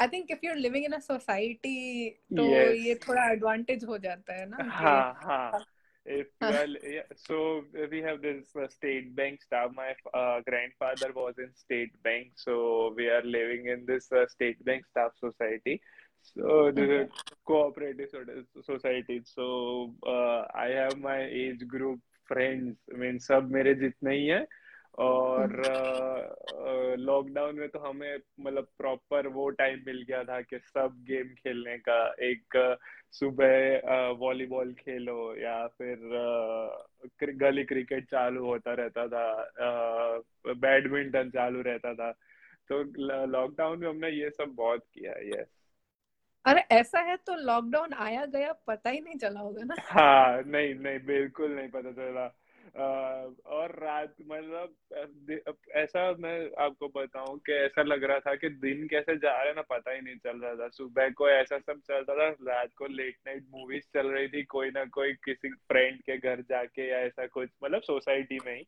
I 0.01 0.07
think 0.07 0.31
if 0.31 0.39
you 0.45 0.51
are 0.51 0.57
living 0.57 0.85
in 0.85 0.91
a 0.91 0.99
society 1.09 2.09
तो 2.37 2.47
Yes. 2.53 2.73
ये 2.85 2.95
थोड़ा 3.07 3.29
एडवांटेज 3.31 3.83
हो 3.91 3.97
जाता 4.07 4.39
है 4.39 4.49
ना 4.49 4.57
कि 4.57 4.83
Ha 4.83 4.97
ha. 5.27 5.65
If 6.05 6.29
are, 6.41 6.67
yeah, 6.91 7.09
so 7.23 7.35
we 7.89 7.99
have 8.03 8.21
this 8.21 8.55
uh, 8.61 8.67
state 8.67 9.09
bank 9.17 9.43
staff. 9.43 9.73
My 9.79 9.89
uh, 10.19 10.41
grandfather 10.47 11.09
was 11.17 11.41
in 11.43 11.51
state 11.55 11.91
bank, 12.07 12.31
so 12.43 12.55
we 12.95 13.09
are 13.17 13.21
living 13.35 13.67
in 13.73 13.83
this 13.89 14.07
uh, 14.11 14.23
state 14.31 14.63
bank 14.69 14.87
staff 14.87 15.11
society. 15.19 15.75
So 16.23 16.71
this 16.71 16.89
is 16.89 17.07
a 17.07 17.35
cooperative 17.49 18.11
society. 18.67 19.15
So 19.27 19.45
uh, 20.07 20.41
I 20.55 20.67
have 20.77 20.97
my 20.99 21.19
age 21.39 21.63
group 21.75 21.99
friends. 22.31 22.75
I 22.95 22.99
mean, 23.03 23.17
सब 23.17 23.49
मेरे 23.51 23.73
जितने 23.73 24.15
ही 24.15 24.27
हैं। 24.27 24.47
और 24.97 25.51
lockdown 26.99 27.55
में 27.55 27.69
तो 27.69 27.79
हमें 27.79 28.17
मतलब 28.39 28.67
proper 28.77 29.27
वो 29.27 29.49
टाइम 29.49 29.79
मिल 29.87 30.05
गया 30.07 30.23
था 30.23 30.41
कि 30.41 30.59
सब 30.59 31.03
गेम 31.07 31.27
खेलने 31.27 31.77
का। 31.77 32.15
एक 32.21 32.57
अ, 32.57 32.75
सुबह 33.11 33.79
वॉलीबॉल 34.09 34.73
खेलो 34.73 35.35
या 35.35 35.67
फिर 35.67 35.97
गली 37.23 37.63
क्रिकेट 37.63 38.05
चालू 38.05 38.45
होता 38.45 38.73
रहता 38.73 39.07
था। 39.07 39.53
बैडमिंटन 40.53 41.29
चालू 41.29 41.61
रहता 41.61 41.93
था। 41.93 42.11
तो 42.69 42.83
लॉकडाउन 43.25 43.79
में 43.79 43.89
हमने 43.89 44.09
ये 44.09 44.29
सब 44.29 44.45
बहुत 44.45 44.83
किया 44.93 45.41
यस 45.41 45.60
अरे 46.45 46.61
ऐसा 46.61 46.99
है 46.99 47.15
तो 47.15 47.35
लॉकडाउन 47.35 47.93
आया 47.93 48.25
गया 48.25 48.53
पता 48.67 48.89
ही 48.89 49.01
नहीं 49.01 49.15
चला 49.15 49.39
होगा 49.39 49.63
ना। 49.63 49.75
हाँ 49.79 50.43
नहीं 50.43 50.75
नहीं 50.75 50.99
बिल्कुल 50.99 51.51
नहीं 51.51 51.69
पता 51.69 51.91
चला। 51.91 52.37
Uh, 52.61 53.45
और 53.45 53.79
रात 53.79 54.15
मतलब 54.21 54.75
ऐसा 55.75 56.15
मैं 56.19 56.63
आपको 56.65 56.87
बताऊँ 56.87 57.39
कि 57.39 57.53
ऐसा 57.53 57.83
लग 57.83 58.03
रहा 58.03 58.19
था 58.19 58.35
कि 58.35 58.49
दिन 58.49 58.87
कैसे 58.87 59.15
जा 59.15 59.43
रहे 59.43 59.53
ना 59.53 59.61
पता 59.61 59.91
ही 59.91 60.01
नहीं 60.01 60.15
चल 60.15 60.37
रहा 60.37 60.55
था। 60.55 60.69
सुबह 60.69 61.09
को 61.09 61.29
ऐसा 61.29 61.59
सब 61.59 61.79
चलता 61.87 62.15
था 62.15 62.29
रात 62.29 62.69
को 62.77 62.87
लेट 62.87 63.15
नाइट 63.27 63.45
मूवीज़ 63.51 63.83
चल 63.93 64.07
रही 64.07 64.27
थी 64.27 64.43
कोई 64.43 64.69
ना 64.69 64.85
कोई 64.85 65.13
किसी 65.13 65.49
फ्रेंड 65.49 65.99
के 66.01 66.17
घर 66.17 66.41
जाके 66.41 66.89
या 66.89 66.99
ऐसा 66.99 67.27
कुछ 67.27 67.49
मतलब 67.63 67.81
सोसाइटी 67.81 68.37
में 68.45 68.57
ही। 68.57 68.65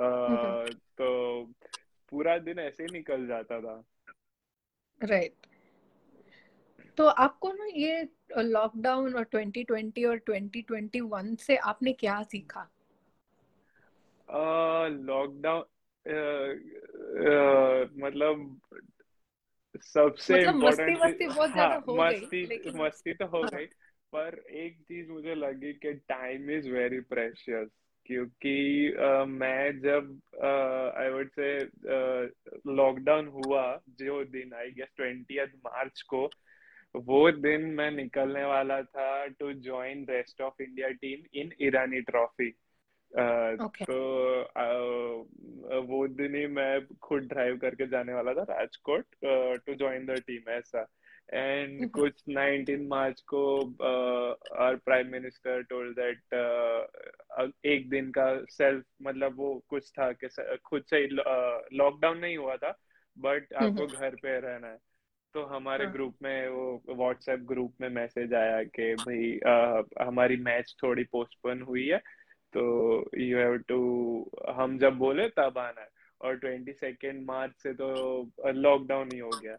हम्म। 0.00 0.72
तो 0.72 1.42
पूरा 2.10 2.38
दिन 2.38 2.58
ऐसे 2.58 2.82
ही 2.82 2.92
निकल 2.92 3.26
जाता 3.26 3.60
था। 3.60 3.84
Right 5.04 5.32
right. 5.32 5.55
तो 6.98 7.06
आपको 7.06 7.52
ना 7.52 7.66
ये 7.74 8.08
लॉकडाउन 8.38 9.14
और 9.14 9.26
2020 9.34 10.06
और 10.06 10.20
2021 10.30 11.36
से 11.36 11.56
आपने 11.56 11.92
क्या 11.92 12.22
सीखा 12.22 12.68
लॉकडाउन 14.88 15.64
मतलब 17.98 18.60
सबसे 19.82 20.40
मतलब 20.40 20.54
मस्ती 20.54 20.92
मस्ती 20.92 21.26
बहुत 21.26 21.50
ज़्यादा 21.52 21.74
हाँ, 21.74 21.84
हो 21.88 21.96
मस्ती 21.96 22.46
लेकिन... 22.46 22.72
मस्ती 22.76 23.14
तो 23.14 23.26
हो 23.26 23.42
हाँ. 23.42 23.50
गई 23.54 23.66
पर 24.12 24.44
एक 24.50 24.80
चीज़ 24.80 25.10
मुझे 25.10 25.34
लगी 25.34 25.72
कि 25.72 25.92
टाइम 25.92 26.50
इज़ 26.50 26.70
वेरी 26.70 27.00
प्रेशियस 27.00 27.68
क्योंकि 28.06 28.94
uh, 29.00 29.26
मैं 29.26 29.80
जब 29.80 30.20
आई 30.98 31.10
वुड 31.10 31.28
से 31.28 31.58
लॉकडाउन 32.72 33.26
हुआ 33.26 33.80
जो 33.88 34.24
दिन 34.24 34.54
आई 34.54 34.70
गेस 34.70 34.88
ट्वेंटी 34.96 35.42
मार्च 35.44 36.02
को 36.02 36.30
वो 36.94 37.30
दिन 37.30 37.60
मैं 37.62 37.90
निकलने 37.90 38.44
वाला 38.44 38.82
था 38.82 39.26
to 39.26 39.52
join 39.52 40.06
rest 40.10 40.40
of 40.40 40.62
India 40.62 40.88
team 40.88 41.40
in 41.40 41.52
Irani 41.60 42.00
trophy 42.00 42.54
तो 43.72 44.42
वो 45.80 46.08
दिन 46.08 46.34
ही 46.34 46.46
मैं 46.46 46.86
खुद 47.02 47.22
ड्राइव 47.22 47.56
करके 47.56 47.86
जाने 47.86 48.12
वाला 48.12 48.34
था 48.34 48.42
Rajkot 48.42 49.04
to 49.66 49.74
join 49.74 50.06
the 50.06 50.10
team 50.10 50.50
ऐसा 50.50 50.88
एंड. 51.34 51.90
कुछ 51.90 52.22
19 52.30 52.88
मार्च 52.88 53.20
को 53.20 53.62
our 54.54 54.76
prime 54.76 55.08
minister 55.08 55.62
told 55.62 55.96
that 56.00 56.18
एक 57.64 57.90
दिन 57.90 58.10
का 58.10 58.44
सेल्फ 58.50 58.84
मतलब 59.02 59.36
वो 59.36 59.64
कुछ 59.68 59.90
था 59.90 60.12
कि 60.12 60.56
खुद 60.64 60.82
से 60.82 61.06
लॉकडाउन 61.76 62.18
नहीं 62.18 62.36
हुआ 62.36 62.56
था 62.56 62.78
बट 63.18 63.52
आपको 63.52 63.74
mm-hmm. 63.74 64.00
घर 64.00 64.10
पे 64.10 64.40
रहना 64.40 64.66
है 64.66 64.78
तो 65.36 65.42
हमारे 65.44 65.86
ग्रुप 65.86 66.14
हाँ। 66.14 66.30
में 66.30 66.48
वो 66.48 66.94
व्हाट्सएप 66.94 67.40
ग्रुप 67.40 67.72
में 67.80 67.88
मैसेज 67.88 68.34
आया 68.34 68.62
कि 68.70 68.94
भाई 68.96 70.06
हमारी 70.06 70.36
मैच 70.42 70.74
थोड़ी 70.82 71.02
पोस्टपोन 71.04 71.62
हुई 71.62 71.86
है 71.86 71.98
तो 72.54 72.62
यू 73.18 73.38
हैव 73.38 73.56
टू 73.68 73.80
हम 74.50 74.78
जब 74.78 74.96
बोले 74.98 75.28
तब 75.36 75.58
आना 75.58 75.80
है 75.80 75.88
और 76.20 76.36
ट्वेंटी 76.36 76.72
सेकेंड 76.72 77.24
मार्च 77.26 77.52
से 77.62 77.72
तो 77.74 77.90
लॉकडाउन 78.46 79.12
ही 79.12 79.18
हो 79.18 79.30
गया 79.32 79.56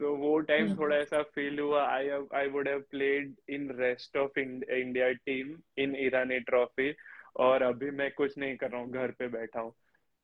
तो 0.00 0.14
वो 0.16 0.38
टाइम 0.44 0.66
हम्म। 0.66 0.78
थोड़ा 0.78 0.96
ऐसा 0.96 1.22
फील 1.34 1.60
हुआ 1.60 1.84
I 1.88 2.08
I 2.34 2.48
would 2.48 2.68
have 2.68 2.80
played 2.90 3.34
in 3.50 3.70
rest 3.78 4.16
of 4.16 4.38
India 4.38 5.12
team 5.26 5.54
in 5.78 5.96
Irani 5.98 6.40
trophy 6.46 6.92
और 7.40 7.62
अभी 7.62 7.90
मैं 7.92 8.10
कुछ 8.12 8.38
नहीं 8.38 8.56
कर 8.56 8.70
रहा 8.70 8.80
हूँ 8.80 8.92
घर 8.92 9.10
पे 9.10 9.28
बैठा 9.28 9.60
हूँ 9.60 9.74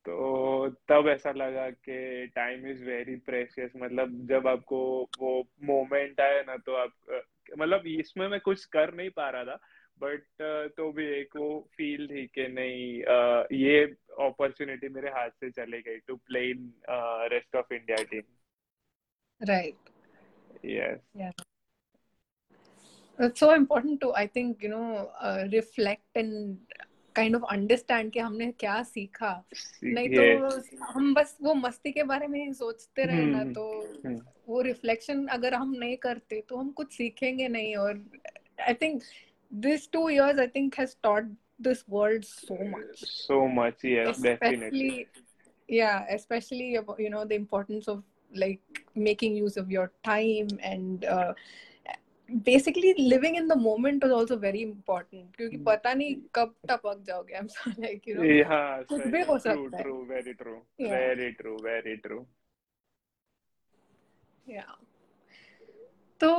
तो 0.07 0.69
तब 0.89 1.09
ऐसा 1.09 1.31
लगा 1.37 1.69
कि 1.71 2.27
टाइम 2.35 2.67
इज़ 2.67 2.85
वेरी 2.85 3.17
प्रेशियस 3.27 3.73
मतलब 3.77 4.27
जब 4.29 4.47
आपको 4.49 4.79
वो 5.21 5.33
मोमेंट 5.65 6.21
आए 6.21 6.43
ना 6.47 6.57
तो 6.67 6.75
आप 6.75 6.93
मतलब 7.59 7.87
इसमें 7.87 8.27
मैं 8.29 8.41
कुछ 8.41 8.65
कर 8.77 8.95
नहीं 8.95 9.11
पा 9.17 9.29
रहा 9.31 9.45
था 9.45 9.59
बट 10.03 10.25
तो 10.77 10.91
भी 10.93 11.07
एक 11.21 11.37
वो 11.37 11.51
फील 11.77 12.07
थी 12.09 12.27
कि 12.35 12.47
नहीं 12.49 13.59
ये 13.59 13.83
अपॉर्चुनिटी 14.27 14.89
मेरे 14.89 15.11
हाथ 15.19 15.31
से 15.41 15.51
चले 15.51 15.81
गई 15.83 15.99
to 16.09 16.17
play 16.17 16.49
in 16.51 16.73
rest 17.33 17.57
of 17.57 17.75
India 17.75 18.03
team 18.11 19.47
right 19.49 19.91
yes 20.65 21.45
it's 23.19 23.41
so 23.43 23.47
important 23.55 23.99
to 24.03 24.11
i 24.19 24.27
think 24.35 24.63
you 24.65 24.69
know 24.73 24.85
uh, 25.21 25.41
reflect 25.53 26.21
and 26.21 26.59
kind 27.17 27.37
of 27.37 27.43
understand 27.53 28.11
कि 28.13 28.21
हमने 28.21 28.51
क्या 28.59 28.83
सीखा। 28.83 29.33
नहीं 29.85 30.09
तो 30.09 30.85
हम 30.85 31.13
बस 31.15 31.37
वो 31.43 31.55
मस्ती 31.55 31.93
के 31.93 32.03
बारे 32.03 32.27
में 32.27 32.39
ही 32.45 32.53
सोचते 32.55 33.05
रहे 33.05 33.25
ना 33.27 33.39
हम्म, 33.39 33.53
तो 33.53 34.01
हम्म। 34.07 34.21
वो 34.49 34.61
रिफ्लेक्शन 34.63 35.27
अगर 35.39 35.55
हम 35.55 35.75
नहीं 35.75 35.97
करते 35.97 36.41
तो 36.49 36.57
हम 36.57 36.71
कुछ 36.73 36.93
सीखेंगे 36.93 37.49
नहीं 37.49 37.75
और 37.77 38.05
I 38.69 38.75
think 38.83 39.03
this 39.53 39.91
two 39.93 40.09
years 40.09 40.39
I 40.41 40.47
think 40.47 40.79
has 40.79 40.95
taught 41.03 41.33
this 41.63 41.85
world 41.91 42.25
so 42.25 42.65
much 42.69 43.05
so 43.05 43.47
much 43.61 43.85
yes 43.85 44.23
definitely 44.23 45.05
yeah 45.69 46.05
especially 46.13 46.69
you 46.99 47.11
know 47.11 47.25
the 47.25 47.37
importance 47.41 47.89
of 47.89 47.99
like 48.33 48.79
making 48.97 49.37
use 49.41 49.57
of 49.57 49.69
your 49.71 49.85
time 50.07 50.49
and 50.63 51.05
uh, 51.05 51.33
basically 52.45 52.95
living 52.99 53.37
in 53.37 53.49
the 53.49 53.57
moment 53.57 54.05
is 54.05 54.13
also 54.13 54.37
very 54.37 54.63
important 54.63 55.37
क्योंकि 55.37 55.57
hmm. 55.57 55.65
पता 55.67 55.95
नहीं 55.95 56.15
कब 56.35 56.55
टपक 56.69 57.03
जाओगे 57.07 57.35
I'm 57.39 57.49
sorry 57.49 57.75
like 57.85 58.07
you 58.07 58.17
know 58.17 58.29
yeah 58.29 58.85
कुछ 58.89 59.07
भी 59.15 59.23
हो 59.31 59.39
सकता 59.39 59.77
है 59.77 59.85
true 59.85 60.05
very 60.13 60.35
true 60.43 60.59
yeah. 60.79 60.95
very 60.97 61.31
true 61.41 61.57
very 61.69 61.97
true 62.07 62.25
yeah 64.47 64.75
तो 66.21 66.31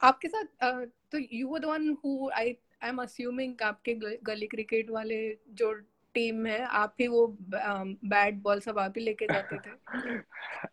आपके 0.00 0.28
साथ 0.28 0.88
तो 1.12 1.18
you 1.18 1.48
were 1.48 1.60
the 1.60 1.70
one 1.74 1.96
who 2.02 2.30
I 2.42 2.46
I'm 2.82 3.00
assuming 3.04 3.62
आपके 3.62 3.94
गली 4.30 4.46
क्रिकेट 4.46 4.90
वाले 4.90 5.20
जो 5.60 5.72
टीम 6.18 6.46
है 6.46 6.60
आप 6.76 6.94
ही 7.00 7.06
वो 7.08 7.26
बैट 7.42 8.34
बॉल 8.42 8.60
सब 8.60 8.78
आप 8.78 8.94
ही 8.96 9.04
लेके 9.04 9.26
जाते 9.26 9.56
थे 9.56 9.70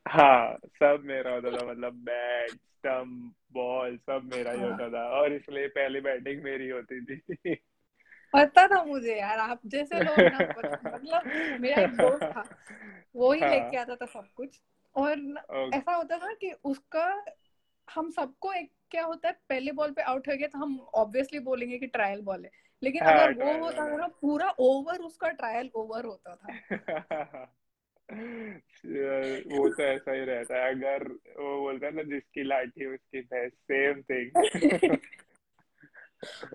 हाँ 0.07 0.57
सब 0.65 1.03
मेरा 1.05 1.31
होता 1.31 1.51
था 1.51 1.65
मतलब 1.65 1.93
बैट 2.03 2.49
स्टम्प 2.49 3.33
बॉल 3.53 3.97
सब 3.97 4.29
मेरा 4.35 4.51
ही। 4.51 4.61
होता 4.61 4.89
था 4.89 5.07
और 5.19 5.33
इसलिए 5.33 5.67
पहली 5.67 6.01
बैटिंग 6.01 6.43
मेरी 6.43 6.69
होती 6.69 7.01
थी 7.05 7.55
पता 8.33 8.67
था 8.67 8.83
मुझे 8.83 9.15
यार 9.15 9.39
आप 9.39 9.59
जैसे 9.65 9.99
लोग 9.99 10.19
मतलब 10.85 11.31
मेरा 11.61 11.81
एक 11.81 11.95
दोस्त 11.97 12.23
था 12.23 12.43
वो 13.15 13.31
ही 13.33 13.39
हाँ. 13.39 13.49
लेके 13.49 13.77
आता 13.77 13.95
था 13.95 14.05
सब 14.05 14.27
कुछ 14.35 14.61
और 14.95 15.15
okay. 15.15 15.73
ऐसा 15.75 15.95
होता 15.95 16.17
था 16.17 16.33
कि 16.33 16.51
उसका 16.63 17.25
हम 17.87 18.09
सबको 18.09 18.53
एक 18.53 18.71
क्या 18.91 19.03
होता 19.03 19.27
है 19.27 19.35
पहले 19.49 19.71
बॉल 19.71 19.91
पे 19.91 20.01
आउट 20.01 20.27
हो 20.27 20.35
गया 20.37 20.47
तो 20.47 20.59
हम 20.59 20.79
ऑब्वियसली 20.95 21.39
बोलेंगे 21.39 21.77
कि 21.77 21.87
ट्रायल 21.87 22.21
बॉल 22.21 22.45
है 22.45 22.64
लेकिन 22.83 23.03
हाँ, 23.03 23.27
अगर 23.27 23.43
वो 23.43 23.65
होता 23.65 23.91
था 23.91 23.97
ना 23.97 24.07
पूरा 24.07 24.49
ओवर 24.59 24.99
उसका 24.99 25.29
ट्रायल 25.29 25.69
ओवर 25.75 26.05
होता 26.05 26.35
था। 26.35 26.47
वो 29.57 29.69
तो 29.69 29.83
ऐसा 29.83 30.11
ही 30.11 30.25
रहता 30.25 30.65
है 30.65 30.75
अगर 30.75 31.03
वो 31.39 31.59
बोलता 31.59 31.87
है 31.87 31.95
ना 31.95 32.03
जिसकी 32.03 32.43
लाठी 32.43 32.85
उसकी 32.85 33.21
भैंस 33.21 33.51
सेम 33.53 34.01
थिंग 34.01 34.31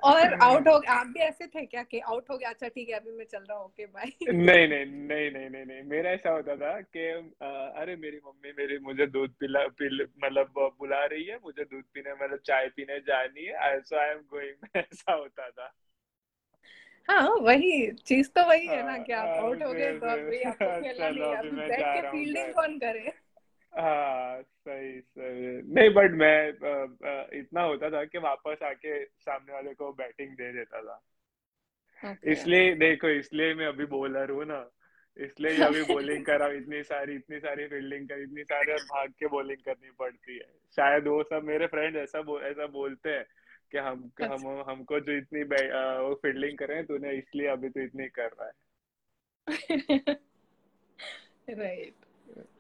और 0.03 0.35
आउट 0.35 0.69
हो 0.69 0.73
आप 0.89 1.07
भी 1.07 1.21
ऐसे 1.21 1.47
थे 1.47 1.67
क्या 1.67 1.83
कि 1.83 1.99
आउट 1.99 2.31
हो 2.31 2.39
गया 2.39 2.49
अच्छा 2.49 2.69
ठीक 2.69 2.89
है 2.89 2.95
अभी 2.95 3.11
मैं 3.11 3.25
चल 3.25 3.39
रहा 3.39 3.59
हूँ 3.59 3.65
ओके 3.65 3.87
बाय 3.87 4.33
नहीं 4.33 4.69
नहीं 4.69 4.87
नहीं 4.87 5.31
नहीं 5.31 5.51
नहीं 5.51 5.65
नहीं 5.65 5.83
मेरा 5.83 6.11
ऐसा 6.11 6.31
होता 6.31 6.57
था 6.57 6.81
कि 6.81 7.07
अरे 7.81 7.97
मेरी 7.97 8.21
मम्मी 8.27 8.53
मेरी 8.59 8.79
मुझे 8.79 9.07
दूध 9.07 9.31
पिला 9.31 9.67
पिल 9.67 10.09
मतलब 10.25 10.53
बुला 10.79 11.05
रही 11.05 11.25
है 11.25 11.37
मुझे 11.37 11.65
दूध 11.65 11.85
पीने 11.95 12.13
मतलब 12.13 12.39
चाय 12.39 12.69
पीने 12.69 13.01
जानी 13.01 13.45
है 13.45 13.81
सो 13.81 13.97
आई 13.97 14.09
एम 14.09 14.19
गोइंग 14.19 14.69
ऐसा 14.77 15.13
होता 15.13 15.51
था। 15.51 15.73
हाँ 17.09 17.29
वही 17.43 17.91
चीज़ 18.07 18.29
तो 18.29 18.47
वही 18.49 18.67
है 18.67 18.87
ना 18.87 18.97
कि 18.99 19.13
आप 19.13 19.29
आउट 19.29 19.63
हो 19.63 19.73
गए 19.73 19.93
तो 19.99 20.07
अभी 20.07 20.43
आपको 20.43 20.81
खेलना 20.81 21.11
नहीं 21.11 21.35
अभी 21.35 21.51
बैठ 21.51 21.81
के 21.81 22.01
फील्डिंग 22.11 22.55
कौन 22.55 22.79
करे? 22.79 23.13
हाँ 23.73 24.43
सही 24.43 25.01
सही। 25.01 25.63
नहीं 25.75 25.91
बट 25.91 26.11
मैं 26.13 26.49
इतना 27.39 27.63
होता 27.63 27.91
था 27.91 28.05
कि 28.05 28.19
वापस 28.19 28.63
आके 28.63 29.05
सामने 29.05 29.53
वाले 29.53 29.75
को 29.75 29.93
बैटिंग 29.93 30.31
दे 30.31 30.53
देता 30.53 30.83
था। 30.83 31.01
इसलिए 32.25 32.75
देखो 32.75 33.09
इसलिए 33.09 33.55
मैं 33.55 33.67
अभी 33.67 33.85
बॉलर 33.87 34.31
हूँ 34.31 34.45
ना। 34.45 34.69
इसलिए 35.17 35.63
अभी 35.63 35.83
बॉलिंग 35.83 36.25
कर 36.25 36.39
रहा 36.39 36.49
इतनी 36.49 36.83
सारी 36.83 37.15
इतनी 37.15 37.39
सारी 37.39 37.67
फील्डिंग 37.67 38.09
कर 38.09 38.19
इतनी 38.19 38.43
सारी 38.45 38.73
भाग 38.73 39.13
के 39.19 39.27
बॉलिंग 39.27 39.63
करनी 39.65 39.91
पड़ती 39.99 40.35
है। 40.35 40.49
शायद 40.77 41.07
वो 41.07 41.23
सब 41.23 41.45
मेरे 41.45 41.67
फ्रेंड 41.67 41.97
ऐसा 41.97 42.23
बो, 42.23 42.41
ऐसा 42.41 42.67
बोलते 42.67 43.11
हैं। 43.11 43.25
कि 43.73 43.79
हम 43.79 44.11
अच्छा। 44.21 44.35
हम 44.35 44.65
हमको 44.71 45.01
जो 45.01 45.13
इतनी 45.13 45.43
वो 45.43 46.15
फील्डिंग 46.15 46.59
कर 46.59 46.69
रहे 46.69 46.77
हैं 46.77 46.87
तूने 46.87 47.13
इसलिए 47.13 47.47
अभी 47.47 47.69
तो 47.69 47.81
इतनी 47.81 48.09
कर 48.09 48.29
रहा 48.29 48.47
है। 48.47 48.53
राइट 51.51 51.95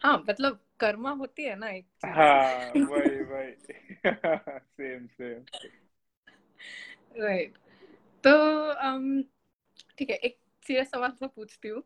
हाँ 0.04 0.24
मतलब 0.28 0.60
कर्मा 0.80 1.10
होती 1.10 1.44
है 1.44 1.56
ना 1.58 1.68
एक 1.68 1.86
हाँ 2.04 2.74
वही 2.74 3.20
वही। 3.20 3.52
सेम 4.60 5.06
सेम 5.06 5.44
राइट 7.16 7.54
तो 8.24 8.30
um, 8.72 9.22
ठीक 9.98 10.10
है 10.10 10.16
एक 10.16 10.38
सीरियस 10.66 10.90
सवाल 10.90 11.10
से 11.10 11.26
पूछती 11.26 11.68
हूँ। 11.68 11.82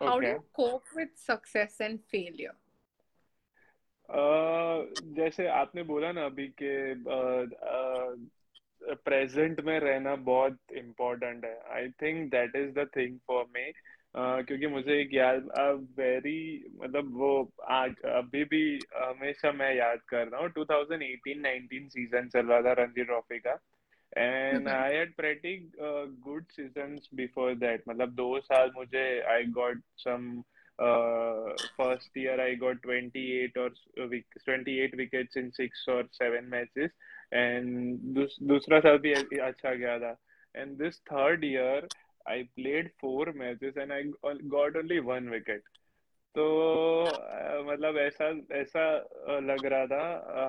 How 0.00 0.18
do 0.18 0.32
cope 0.54 0.82
with 0.96 1.08
success 1.16 1.80
and 1.80 1.98
failure 2.00 2.52
जैसे 5.16 5.46
आपने 5.48 5.82
बोला 5.82 6.12
ना 6.12 6.24
अभी 6.24 6.48
के 6.62 6.94
प्रेजेंट 9.04 9.60
में 9.64 9.78
रहना 9.80 10.14
बहुत 10.24 10.58
इम्पोर्टेंट 10.76 11.44
है. 11.44 11.58
I 11.74 11.88
think 12.02 12.30
that 12.30 12.56
is 12.56 12.70
the 12.74 12.88
thing 12.96 13.18
for 13.26 13.44
me 13.56 13.70
क्योंकि 14.16 14.66
मुझे 14.66 15.00
एक 15.00 15.14
याद 15.14 15.48
वेरी 15.98 16.40
मतलब 16.82 17.12
वो 17.16 17.30
आज 17.70 17.94
अभी 18.10 18.44
भी 18.44 18.62
हमेशा 18.94 19.52
मैं 19.52 19.74
याद 19.74 20.00
कर 20.08 20.28
रहा 20.28 20.40
हूँ 20.40 20.50
2018-19 20.52 21.88
सीज़न 21.88 22.28
चल 22.28 22.46
रहा 22.46 22.60
था 22.62 22.72
रणजी 22.82 23.04
ट्रॉफी 23.04 23.38
का. 23.38 23.58
And 24.12 24.68
I 24.68 24.94
had 24.94 25.14
pretty 25.16 25.56
good 25.78 26.44
seasons 26.50 27.08
before 27.14 27.54
that 27.56 27.82
मतलब 27.88 28.14
दो 28.14 28.38
साल 28.40 28.70
मुझे 28.76 29.04
I 29.32 29.44
got 29.54 29.82
some 29.98 30.30
first 31.78 32.18
year 32.18 32.40
I 32.40 32.56
got 32.56 32.86
28 32.86 33.58
or 33.58 33.74
28 33.98 34.94
wickets 34.94 35.36
in 35.36 35.50
six 35.50 35.88
or 35.88 36.08
seven 36.12 36.44
matches 36.44 36.90
and 37.32 37.98
दूसरा 38.42 38.80
साल 38.80 38.98
भी 38.98 39.12
अच्छा 39.38 39.74
गया 39.74 39.98
था 39.98 40.20
and 40.56 40.78
this 40.78 41.00
third 41.00 41.44
year 41.44 41.88
I 42.28 42.38
played 42.58 42.86
four 43.02 43.24
matches 43.40 43.76
and 43.76 43.92
I 43.92 43.98
got 44.54 44.76
only 44.76 44.96
one 45.08 45.26
wicket. 45.32 45.60
तो 46.34 46.44
मतलब 47.72 47.96
ऐसा 47.96 48.40
ऐसा 48.52 49.08
लग 49.28 49.66
रहा 49.66 49.86
था 49.86 50.00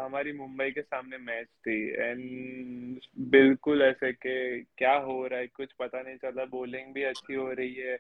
हमारी 0.06 0.32
मुंबई 0.34 0.72
के 0.72 0.82
सामने 0.82 1.18
मैच 1.18 1.48
थी। 1.48 1.90
एंड 1.90 3.00
बिल्कुल 3.20 3.82
ऐसे 3.82 4.12
के 4.14 4.62
क्या 4.62 4.94
हो 4.94 5.28
रहा 5.28 5.40
है? 5.40 5.48
कुछ 5.48 5.74
पता 5.74 6.02
नहीं 6.02 6.18
चला। 6.18 6.46
बॉलिंग 6.46 6.94
भी 6.94 7.04
अच्छी 7.04 7.34
हो 7.34 7.52
रही 7.52 7.74
है। 7.74 7.98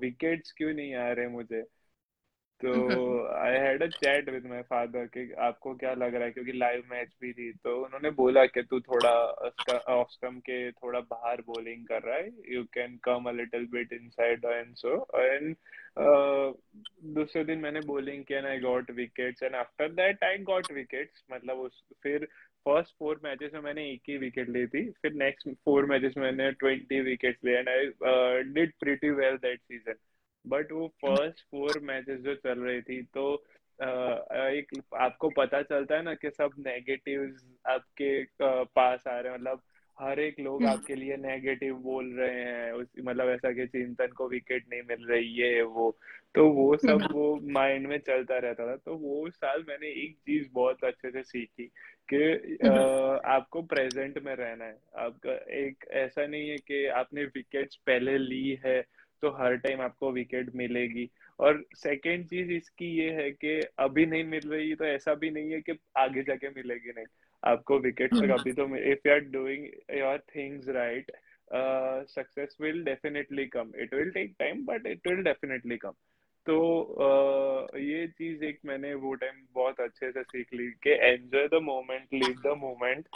विकेट्स 0.00 0.52
क्यों 0.52 0.72
नहीं 0.74 0.94
आ 0.94 1.08
रहे 1.12 1.28
मुझे? 1.28 1.64
तो 2.64 2.72
I 3.36 3.56
had 3.60 3.82
a 3.82 3.86
chat 3.94 4.28
with 4.28 4.46
my 4.46 4.62
father 4.62 5.06
कि 5.14 5.30
आपको 5.46 5.74
क्या 5.74 5.92
लग 5.94 6.14
रहा 6.14 6.24
है? 6.24 6.30
क्योंकि 6.30 6.52
लाइव 6.52 6.82
मैच 6.90 7.08
भी 7.20 7.32
थी 7.32 7.50
तो 7.64 7.76
उन्होंने 7.84 8.10
बोला 8.20 8.44
कि 8.46 8.62
तू 8.62 8.80
थोड़ा 8.80 9.10
ऑफ़ 9.94 10.10
स्टम्प 10.10 10.40
के 10.40 10.70
थोड़ा 10.72 11.00
बाहर 11.00 11.40
बॉलिंग 11.46 11.84
कर 11.86 12.02
रहा 12.02 12.16
है। 12.16 12.30
You 12.54 12.62
can 12.74 12.98
come 13.04 13.28
a 13.28 13.32
little 13.32 13.66
bit 13.72 13.92
inside 13.92 14.44
and 14.44 14.74
so 14.76 14.96
and 15.16 15.54
दूसरे 17.14 17.44
दिन 17.44 17.58
मैंने 17.58 17.80
बॉलिंग 17.86 18.24
किया 18.24 18.38
and 18.38 18.46
I 18.46 18.58
got 18.60 18.90
wickets 18.90 19.42
and 19.42 19.54
after 19.54 19.92
that 19.92 20.24
I 20.24 20.38
got 20.44 20.72
wickets 20.72 21.24
मतलब 21.32 21.58
उस, 21.58 21.84
फिर 22.02 22.28
फ़र्स्ट 22.66 22.94
फोर 22.98 23.20
मैचेस 23.24 23.50
में 23.54 23.60
मैंने 23.60 23.82
एक 23.90 24.02
ही 24.08 24.16
विकेट 24.18 24.48
ली 24.48 24.66
थी। 24.66 24.88
फिर 25.02 25.12
नेक्स्ट 25.14 25.48
फोर 25.64 25.86
मैचेस 25.86 26.14
में 26.16 26.24
मैंने 26.24 26.50
ट्वेंटी 26.52 27.00
विकेट्स 27.00 27.44
लिए 27.44 27.58
and 27.58 27.68
I 27.68 28.42
did 28.52 28.72
pretty 28.80 29.10
well 29.10 29.36
that 29.36 29.60
season 29.60 29.94
but 30.44 30.72
वो 30.72 30.86
फ़र्स्ट 31.00 31.44
फोर 31.50 31.78
मैचेस 31.82 32.20
जो 32.20 32.34
चल 32.36 32.60
रही 32.60 32.80
थी 32.82 33.02
तो 33.14 33.34
एक 33.78 34.72
आपको 34.94 35.28
पता 35.28 35.62
चलता 35.62 35.96
है 35.96 36.02
ना 36.02 36.14
कि 36.14 36.30
सब 36.30 36.50
नेगेटिव्स 36.58 37.44
आपके 37.66 38.12
पास 38.74 39.06
आ 39.08 39.18
रहे 39.18 39.32
हैं 39.32 39.38
मतलब 39.38 39.62
हर 39.98 40.20
एक 40.20 40.38
लोग 40.40 40.62
हम्म। 40.62 40.72
आपके 40.72 40.94
लिए 40.94 41.16
नेगेटिव 41.16 41.74
बोल 41.74 42.12
रहे 42.12 42.42
हैं 42.42 42.72
उस 42.72 42.86
मतलब 43.04 43.28
ऐसा 43.28 43.52
कि 43.52 43.66
चिंतन 43.66 44.12
को 44.16 44.28
विकेट 44.28 44.64
नहीं 44.70 44.82
मिल 44.88 45.06
रही 45.06 45.34
है 45.34 45.62
वो 45.62 45.90
तो 46.34 46.48
वो 46.48 46.76
सब 46.76 47.02
हम्म। 47.02 47.12
वो 47.12 47.40
माइंड 47.52 47.86
में 47.86 47.98
चलता 47.98 48.38
रहता 48.38 48.66
था 48.66 48.76
तो 48.76 48.96
वो 48.96 49.28
साल 49.30 49.64
मैंने 49.68 49.88
एक 50.04 50.16
चीज़ 50.26 50.48
बहुत 50.52 50.84
अच्छे 50.84 51.10
से 51.10 51.22
सीखी 51.22 51.66
कि 52.08 52.22
हम्म। 52.66 53.20
आपको 53.32 53.62
प्रेजेंट 53.64 54.18
में 54.18 54.34
रहना 54.34 54.64
है 54.64 54.78
आपका 54.96 55.34
एक 55.58 55.84
ऐसा 55.98 56.26
नहीं 56.26 56.48
है 56.48 56.56
कि 56.56 56.84
आपने 56.96 57.24
विकेट्स 57.24 57.76
पहले 57.76 58.18
ली 58.18 58.58
है 58.64 58.80
तो 59.24 59.30
हर 59.32 59.56
टाइम 59.66 59.80
आपको 59.80 60.12
विकेट 60.12 60.54
मिलेगी। 60.54 61.08
और 61.40 61.62
सेकेंड 61.76 62.24
चीज़ 62.28 62.50
इसकी 62.52 62.86
ये 62.96 63.10
है 63.10 63.30
कि 63.30 63.60
अभी 63.78 64.06
नहीं 64.06 64.24
मिल 64.24 64.48
रही 64.50 64.74
तो 64.74 64.84
ऐसा 64.84 65.14
भी 65.14 65.30
नहीं 65.30 65.52
है 65.52 65.60
कि 65.60 65.78
आगे 65.98 66.22
जाके 66.22 66.48
मिलेगी 66.48 66.92
नहीं। 66.96 67.06
आपको 67.42 67.78
विकेट 67.78 68.14
तक 68.14 68.30
अभी 68.38 68.52
तो 68.52 68.64
if 68.76 69.08
you 69.08 69.12
are 69.12 69.20
doing 69.32 69.66
your 69.98 70.18
things 70.36 70.68
right 70.68 71.10
success 72.08 72.56
will 72.60 72.82
definitely 72.84 73.46
come 73.46 73.72
it 73.76 73.94
will 73.94 74.10
take 74.10 74.34
time 74.38 74.64
but 74.64 74.86
it 74.86 75.08
will 75.08 75.22
definitely 75.22 75.76
come 75.76 75.92
तो 76.46 76.56
uh, 77.00 77.80
ये 77.80 78.06
चीज़ 78.08 78.44
एक 78.44 78.58
मैंने 78.64 78.94
वो 78.94 79.14
टाइम 79.14 79.34
बहुत 79.54 79.80
अच्छे 79.80 80.10
से 80.12 80.22
सीख 80.22 80.54
ली 80.54 80.66
कि 80.82 80.90
enjoy 80.90 81.48
the 81.48 81.60
moment 81.62 82.14
live 82.14 82.40
the 82.44 82.56
moment 82.58 83.06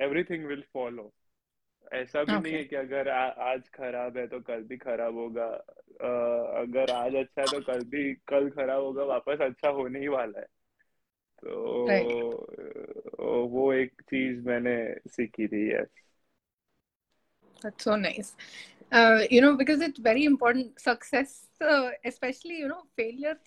everything 0.00 0.46
will 0.46 0.64
follow 0.72 1.12
ऐसा 1.92 2.24
भी 2.24 2.32
okay. 2.32 2.42
नहीं 2.42 2.54
है 2.54 2.64
कि 2.64 2.76
अगर 2.76 3.08
आ, 3.08 3.28
आज 3.28 3.68
खराब 3.68 4.16
है 4.16 4.26
तो 4.26 4.40
कल 4.40 4.62
भी 4.62 4.76
खराब 4.76 5.14
होगा 5.14 5.46
आ, 6.02 6.10
अगर 6.60 6.90
आज 6.90 7.14
अच्छा 7.14 7.40
है 7.40 7.46
तो 7.46 7.60
कल 7.60 7.84
भी 7.84 8.14
कल 8.14 8.50
खराब 8.50 8.82
होगा 8.82 9.04
वापस 9.04 9.38
अच्छा 9.40 9.68
होने 9.68 10.00
ही 10.00 10.08
वाला 10.08 10.40
है 10.40 10.46
तो 11.44 11.86
right. 11.88 13.50
वो 13.50 13.72
एक 13.72 14.02
चीज़ 14.02 14.40
मैंने 14.40 14.94
सीखी 15.06 15.46
थी 15.48 15.70
yes 15.74 15.88
That's 17.64 17.84
so 17.84 17.96
nice. 17.96 18.36
Uh, 18.92 19.20
you 19.30 19.40
know, 19.40 19.56
because 19.56 19.80
it's 19.80 19.98
very 19.98 20.24
important. 20.26 20.78
Success, 20.78 21.48
uh, 21.60 21.90
especially, 22.04 22.58
you 22.58 22.68
know, 22.68 22.82
failure 22.94 23.38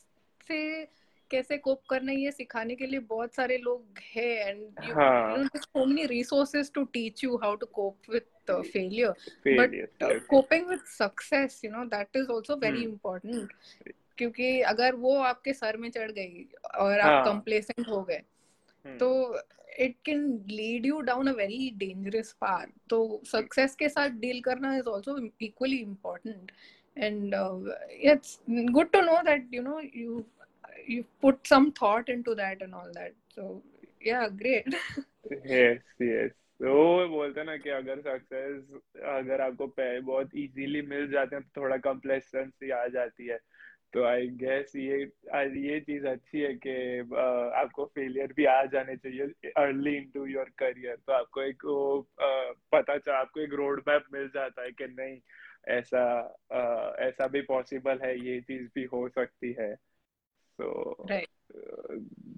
से 0.48 0.88
कैसे 1.32 1.58
कोप 1.58 1.82
करना 1.90 2.12
ये 2.12 2.32
सिखाने 2.32 2.76
के 2.76 2.88
लिए 2.88 3.00
बहुत 3.10 3.36
सारे 3.36 3.58
लोग 3.58 4.00
हैं 4.06 4.34
and 4.48 4.62
you 4.84 4.94
know 4.96 5.48
so 5.58 5.86
many 5.86 6.06
resources 6.08 6.72
to 6.74 6.84
teach 6.94 7.24
you 7.24 7.38
how 7.38 7.56
to 7.56 7.66
cope 7.74 8.10
with 8.10 8.52
failure 8.52 9.58
but 9.60 10.26
coping 10.30 10.68
with 10.70 10.80
success 10.90 11.62
you 11.66 11.72
know 11.72 11.86
that 11.88 12.18
is 12.18 12.32
also 12.32 12.56
very 12.58 12.84
important 12.84 13.94
क्योंकि 14.18 14.60
अगर 14.68 14.96
वो 14.98 15.18
आपके 15.24 15.54
सर 15.54 15.78
में 15.78 15.90
चढ़ 15.92 16.12
गई 16.12 16.48
और 16.78 17.00
आप 17.00 17.26
कंप्लेसेंट 17.26 17.80
हाँ। 17.80 17.96
हो 17.96 18.02
गए 18.02 18.22
hmm. 18.86 18.98
तो 19.00 19.42
it 19.80 19.96
can 20.06 20.24
lead 20.50 20.86
you 20.86 21.00
down 21.02 21.28
a 21.28 21.34
very 21.34 21.70
dangerous 21.78 22.32
path 22.42 22.68
तो 22.90 23.00
सक्सेस 23.26 23.76
के 23.76 23.90
साथ 23.90 24.10
डील 24.20 24.42
करना 24.42 24.76
is 24.78 24.90
also 24.90 25.18
equally 25.42 25.78
important 25.78 26.52
and 26.98 27.36
it's 28.04 28.40
good 28.48 28.92
to 28.92 29.02
know 29.02 29.22
that 29.24 29.54
you 29.54 29.62
know 29.64 29.80
you 29.96 30.26
you 30.88 31.04
put 31.22 31.48
some 31.48 31.72
thought 31.72 32.10
into 32.10 32.36
that 32.36 32.62
and 32.62 32.74
all 32.74 32.92
that. 32.94 33.14
So, 33.36 33.62
yeah, 34.02 34.28
great. 34.30 34.76
Yes 35.46 35.82
yes. 36.00 36.32
तो 36.62 37.08
बोलते 37.10 37.44
ना 37.44 37.56
कि 37.64 37.70
अगर 37.70 38.00
success 38.02 39.04
अगर 39.16 39.42
आपको 39.42 39.68
बहुत 39.78 40.30
इजीली 40.44 40.82
मिल 40.88 41.08
जाते 41.12 41.36
हैं 41.36 41.44
तो 41.46 41.62
थोड़ा 41.62 41.78
कम्प्लेसेंसी 41.78 42.70
आ 42.72 42.86
जाती 42.96 43.28
है। 43.28 43.40
तो 43.94 44.04
आई 44.04 44.28
गेस 44.40 44.76
ये 44.76 44.98
ये 45.68 45.80
चीज़ 45.80 46.06
अच्छी 46.08 46.40
है 46.42 46.54
कि 46.66 47.00
आपको 47.60 47.86
फेलियर 47.96 48.34
भी 48.38 48.46
आ 48.46 48.64
जाने 48.74 48.96
चाहिए 48.96 49.52
अर्ली 49.58 49.96
इनटू 49.98 50.26
योर 50.26 50.50
करियर 50.60 50.96
तो 51.08 51.14
आपको 51.14 51.42
एक 51.42 51.66
वो 51.66 52.08
पता 52.74 52.98
चल 52.98 53.12
आपको 53.12 53.40
एक 53.42 53.54
रोड 53.54 53.82
मैप 53.88 54.06
मिल 54.14 54.28
जाता 54.34 54.62
है 54.64 54.72
कि 54.72 54.88
नहीं, 54.88 55.18
ऐसा 55.68 56.04
ऐसा 57.08 57.28
भी 57.28 57.42
पॉसिबल 57.48 58.00
है, 58.04 58.14
ये 58.26 58.40
चीज़ 58.42 58.68
भी 58.76 58.84
हो 58.94 59.08
सकती 59.10 59.56
है। 59.60 59.76
So 60.60 60.96
right. 61.10 61.30
uh, 61.56 61.96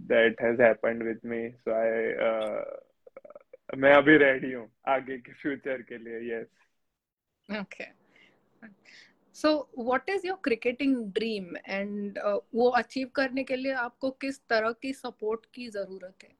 that 0.07 0.35
has 0.39 0.59
happened 0.59 1.03
with 1.03 1.23
me 1.23 1.41
so 1.63 1.71
i 1.71 1.89
uh, 2.29 2.63
मैं 3.77 3.93
अभी 3.93 4.17
रेडी 4.17 4.51
हूँ 4.51 4.67
आगे 4.87 5.17
के 5.17 5.33
फ्यूचर 5.41 5.81
के 5.89 5.97
लिए 5.97 6.19
yes 6.33 7.59
okay 7.59 7.85
so 9.35 9.51
what 9.79 10.09
is 10.09 10.25
your 10.27 10.39
cricketing 10.43 10.95
dream 11.13 11.55
and 11.67 12.17
वो 12.55 12.69
अचीव 12.79 13.09
करने 13.15 13.43
के 13.43 13.55
लिए 13.55 13.73
आपको 13.83 14.09
किस 14.23 14.39
तरह 14.49 14.71
की 14.81 14.93
सपोर्ट 14.93 15.45
की 15.53 15.67
ज़रूरत 15.69 16.23
है 16.23 16.37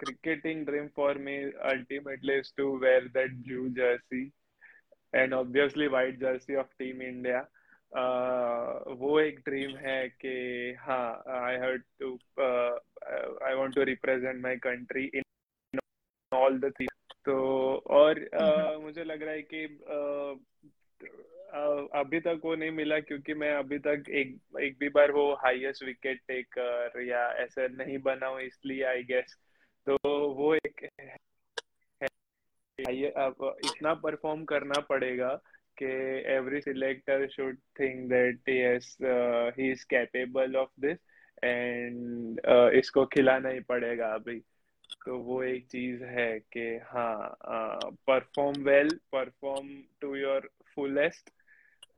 cricketing 0.00 0.58
dream 0.64 0.88
for 0.96 1.12
me 1.26 1.32
ultimately 1.68 2.34
is 2.40 2.50
to 2.58 2.66
wear 2.82 2.98
that 3.14 3.32
blue 3.46 3.68
jersey 3.78 4.20
and 5.12 5.34
obviously 5.38 5.88
white 5.94 6.18
jersey 6.20 6.58
of 6.62 6.68
team 6.82 7.00
india 7.06 7.40
वो 8.94 9.20
एक 9.20 9.38
ड्रीम 9.38 9.76
है 9.76 10.08
कि 10.08 10.74
हाँ 10.80 11.22
I 11.28 11.54
have 11.54 11.76
to 11.76 12.18
I 13.46 13.54
want 13.54 13.74
to 13.74 13.82
represent 13.82 14.42
my 14.42 14.56
country 14.56 15.10
in 15.14 15.22
all 16.32 16.58
the 16.60 16.70
three 16.70 16.86
तो 17.24 17.36
और 17.86 18.14
uh, 18.40 18.82
मुझे 18.82 19.04
लग 19.04 19.22
रहा 19.22 19.32
है 19.32 19.42
कि 19.42 19.66
uh, 19.66 20.38
uh, 21.54 22.00
अभी 22.00 22.20
तक 22.20 22.40
वो 22.44 22.54
नहीं 22.54 22.70
मिला 22.70 23.00
क्योंकि 23.00 23.34
मैं 23.34 23.52
अभी 23.52 23.78
तक 23.78 24.04
एक 24.08 24.38
एक 24.60 24.76
भी 24.78 24.88
बार 24.88 25.12
वो 25.12 25.34
हाईएस्ट 25.34 25.84
विकेट 25.84 26.20
टेकर 26.28 27.00
या 27.00 27.32
ऐसा 27.32 27.66
नहीं 27.66 27.98
बना 27.98 28.26
हूँ 28.26 28.40
इसलिए 28.40 28.84
आई 28.84 29.02
गेस 29.02 29.36
तो 29.86 29.96
वो 30.28 30.54
एक 30.54 30.90
है, 31.00 31.16
इतना 33.66 33.94
परफॉर्म 33.94 34.44
करना 34.44 34.80
पड़ेगा 34.80 35.40
okay, 35.76 36.22
every 36.24 36.62
selector 36.62 37.28
should 37.34 37.58
think 37.76 38.08
that 38.08 38.38
yes, 38.46 38.96
uh, 39.02 39.50
he 39.56 39.70
is 39.70 39.84
capable 39.84 40.56
of 40.56 40.68
this 40.78 40.98
and 41.42 42.40
uh, 42.48 42.70
इसको 42.72 43.04
खिलाना 43.12 43.48
ही 43.48 43.60
पड़ेगा 43.68 44.06
अभी 44.14 44.38
तो 45.04 45.18
वो 45.22 45.42
एक 45.42 45.66
चीज़ 45.70 46.02
है 46.04 46.38
कि 46.52 46.66
हाँ 46.92 47.36
perform 48.08 48.62
well 48.64 48.88
perform 49.12 49.68
to 50.00 50.14
your 50.16 50.48
fullest 50.74 51.30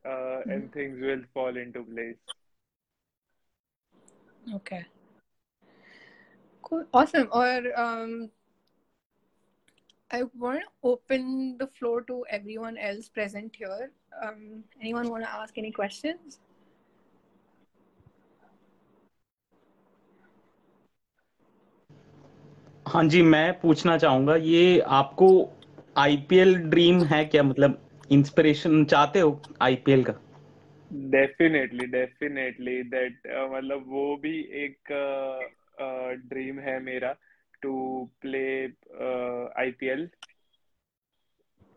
and 0.07 0.69
things 0.77 1.01
will 1.03 1.25
fall 1.35 1.59
into 1.59 1.83
place 1.93 2.17
okay 4.57 4.85
Cool. 6.63 6.85
Awesome. 6.93 7.29
Or 7.33 7.81
um, 7.81 8.31
I 10.11 10.23
want 10.39 10.63
to 10.63 10.69
open 10.83 11.59
the 11.59 11.67
floor 11.67 12.03
to 12.03 12.25
everyone 12.31 12.79
else 12.79 13.09
present 13.09 13.55
here. 13.55 13.91
Um, 14.23 14.65
anyone 14.81 15.11
want 15.11 15.25
to 15.25 15.31
ask 15.31 15.59
any 15.59 15.71
questions? 15.71 16.41
हाँ 22.87 23.03
जी 23.05 23.21
मैं 23.23 23.53
पूछना 23.61 23.97
चाहूँगा 23.99 24.35
ये 24.37 24.79
आपको 24.99 25.27
IPL 25.99 26.55
dream 26.71 27.03
है 27.05 27.25
क्या 27.25 27.43
मतलब 27.43 27.79
inspiration 28.13 28.85
चाहते 28.85 29.21
हो 29.21 29.41
आईपीएल 29.63 30.05
का 30.05 30.15
डेफिनेटली 31.15 31.87
डेफिनेटली 31.87 32.83
दैट 32.95 33.27
मतलब 33.53 33.85
वो 33.89 34.17
भी 34.23 34.39
एक 34.65 34.93
ड्रीम 36.29 36.59
है 36.61 36.79
मेरा 36.83 37.15
टू 37.63 37.75
प्ले 38.21 38.45
आईपीएल 39.59 40.09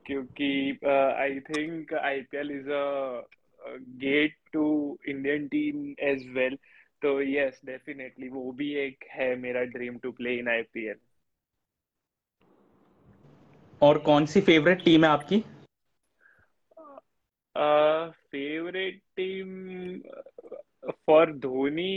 क्योंकि 0.05 0.45
I 0.87 1.39
think 1.41 1.93
IPL 1.95 2.51
is 2.51 2.69
a 2.71 3.73
gate 3.99 4.35
to 4.53 4.63
Indian 5.09 5.47
team 5.49 5.83
as 6.07 6.27
well 6.33 6.57
तो 7.01 7.19
यस 7.23 7.59
डेफिनेटली 7.65 8.29
वो 8.31 8.51
भी 8.55 8.73
एक 8.79 9.05
है 9.11 9.35
मेरा 9.39 9.63
dream 9.75 9.97
to 9.99 10.11
play 10.13 10.37
in 10.39 10.47
IPL 10.49 10.99
और 13.81 13.97
कौन 14.01 14.25
सी 14.25 14.41
फेवरेट 14.41 14.83
टीम 14.85 15.03
है 15.05 15.09
आपकी? 15.11 15.43
Favourite 18.25 19.01
team 19.15 19.49
for 21.01 21.31
Dhoni 21.37 21.91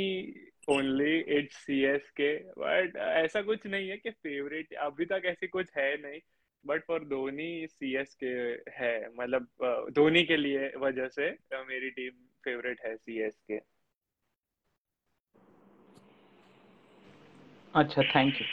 only 0.68 1.18
it's 1.38 1.56
C 1.56 1.80
S 1.84 2.10
K 2.20 2.32
but 2.58 2.96
ऐसा 2.96 3.42
कुछ 3.42 3.66
नहीं 3.66 3.88
है 3.88 3.96
कि 3.96 4.10
फेवरेट 4.10 4.74
अभी 4.82 5.04
तक 5.04 5.22
ऐसी 5.26 5.46
कुछ 5.46 5.70
है 5.76 5.96
नहीं 6.02 6.20
but 6.64 6.84
for 6.86 7.04
Dhoni 7.04 7.66
C 7.66 7.94
S 7.96 8.14
K 8.22 8.34
है 8.78 8.94
मतलब 9.14 9.48
धोनी 9.90 10.22
के 10.24 10.36
लिए 10.36 10.72
वजह 10.78 11.08
से 11.08 11.30
मेरी 11.64 11.90
टीम 11.90 12.12
फेवरेट 12.44 12.80
है 12.86 12.96
सी 12.96 13.20
एस 13.22 13.40
के 13.50 13.60
अच्छा 17.74 18.02
thank 18.14 18.40
you 18.40 18.46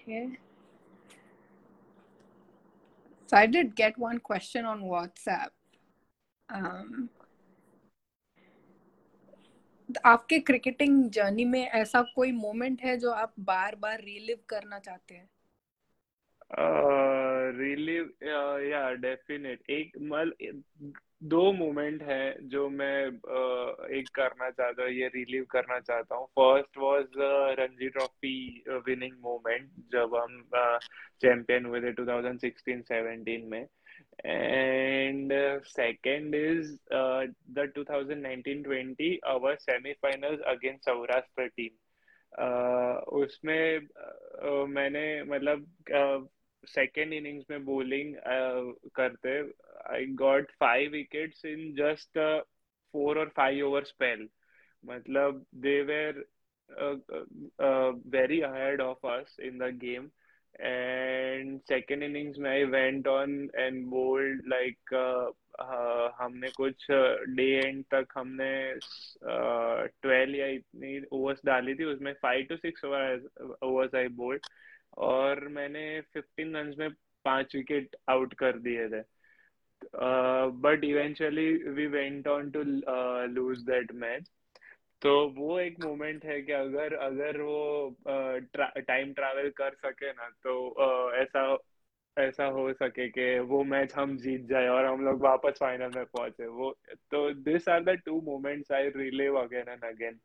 Okay. 0.00 0.38
So 3.28 3.36
I 3.36 3.46
did 3.46 3.76
get 3.76 3.96
one 3.96 4.18
question 4.18 4.64
on 4.64 4.80
WhatsApp. 4.82 5.50
Um, 6.50 7.08
आपके 10.04 10.38
क्रिकेटिंग 10.38 11.10
जर्नी 11.10 11.44
में 11.44 11.68
ऐसा 11.68 12.02
कोई 12.02 12.32
मोमेंट 12.32 12.82
है 12.82 12.96
जो 12.96 13.10
आप 13.10 13.34
बार 13.40 13.76
बार 13.76 14.00
रिलिव 14.00 14.38
करना 14.48 14.78
चाहते 14.78 15.14
हैं? 15.14 15.28
रिलीव 17.58 18.12
या 18.68 18.92
डेफिनेट 18.92 19.70
एक 19.70 19.92
मल 20.00 20.32
दो 21.22 21.52
मोमेंट 21.52 22.02
है 22.02 22.48
जो 22.48 22.68
मैं 22.68 23.06
uh, 23.06 23.90
एक 23.90 24.08
करना 24.14 24.50
चाहता 24.50 24.82
हूँ 24.82 24.90
ये 24.90 25.08
रिलीव 25.08 25.44
करना 25.44 25.80
चाहता 25.80 26.14
हूँ। 26.14 26.26
First 26.26 26.78
was 26.78 27.06
Ranji 27.60 27.88
trophy 27.88 28.64
winning 28.68 29.12
moment 29.12 29.70
जब 29.92 30.14
हम 30.14 30.48
चैंपियन 31.22 31.64
हुए 31.64 31.80
थे 31.80 31.92
2016-17 31.92 33.50
में। 33.50 33.66
And 34.24 35.32
uh, 35.32 35.58
second 35.64 36.34
is 36.34 36.78
uh, 36.90 37.22
the 37.52 37.66
2019-20 37.76 39.18
our 39.26 39.56
semi-finals 39.58 40.40
against 40.46 40.86
Saurashtra 40.86 41.48
team. 41.56 41.70
Uh, 42.38 43.00
उसमें 43.12 43.80
uh, 43.80 44.66
मैंने 44.68 45.06
मतलब 45.24 45.66
सेकेंड 46.64 47.12
इनिंग्स 47.12 47.44
में 47.50 47.64
बॉलिंग 47.64 48.14
करते 48.96 49.38
I 49.94 50.06
got 50.22 50.50
five 50.60 50.90
wickets 50.90 51.44
in 51.44 51.72
just 51.74 52.18
four 52.94 53.18
or 53.18 53.28
five 53.36 53.66
over 53.66 53.84
spell 53.84 54.28
मतलब 54.84 55.44
they 55.54 55.80
were 55.82 56.24
very 58.16 58.40
ahead 58.40 58.80
of 58.80 59.06
us 59.06 59.36
in 59.42 59.58
the 59.58 59.74
game 59.78 60.08
and 60.60 61.60
second 61.68 62.02
innings 62.02 62.38
में 62.38 62.50
I 62.50 62.64
went 62.64 63.08
on 63.08 63.50
and 63.54 63.84
bowled 63.86 64.42
like 64.48 64.94
हमने 66.18 66.48
कुछ 66.56 66.86
day 67.36 67.46
and 67.58 67.84
तक 67.94 68.12
हमने 68.14 68.52
twelve 70.02 70.34
या 70.36 70.46
इतनी 70.46 71.00
overs 71.12 71.40
डाली 71.46 71.74
थी, 71.74 71.84
उसमें 71.84 72.12
five 72.22 72.46
to 72.48 72.56
six 72.56 72.84
overs 72.84 73.94
I 73.94 74.08
bowled 74.20 74.46
और 74.98 75.46
मैंने 75.48 76.00
फिफ्टीन 76.14 76.56
रन 76.56 76.74
में 76.78 76.90
पाँच 77.24 77.56
विकेट 77.56 77.96
आउट 78.10 78.34
कर 78.34 78.58
दिए 78.58 78.88
थे। 78.88 79.02
But 80.62 80.84
eventually 80.84 81.52
we 81.68 81.86
went 81.86 82.28
on 82.28 82.50
to 82.50 82.62
lose 83.34 83.58
that 83.66 83.92
match 83.94 84.30
तो 85.02 85.28
वो 85.36 85.58
एक 85.60 85.84
मोमेंट 85.84 86.24
है 86.24 86.40
कि 86.42 86.52
अगर 86.52 86.94
अगर 86.94 87.40
वो 87.40 87.96
टाइम 88.08 89.12
ट्रैवल 89.12 89.50
कर 89.50 89.74
सके 89.74 90.12
ना 90.12 90.28
तो 90.42 90.52
ऐसा 91.22 91.58
ऐसा 92.18 92.44
हो 92.44 92.72
सके 92.72 93.08
कि 93.08 93.38
वो 93.38 93.62
मैच 93.64 93.94
हम 93.94 94.16
जीत 94.18 94.40
जाए 94.48 94.68
और 94.68 94.84
हम 94.84 95.04
लोग 95.04 95.20
वापस 95.22 95.58
फाइनल 95.60 95.90
में 95.96 96.04
पहुँचे। 96.04 96.46
वो 96.46 96.70
तो 97.10 97.30
this 97.34 97.68
are 97.68 97.84
the 97.84 97.88
two 98.06 98.20
moments 98.20 98.72
I 98.72 98.88
relive 98.96 99.38
again 99.40 99.68
and 99.68 99.84
again 99.84 100.20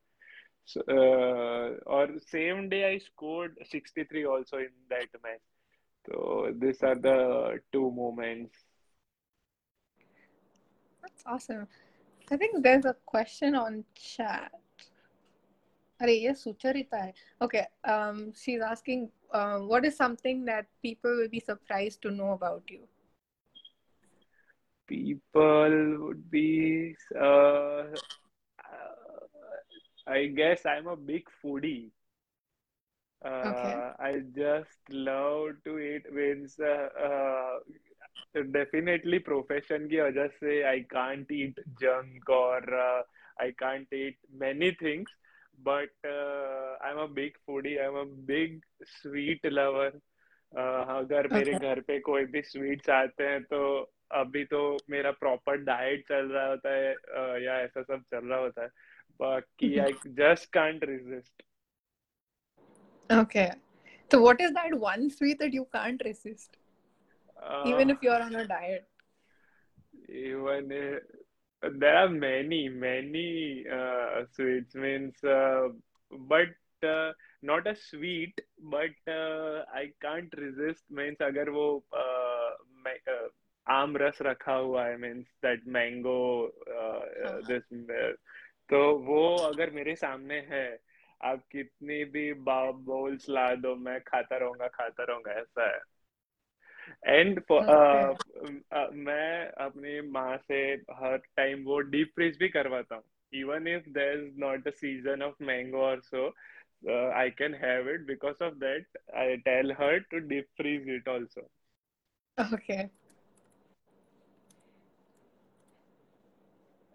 और 1.88 2.18
same 2.18 2.68
day 2.70 2.82
I 2.84 3.00
scored 3.00 3.60
63 3.72 4.26
also 4.36 4.58
in 4.58 4.74
that 4.90 5.20
match. 5.24 5.44
so 6.08 6.52
these 6.54 6.82
are 6.84 6.96
the 6.96 7.60
two 7.72 7.92
moments. 7.92 8.66
That's 11.02 11.24
awesome. 11.26 11.68
I 12.32 12.38
think 12.38 12.64
there's 12.64 12.86
a 12.86 12.96
question 13.06 13.56
on 13.56 13.84
chat. 13.96 14.52
अरे 16.02 16.14
ये 16.14 16.34
सुचरिता 16.34 16.98
है 17.04 17.14
okay 17.46 17.64
um 17.94 18.18
she's 18.42 18.62
asking 18.72 19.06
uh, 19.34 19.60
what 19.60 19.86
is 19.90 19.96
something 19.98 20.44
that 20.46 20.68
people 20.88 21.16
will 21.22 21.32
be 21.38 21.40
surprised 21.40 22.02
to 22.02 22.12
know 22.12 22.32
about 22.34 22.76
you 22.76 22.82
people 24.88 25.98
would 26.00 26.30
be 26.32 26.96
uh, 27.20 27.84
I 30.08 30.28
guess 30.28 30.66
I'm 30.66 30.88
a 30.88 30.96
big 30.96 31.28
foodie. 31.44 31.90
Uh, 33.26 33.30
Okay. 33.50 33.76
I 34.00 34.22
just 34.36 34.78
love 34.90 35.56
to 35.64 35.80
eat 35.80 36.14
means 36.14 36.60
uh, 36.60 36.90
uh, 37.08 38.44
definitely 38.52 39.20
profession 39.20 39.88
की 39.90 40.02
वजह 40.02 40.28
से 40.40 40.64
I 40.72 40.82
can't 40.94 41.32
eat 41.32 41.58
junk 41.82 42.30
or 42.30 42.62
uh, 42.82 43.02
I 43.40 43.52
can't 43.64 43.92
eat 43.92 44.18
many 44.32 44.72
things 44.84 45.10
but 45.64 45.90
uh, 46.06 46.76
I'm 46.82 46.98
a 47.00 47.08
big 47.08 47.36
foodie 47.48 47.76
I'm 47.86 47.96
a 47.96 48.06
big 48.06 48.62
sweet 49.02 49.42
lover 49.52 49.92
uh, 50.52 50.84
अगर 50.98 51.28
मेरे 51.34 51.56
Okay. 51.56 51.60
घर 51.68 51.80
पे 51.88 52.00
कोई 52.10 52.26
भी 52.36 52.42
sweets 52.42 52.90
आते 52.90 53.28
हैं 53.28 53.44
तो 53.54 53.62
अभी 54.22 54.44
तो 54.46 54.62
मेरा 54.90 55.12
प्रॉपर 55.24 55.58
डाइट 55.72 56.08
चल 56.08 56.30
रहा 56.32 56.46
होता 56.48 56.74
है 56.76 56.94
uh, 56.96 57.42
या 57.44 57.60
ऐसा 57.64 57.82
सब 57.84 58.04
चल 58.14 58.26
रहा 58.26 58.40
होता 58.40 58.64
है 58.64 58.70
बाकी 59.20 59.70
Mhm. 59.70 59.86
I 59.88 59.92
just 60.22 60.52
can't 60.60 60.86
resist 60.94 61.44
okay 63.10 63.52
so 64.12 64.22
what 64.22 64.40
is 64.42 64.52
that 64.54 64.74
one 64.74 65.10
sweet 65.10 65.40
that 65.40 65.54
you 65.54 65.66
can't 65.74 66.02
resist 66.06 66.58
even 67.64 67.90
Uh, 67.90 67.90
if 67.90 68.02
you're 68.02 68.22
on 68.22 68.36
a 68.36 68.48
diet 68.48 68.88
even 70.10 70.72
uh, 70.72 71.00
there 71.74 71.98
are 71.98 72.10
many 72.10 72.70
many 72.70 73.66
uh, 73.72 74.24
sweets 74.36 74.76
means 74.76 75.14
uh, 75.24 75.68
but 76.12 76.50
uh, 76.88 77.12
not 77.42 77.68
a 77.68 77.76
sweet 77.76 78.42
but 78.60 79.12
uh, 79.12 79.64
I 79.74 79.92
can't 80.02 80.34
resist 80.38 80.84
means 80.90 81.22
अगर 81.22 81.50
वो 81.50 81.84
uh, 81.94 82.50
uh, 82.88 83.30
आम 83.68 83.98
रस 83.98 84.18
रखा 84.22 84.54
हुआ 84.54 84.86
है 84.86 84.98
means 84.98 85.26
that 85.44 85.66
mango 85.68 86.46
uh, 86.46 87.00
uh, 87.26 87.32
हाँ. 87.32 87.42
this 87.48 87.64
uh, 87.74 88.14
तो 88.70 88.98
वो 88.98 89.36
अगर 89.36 89.70
मेरे 89.70 89.96
सामने 89.96 90.36
है 90.36 90.80
आप 91.24 91.44
कितनी 91.52 92.06
भी 92.06 92.34
बाउल्स 92.34 93.30
ला 93.30 93.56
दो 93.56 93.76
मैं 93.76 94.00
खाता 94.02 94.38
रहूँगा 94.38 94.68
खाता 94.68 95.04
रहूँगा 95.04 95.32
ऐसा 95.32 95.76
है 95.76 95.95
एंड 97.08 97.40
Okay. 97.60 98.18
मैं 98.94 99.48
अपनी 99.66 100.02
माँ 100.10 100.38
से 100.38 100.74
हर 100.94 101.18
टाइम 101.38 101.64
वो 101.64 101.80
डीप 101.92 102.12
फ्रीज 102.16 102.38
भी 102.38 102.50
करवाता 102.50 102.96
हूँ 102.96 103.04
even 103.34 103.68
if 103.68 103.90
there 103.90 104.20
is 104.20 104.40
not 104.40 104.68
a 104.68 104.72
season 104.72 105.24
of 105.24 105.44
mango 105.44 105.82
और 105.82 106.02
so 106.02 106.28
I 107.12 107.30
can 107.30 107.54
have 107.64 107.90
it 107.90 108.06
because 108.08 108.44
of 108.44 108.54
that 108.66 108.98
I 109.16 109.38
tell 109.50 109.72
her 109.72 110.00
to 110.12 110.20
deep 110.28 110.48
freeze 110.58 110.90
it 110.90 111.08
also 111.08 111.50
okay 112.38 112.90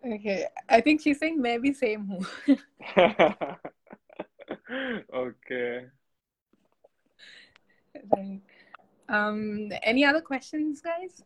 Okay, 0.04 0.46
I 0.68 0.80
think 0.80 1.00
she's 1.00 1.18
saying 1.18 1.38
मैं 1.38 1.60
भी 1.60 1.72
same 1.74 2.06
हूँ. 2.08 2.24
okay. 5.14 5.90
Right. 7.94 8.49
Um, 9.10 9.72
any 9.82 10.04
other 10.04 10.20
questions, 10.20 10.80
guys? 10.80 11.22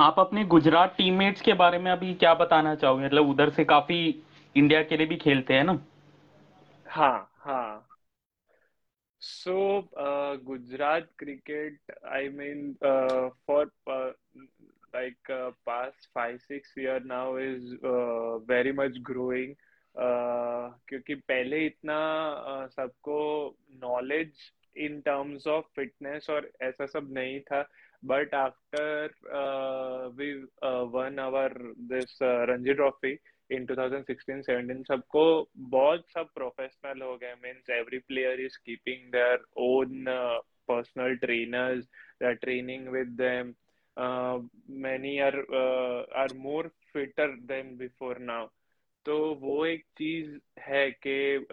आप 0.00 0.18
अपने 0.18 0.44
Gujarat 0.44 0.94
teammates 0.96 1.40
के 1.42 1.52
बारे 1.60 1.78
में 1.78 1.90
अभी 1.92 2.14
क्या 2.14 2.34
बताना 2.34 2.74
चाहोगे 2.74 3.04
मतलब 3.04 3.28
उधर 3.30 3.50
से 3.50 3.64
काफ़ी 3.64 3.98
इंडिया 4.56 4.82
के 4.82 4.96
लिए 4.96 5.06
भी 5.06 5.16
खेलते 5.16 5.54
हैं 5.54 5.64
ना 5.64 5.78
हाँ 6.86 7.30
हाँ 7.44 7.84
So, 9.22 9.88
uh, 9.98 10.36
Gujarat 10.36 11.06
cricket, 11.18 11.74
I 12.08 12.28
mean, 12.28 12.76
uh, 12.80 13.30
for 13.44 13.66
uh, 13.88 14.10
like 14.94 15.18
uh, 15.28 15.50
past 15.66 16.06
five, 16.14 16.40
six 16.46 16.70
year 16.76 17.00
now 17.00 17.36
is 17.36 17.64
uh, 17.84 18.38
very 18.38 18.72
much 18.72 19.02
growing. 19.02 19.56
क्योंकि 20.00 21.14
पहले 21.14 21.64
इतना 21.66 21.96
सबको 22.66 23.20
knowledge 23.82 24.30
in 24.76 25.00
terms 25.00 25.46
of 25.46 25.64
fitness 25.76 26.30
और 26.30 26.50
ऐसा 26.62 26.86
सब 26.86 27.08
नहीं 27.12 27.40
था 27.40 27.62
but 28.04 28.34
after 28.34 29.14
we 30.18 30.32
won 30.92 31.18
our 31.18 31.56
this 31.92 32.18
Ranji 32.22 32.74
trophy 32.74 33.16
in 33.50 33.66
2016-17 33.66 34.82
सबको 34.88 35.24
बहुत 35.56 36.04
सब 36.10 36.28
प्रोफेशनल 36.34 37.02
हो 37.02 37.16
गए 37.16 37.34
means 37.44 37.70
every 37.70 37.98
player 37.98 38.40
is 38.40 38.58
keeping 38.66 39.10
their 39.12 39.44
own 39.56 40.04
personal 40.68 41.16
trainers 41.16 41.84
they 42.20 42.26
are 42.26 42.34
training 42.44 42.88
with 42.88 43.16
them 43.22 43.54
are 43.98 45.38
uh, 45.60 46.02
are 46.14 46.34
more 46.36 46.70
fitter 46.92 47.36
than 47.48 47.76
before 47.76 48.18
now. 48.20 48.50
तो 49.08 49.34
वो 49.34 49.66
एक 49.66 49.84
चीज़ 49.98 50.38
है 50.58 50.90
कि 50.90 51.46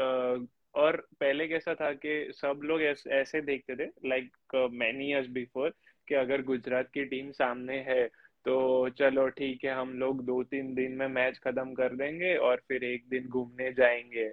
और 0.75 1.07
पहले 1.19 1.47
कैसा 1.47 1.75
था 1.75 1.91
कि 1.91 2.31
सब 2.31 2.59
लोग 2.63 2.81
ऐसे, 2.81 3.09
ऐसे 3.09 3.41
देखते 3.41 3.75
थे 3.75 4.09
लाइक 4.09 4.31
मैनी 4.71 5.09
इयर्स 5.09 5.27
बिफोर 5.27 5.73
कि 6.07 6.15
अगर 6.15 6.41
गुजरात 6.41 6.89
की 6.93 7.05
टीम 7.05 7.31
सामने 7.31 7.77
है 7.77 8.07
तो 8.45 8.89
चलो 8.89 9.27
ठीक 9.29 9.63
है 9.65 9.71
हम 9.71 9.93
लोग 9.99 10.25
दो 10.25 10.43
तीन 10.43 10.73
दिन 10.75 10.91
में 10.91 11.07
मैच 11.07 11.37
खत्म 11.37 11.73
कर 11.73 11.95
देंगे 11.95 12.35
और 12.37 12.61
फिर 12.67 12.83
एक 12.83 13.09
दिन 13.09 13.27
घूमने 13.27 13.73
जाएँगे। 13.73 14.25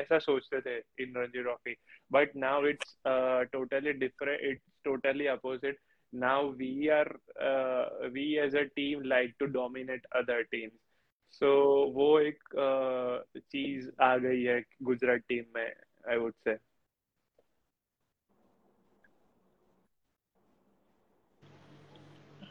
ऐसा 0.00 0.18
सोचते 0.18 0.60
थे 0.60 0.76
in 1.02 1.14
Ranji 1.16 1.42
trophy 1.42 1.76
but 2.12 2.36
now 2.36 2.66
it's 2.66 2.96
totally 3.52 3.92
different 3.92 4.40
it's 4.40 4.62
totally 4.84 5.26
opposite 5.26 5.78
now 6.14 6.52
we 6.52 6.88
are 6.88 7.18
we 8.08 8.36
as 8.36 8.56
a 8.56 8.62
team 8.62 9.02
like 9.02 9.34
to 9.38 9.46
dominate 9.46 10.06
other 10.12 10.42
teams 10.42 10.91
so 11.32 11.84
वो 11.86 12.20
एक 12.20 12.44
uh, 13.36 13.42
चीज़ 13.42 13.90
आ 14.02 14.16
गई 14.16 14.42
है 14.42 14.64
गुजरात 14.82 15.20
टीम 15.28 15.44
में 15.56 15.74
आई 16.08 16.16
वुड 16.16 16.32
से 16.32 16.56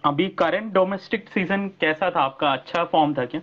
अभी 0.06 0.30
करंट 0.30 0.74
डोमेस्टिक 0.74 1.30
सीज़न 1.30 1.68
कैसा 1.68 2.12
था? 2.12 2.20
आपका 2.20 2.54
अच्छा 2.54 2.84
फॉर्म 2.86 3.14
था 3.14 3.26
क्या? 3.26 3.42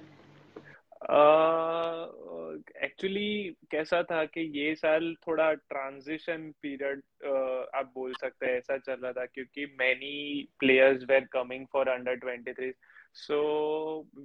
एक्चुअली 2.85 3.51
uh, 3.51 3.69
कैसा 3.71 4.03
था 4.03 4.25
कि 4.25 4.41
ये 4.41 4.75
साल 4.75 5.15
थोड़ा 5.27 5.53
ट्रांजिशन 5.53 6.53
पीरियड 6.63 6.99
uh, 6.99 7.67
आप 7.75 7.93
बोल 7.95 8.15
सकते 8.15 8.47
हैं 8.47 8.53
ऐसा 8.53 8.79
चल 8.79 8.95
रहा 8.95 9.13
था 9.13 9.27
क्योंकि 9.27 9.77
many 9.81 10.49
players 10.59 11.05
were 11.09 11.25
coming 11.25 11.67
for 11.73 11.89
under 11.89 12.15
twenty 12.15 12.53
three 12.53 12.73
so 13.19 13.39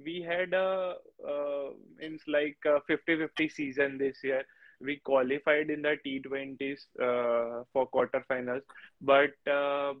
we 0.04 0.20
had 0.22 0.54
means 0.54 2.24
like 2.28 2.68
fifty 2.86 3.16
fifty 3.16 3.48
season 3.48 3.96
this 3.98 4.24
year 4.24 4.46
we 4.80 5.00
qualified 5.04 5.70
in 5.70 5.82
the 5.82 5.96
T20s 6.04 6.80
uh, 7.00 7.64
for 7.72 7.88
quarterfinals, 7.88 8.62
but 9.00 9.32
uh, 9.46 9.94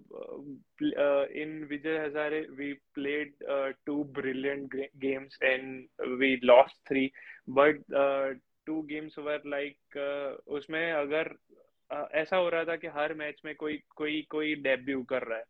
uh, 0.98 1.24
in 1.34 1.66
Vijay 1.70 1.96
Hazare 2.04 2.46
we 2.56 2.78
played 2.94 3.32
uh, 3.50 3.68
two 3.86 4.04
brilliant 4.12 4.72
games 5.00 5.32
and 5.40 5.86
we 6.18 6.40
lost 6.42 6.74
three, 6.88 7.12
but 7.48 7.76
uh, 7.96 8.30
two 8.66 8.84
games 8.88 9.16
were 9.16 9.40
like 9.44 9.78
uh, 9.96 10.36
उसमें 10.48 10.92
अगर 10.92 11.34
ऐसा 12.14 12.36
हो 12.36 12.48
रहा 12.48 12.64
था 12.64 12.76
कि 12.76 12.86
हर 12.86 13.14
match 13.14 13.40
में 13.44 13.54
कोई 13.54 13.82
कोई 13.96 14.26
कोई 14.30 14.54
डेब्यू 14.62 15.02
कर 15.02 15.22
रहा 15.22 15.38
है 15.38 15.44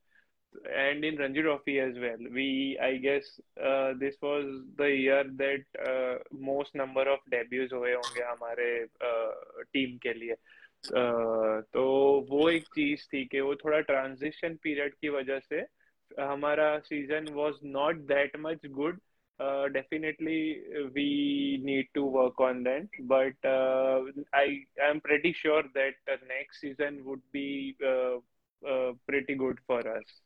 and 0.65 1.05
in 1.05 1.17
Ranji 1.17 1.41
Trophy 1.41 1.79
as 1.79 1.95
well. 1.95 2.17
We, 2.33 2.77
I 2.81 2.97
guess, 2.97 3.23
uh, 3.63 3.93
this 3.99 4.15
was 4.21 4.45
the 4.77 4.89
year 4.89 5.23
that 5.37 5.63
uh, 5.87 6.19
most 6.31 6.75
number 6.75 7.01
of 7.01 7.19
debuts 7.31 7.73
हुए 7.73 7.93
होंगे 7.93 8.23
हमारे 8.23 8.69
टीम 9.73 9.95
uh, 9.95 10.01
के 10.03 10.13
लिए 10.13 10.33
uh, 10.33 11.61
तो 11.73 11.83
वो 12.29 12.49
एक 12.49 12.65
चीज 12.75 13.07
थी 13.13 13.25
कि 13.31 13.39
वो 13.41 13.55
थोड़ा 13.65 13.79
ट्रांजिशन 13.91 14.55
पीरियड 14.63 14.93
की 15.01 15.09
वजह 15.17 15.39
से 15.49 15.65
हमारा 16.21 16.77
season 16.89 17.33
was 17.33 17.59
not 17.65 17.97
that 18.13 18.37
much 18.47 18.65
good 18.79 18.99
definitely 19.73 20.39
we 20.95 21.03
need 21.65 21.85
to 21.97 22.01
work 22.15 22.41
on 22.41 22.57
that 22.63 22.97
but 23.11 23.47
uh, 23.51 24.01
i 24.39 24.47
am 24.87 24.99
pretty 25.05 25.31
sure 25.41 25.61
that 25.77 26.01
the 26.09 26.17
next 26.31 26.59
season 26.59 26.97
would 27.05 27.21
be 27.31 27.45
uh, 27.91 28.17
uh, 28.71 28.91
pretty 29.07 29.35
good 29.35 29.61
for 29.65 29.79
us 29.93 30.19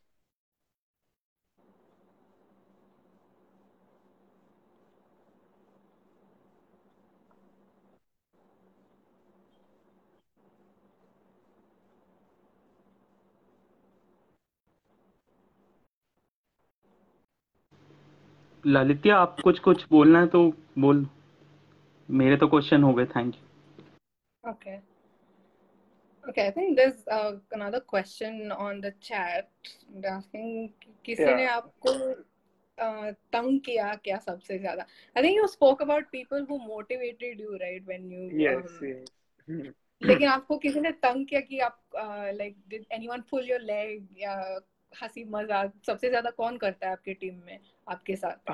Lalitiya 18.66 19.18
आप 19.18 19.36
कुछ 19.44 19.58
कुछ 19.58 19.86
बोलना 19.90 20.20
है 20.20 20.26
तो 20.26 20.52
बोल। 20.78 21.06
मेरे 22.08 22.36
तो 22.36 22.48
question 22.48 22.82
हो 22.82 22.92
गए 22.94 23.06
thank 23.06 23.34
you 23.34 24.50
okay 24.50 24.76
okay 26.28 26.40
I 26.40 26.50
think 26.50 26.76
there 26.76 26.88
is 26.88 27.10
another 27.10 27.78
question 27.78 28.52
on 28.52 28.80
the 28.80 28.92
chat 29.02 30.06
asking 30.06 30.68
किसी 31.04 31.34
ने 31.34 31.46
आपको 31.46 31.90
uh, 31.90 33.14
तंग 33.32 33.60
किया 33.60 33.94
क्या 33.94 34.18
सबसे 34.18 34.58
ज़्यादा? 34.58 34.86
I 35.16 35.22
think 35.22 35.36
you 35.36 35.46
spoke 35.46 35.82
about 35.82 36.04
people 36.12 36.46
who 36.50 36.58
motivated 36.58 37.40
you 37.40 37.56
right 37.56 37.86
when 37.86 38.12
you 38.12 38.40
yes 38.40 38.78
लेकिन 40.02 40.28
आपको 40.28 40.58
किसी 40.58 40.80
ने 40.80 40.90
तंग 40.90 41.26
किया 41.26 41.40
कि 41.40 41.58
आप 41.58 41.80
like 42.34 42.56
did 42.68 42.84
anyone 42.92 43.20
pull 43.20 43.50
your 43.50 43.60
leg 43.60 44.08
या 44.18 44.60
हँसी 44.92 45.24
मज़ाक, 45.30 45.72
सबसे 45.86 46.08
ज़्यादा 46.08 46.30
कौन 46.36 46.56
करता 46.58 46.86
है 46.86 46.92
आपकी 46.92 47.14
टीम 47.14 47.34
में, 47.46 47.58
आपके 47.86 48.16
साथ? 48.16 48.50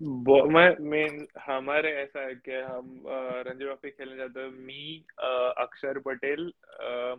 मैं, 0.00 0.76
मेन, 0.82 1.26
हमारे 1.40 1.90
ऐसा 1.96 2.20
है 2.20 2.34
कि 2.36 2.52
हम 2.52 3.02
रणजी 3.46 3.64
ट्रॉफी 3.64 3.90
खेलने 3.90 4.16
जाते 4.16 4.40
हैं। 4.40 4.50
Me 4.66 5.04
Akshar 5.58 5.98
Patel 6.06 6.52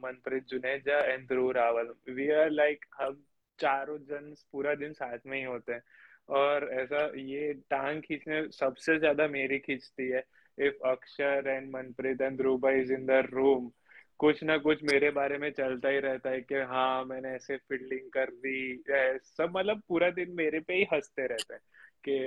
Manpreet 0.04 0.48
Juneja 0.50 1.00
and 1.04 1.28
Dhruv 1.28 1.52
Rawal. 1.52 1.94
We 2.10 2.30
are 2.32 2.50
like 2.52 2.86
हम 3.00 3.24
चारों 3.60 3.98
जन 4.00 4.34
पूरा 4.52 4.74
दिन 4.76 4.94
साथ 4.94 5.26
में 5.26 5.38
ही 5.38 5.44
होते 5.44 5.74
हैं। 5.74 5.82
और 6.30 6.70
ऐसा, 6.74 7.06
ये 7.18 7.54
टांग 7.70 8.02
खींचने 8.02 8.42
सबसे 8.52 8.98
ज़्यादा 9.00 9.28
मेरी 9.28 9.60
खींचती 9.60 10.10
है। 10.10 10.24
If 10.58 10.88
Akshar 10.88 11.48
and 11.48 11.70
Manpreet 11.72 12.22
and 12.22 12.38
Dhruv 12.38 12.70
is 12.70 12.94
in 12.94 13.06
the 13.06 13.24
room 13.32 13.72
कुछ 14.18 14.44
ना 14.44 14.58
कुछ 14.58 14.84
मेरे 14.84 15.10
बारे 15.10 15.38
में 15.38 15.52
चलता 15.52 15.90
ही 15.90 16.00
रहता 16.00 16.30
है 16.30 16.42
कि 16.42 16.56
हाँ 16.56 17.06
मैंने 17.06 17.30
ऐसे 17.30 17.58
फील्डिंग 17.58 18.10
कर 18.12 18.26
दी 18.26 18.84
सब 19.24 19.54
मतलब 19.58 19.82
पूरा 19.88 20.10
दिन 20.10 20.32
मेरे 20.32 20.60
पे 20.60 20.74
ही 20.74 20.86
हँसते 20.94 21.28
रहते 21.28 21.54
हैं 21.54 21.62
कि 22.06 22.18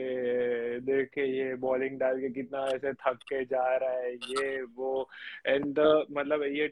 देखे 0.81 1.27
ये 1.27 1.55
बॉलिंग 1.55 1.99
डाल 1.99 2.21
के 2.21 2.31
कितना 2.31 2.59
ऐसे 2.59 2.93
थक 2.93 3.15
के 3.15 3.45
जा 3.45 3.77
रहा 3.77 3.91
है, 3.91 4.15
ये, 4.15 4.63
वो 4.63 5.11
एंड 5.47 5.79
मतलब 6.11 6.43
ये 6.43 6.69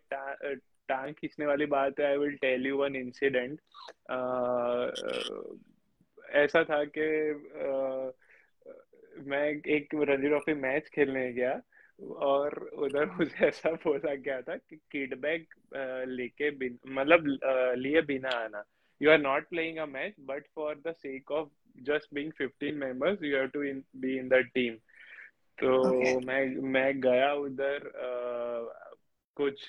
टांग 0.89 1.15
खींचने 1.15 1.47
वाली 1.47 1.67
बात 1.67 2.01
है 2.01 2.07
I 2.07 2.17
will 2.17 2.37
tell 2.37 2.67
you 2.67 2.77
one 2.77 2.97
incident 2.97 3.59
ऐसा 6.31 6.65
था 6.65 6.85
कि 6.85 7.01
मैं 9.31 9.61
एक 9.67 9.89
रणजी 9.95 10.29
ट्रॉफी 10.29 10.55
मैच 10.55 10.89
खेलने 10.89 11.33
गया 11.33 11.61
और 12.05 12.59
उधर 12.59 13.07
मुझे 13.19 13.47
ऐसा 13.47 13.71
बोला 13.71 14.15
गया 14.15 14.43
था 14.43 14.57
कि 14.57 14.77
किडबैक 14.77 15.49
लेके 16.09 16.51
मतलब 16.95 17.39
लिए 17.79 18.03
बिना 18.03 18.29
आना। 18.29 18.65
You 19.03 19.11
are 19.11 19.19
not 19.19 19.49
playing 19.49 19.79
a 19.79 19.87
match 19.87 20.15
but 20.21 20.45
for 20.55 20.83
the 20.87 20.93
sake 20.93 21.31
of 21.31 21.49
just 21.83 22.15
being 22.15 22.33
15 22.43 22.73
members 22.73 23.23
you 23.23 23.37
have 23.37 23.47
to 23.47 23.61
be 24.01 24.19
in 24.19 24.29
the 24.29 24.35
team 24.35 24.75
तो 25.63 26.01
okay. 26.01 26.27
मैं 26.27 26.57
मैं 26.57 27.01
गया 27.01 27.33
उधर 27.35 27.93
कुछ 29.35 29.69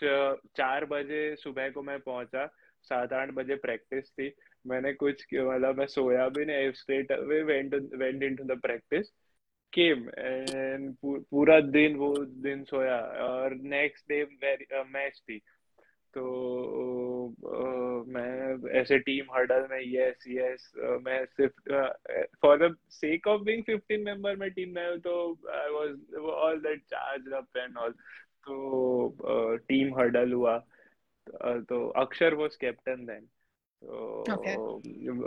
चार 0.57 0.85
बजे 0.85 1.35
सुबह 1.35 1.69
को 1.69 1.81
मैं 1.81 1.99
पहुँचा। 1.99 2.53
सात 2.83 3.13
आठ 3.13 3.29
बजे 3.29 3.55
प्रैक्टिस 3.55 4.09
थी। 4.09 4.33
मैंने 4.67 4.93
कुछ 4.93 5.25
मतलब 5.33 5.77
मैं 5.77 5.87
सोया 5.87 6.29
भी 6.29 6.45
नहीं 6.45 6.71
straight 6.71 7.11
away 7.11 7.43
went 7.43 7.75
went 7.75 8.23
into 8.23 8.43
the 8.43 8.59
practice 8.61 9.07
came 9.73 10.07
and 10.17 10.95
पूरा 11.03 11.59
दिन, 11.59 11.95
वो 11.95 12.15
दिन 12.17 12.63
सोया, 12.63 12.97
और 13.23 13.55
नेक्स्ट 13.75 14.09
डे 14.09 14.23
मैच 14.93 15.21
थी। 15.29 15.37
तो 16.13 16.23
मैं 18.07 18.69
ऐसे 18.79 18.97
टीम 18.99 19.25
हर्डल 19.35 19.67
में 19.71 19.79
यस 19.79 20.23
यस 20.27 20.71
मैं 21.05 21.25
सिर्फ़ 21.25 21.53
for 22.41 22.57
the 22.59 22.75
sake 22.89 23.27
of 23.27 23.41
being 23.41 23.63
15 23.63 24.03
member 24.05 24.35
में 24.35 24.49
टीम 24.51 24.73
में 24.75 24.99
तो 24.99 25.15
I 25.51 25.69
was 25.69 26.15
all 26.31 26.59
that 26.59 26.81
charge 26.83 27.31
up 27.33 27.57
and 27.57 27.77
all 27.77 27.91
तो 28.47 29.57
टीम 29.67 29.93
हर्डल 29.99 30.33
हुआ। 30.33 30.57
तो 31.69 31.87
अक्षर 32.01 32.33
वाज 32.33 32.55
कैप्टन 32.55 33.05
देन 33.05 33.27
तो 33.81 34.23
Okay. 34.27 34.55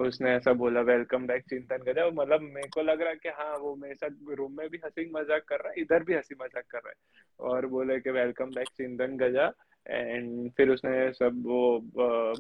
उसने 0.07 0.31
ऐसा 0.31 0.53
बोला 0.53 0.81
वेलकम 0.81 1.27
बैक 1.27 1.43
चिंतन 1.51 1.83
गजा 1.87 2.07
मतलब 2.15 2.41
मेरे 2.41 2.69
को 2.69 2.83
लग 2.83 3.01
रहा 3.01 3.11
है 3.11 3.17
कि 3.17 3.29
हाँ 3.29 3.57
वो 3.59 3.75
मेरे 3.77 3.95
साथ 3.95 4.35
रूम 4.39 4.57
में 4.59 4.69
भी 4.69 4.81
हँसी 4.85 5.11
मज़ाक 5.15 5.45
कर 5.49 5.61
रहा 5.61 5.69
है 5.69 5.81
इधर 5.81 6.05
भी 6.05 6.15
हँसी 6.15 6.35
मज़ाक 6.43 6.65
कर 6.71 6.79
रहा 6.79 6.91
है। 6.91 6.97
और 7.41 7.67
बोले 7.67 7.99
कि 8.01 8.11
welcome 8.11 8.51
back 8.51 8.69
Chintan 8.77 9.17
Gaja. 9.17 9.53
And 9.87 10.51
फिर 10.51 10.71
उसने 10.71 11.13
सब 11.13 11.43
वो 11.47 11.79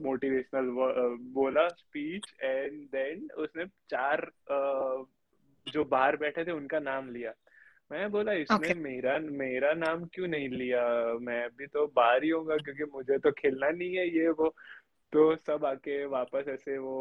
मोटिवेशनल 0.05 0.66
uh, 0.66 1.16
बोला 1.35 1.69
स्पीच 1.69 2.27
एंड 2.43 2.82
देन 2.93 3.28
उसने 3.37 3.65
चार 3.91 4.20
uh, 4.53 5.07
जो 5.66 5.85
बाहर 5.85 6.16
बैठे 6.16 6.45
थे 6.45 6.51
उनका 6.51 6.78
नाम 6.78 7.11
लिया। 7.11 7.32
मैं 7.91 8.11
बोला 8.11 8.32
इसने 8.32 8.57
Okay. 8.57 8.77
मेरा 8.77 9.19
मेरा 9.19 9.73
नाम 9.74 10.05
क्यों 10.05 10.27
नहीं 10.28 10.49
लिया? 10.49 10.82
मैं 11.20 11.49
भी 11.59 11.66
तो 11.66 11.87
बाहर 11.97 12.24
ही 12.24 12.28
होगा 12.31 12.57
क्योंकि 12.57 12.85
मुझे 12.95 13.19
तो 13.19 13.31
खेलना 13.31 13.70
नहीं 13.70 13.97
है 13.97 14.07
ये 14.16 14.28
वो। 14.28 14.55
तो 15.12 15.37
सब 15.37 15.65
आके 15.65 16.05
वापस 16.07 16.49
ऐसे 16.49 16.77
वो 16.78 16.93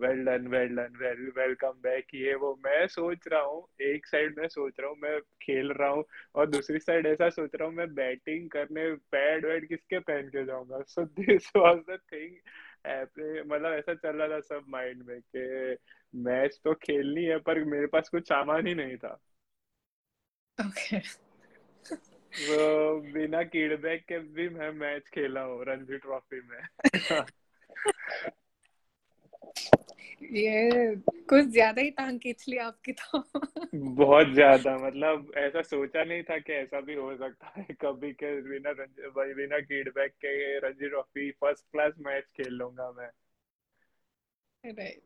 well 0.00 0.24
done 0.24 0.46
well 0.48 0.68
done 0.76 0.96
well 1.00 1.32
welcome 1.38 1.72
back 1.82 2.06
ये 2.14 2.34
वो, 2.34 2.54
मैं 2.64 2.86
सोच 2.86 3.28
रहा 3.28 3.40
हूँ, 3.40 3.66
एक 3.82 4.06
साइड 4.06 4.38
में 4.38 4.48
सोच 4.48 4.80
रहा 4.80 4.88
हूँ, 4.88 4.96
मैं 5.02 5.18
खेल 5.42 5.72
रहा 5.72 5.88
हूँ 5.88 6.04
और 6.34 6.50
दूसरी 6.50 6.78
साइड 6.78 7.06
ऐसा 7.06 7.28
सोच 7.30 7.50
रहा 7.54 7.68
हूँ 7.68 7.74
मैं 7.76 7.94
बैटिंग 7.94 8.48
करने 8.50 8.94
पैड 9.12 9.46
वैड 9.46 9.68
किसके 9.68 9.98
पहन 9.98 10.28
के 10.28 10.44
जाऊँगा 10.44 10.82
so 10.88 11.04
this 11.20 11.50
was 11.56 11.78
the 11.90 11.98
thing 12.12 12.36
मतलब 13.52 13.72
ऐसा 13.72 13.94
चल 13.94 14.16
रहा 14.16 14.28
था 14.28 14.40
सब 14.40 14.64
माइंड 14.68 15.02
में 15.02 15.20
कि 15.36 15.76
मैच 16.14 16.60
तो 16.64 16.74
खेलनी 16.74 17.24
है 17.24 17.38
पर 17.38 17.64
मेरे 17.64 17.86
पास 17.86 18.08
कुछ 18.08 18.28
सामान 18.28 18.66
ही 18.66 18.74
नहीं 18.74 18.96
था 18.96 19.18
ओके 20.58 21.00
Okay. 21.90 22.17
वो 22.38 23.00
बिना 23.12 23.42
कीड़बैग 23.42 24.00
के 24.08 24.18
भी 24.34 24.48
मैं 24.48 24.70
मैच 24.78 25.08
खेला 25.14 25.40
हूँ 25.42 25.64
रणजी 25.68 25.98
ट्रॉफी 25.98 26.40
में 26.48 26.58
ये 30.32 30.94
कुछ 31.30 31.46
ज़्यादा 31.46 31.82
ही 31.82 31.90
टांग 31.98 32.18
खींच 32.20 32.44
ली 32.48 32.56
आपकी 32.58 32.92
तो 33.00 33.22
बहुत 33.74 34.32
ज़्यादा 34.34 34.76
मतलब 34.78 35.30
ऐसा 35.38 35.62
सोचा 35.62 36.04
नहीं 36.04 36.22
था 36.30 36.38
कि 36.38 36.52
ऐसा 36.52 36.80
भी 36.80 36.94
हो 36.94 37.16
सकता 37.16 37.52
है 37.56 37.66
कभी 37.82 38.12
के 38.22 38.34
बिना 38.48 38.72
भाई 39.16 39.34
बिना 39.34 39.58
कीड़बैग 39.70 40.10
के 40.24 40.58
Ranji 40.66 40.88
trophy 40.88 41.30
first 41.40 41.64
class 41.72 41.94
match 42.06 42.32
खेल 42.36 42.54
लूँगा 42.54 42.90
मैं 42.98 43.10
Right. 44.64 45.02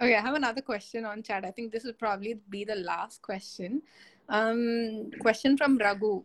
Okay, 0.00 0.16
I 0.16 0.20
have 0.20 0.34
another 0.34 0.62
question 0.62 1.04
on 1.04 1.22
chat. 1.22 1.44
I 1.44 1.50
think 1.50 1.72
this 1.72 1.84
will 1.84 1.92
probably 1.92 2.40
be 2.50 2.64
the 2.64 2.74
last 2.76 3.20
question. 3.22 3.82
Um, 4.28 5.10
question 5.20 5.56
from 5.56 5.76
Raghu. 5.78 6.24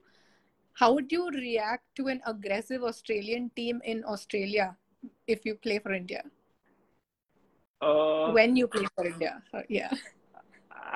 How 0.76 0.92
would 0.94 1.12
you 1.12 1.30
react 1.30 1.84
to 1.96 2.06
an 2.08 2.20
aggressive 2.26 2.82
Australian 2.82 3.50
team 3.56 3.80
in 3.84 4.04
Australia 4.04 4.76
if 5.26 5.44
you 5.44 5.54
play 5.54 5.78
for 5.78 5.92
India? 5.92 6.22
uh, 7.80 8.32
When 8.32 8.56
you 8.56 8.66
play 8.68 8.86
for 8.94 9.06
India? 9.06 9.42
Uh, 9.52 9.62
yeah. 9.68 9.90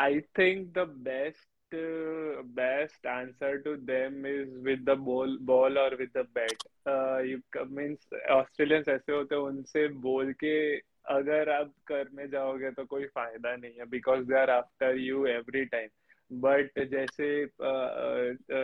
I 0.08 0.22
think 0.34 0.72
the 0.74 0.86
best 0.86 1.46
uh, 1.72 2.42
best 2.54 3.04
answer 3.04 3.60
to 3.62 3.76
them 3.76 4.24
is 4.24 4.48
with 4.62 4.84
the 4.84 4.94
ball 4.96 5.36
ball 5.40 5.78
or 5.78 5.90
with 5.98 6.12
the 6.12 6.24
bat. 6.34 6.58
Uh, 6.86 7.18
you 7.18 7.42
c- 7.54 7.64
means 7.78 7.98
Australians 8.30 8.88
ऐसे 8.88 9.12
होते 9.12 9.34
हैं 9.34 9.42
उनसे 9.42 9.86
बोल 10.04 10.32
के 10.44 10.56
अगर 11.16 11.50
आप 11.50 11.72
करने 11.88 12.26
जाओगे 12.28 12.70
तो 12.78 12.84
कोई 12.92 13.04
फायदा 13.14 13.54
नहीं 13.56 13.72
है 13.78 13.86
because 13.90 14.24
they 14.26 14.38
are 14.40 14.50
after 14.50 14.96
you 14.98 15.26
every 15.26 15.64
time 15.74 15.88
But 16.31 16.79
जैसे 16.91 17.43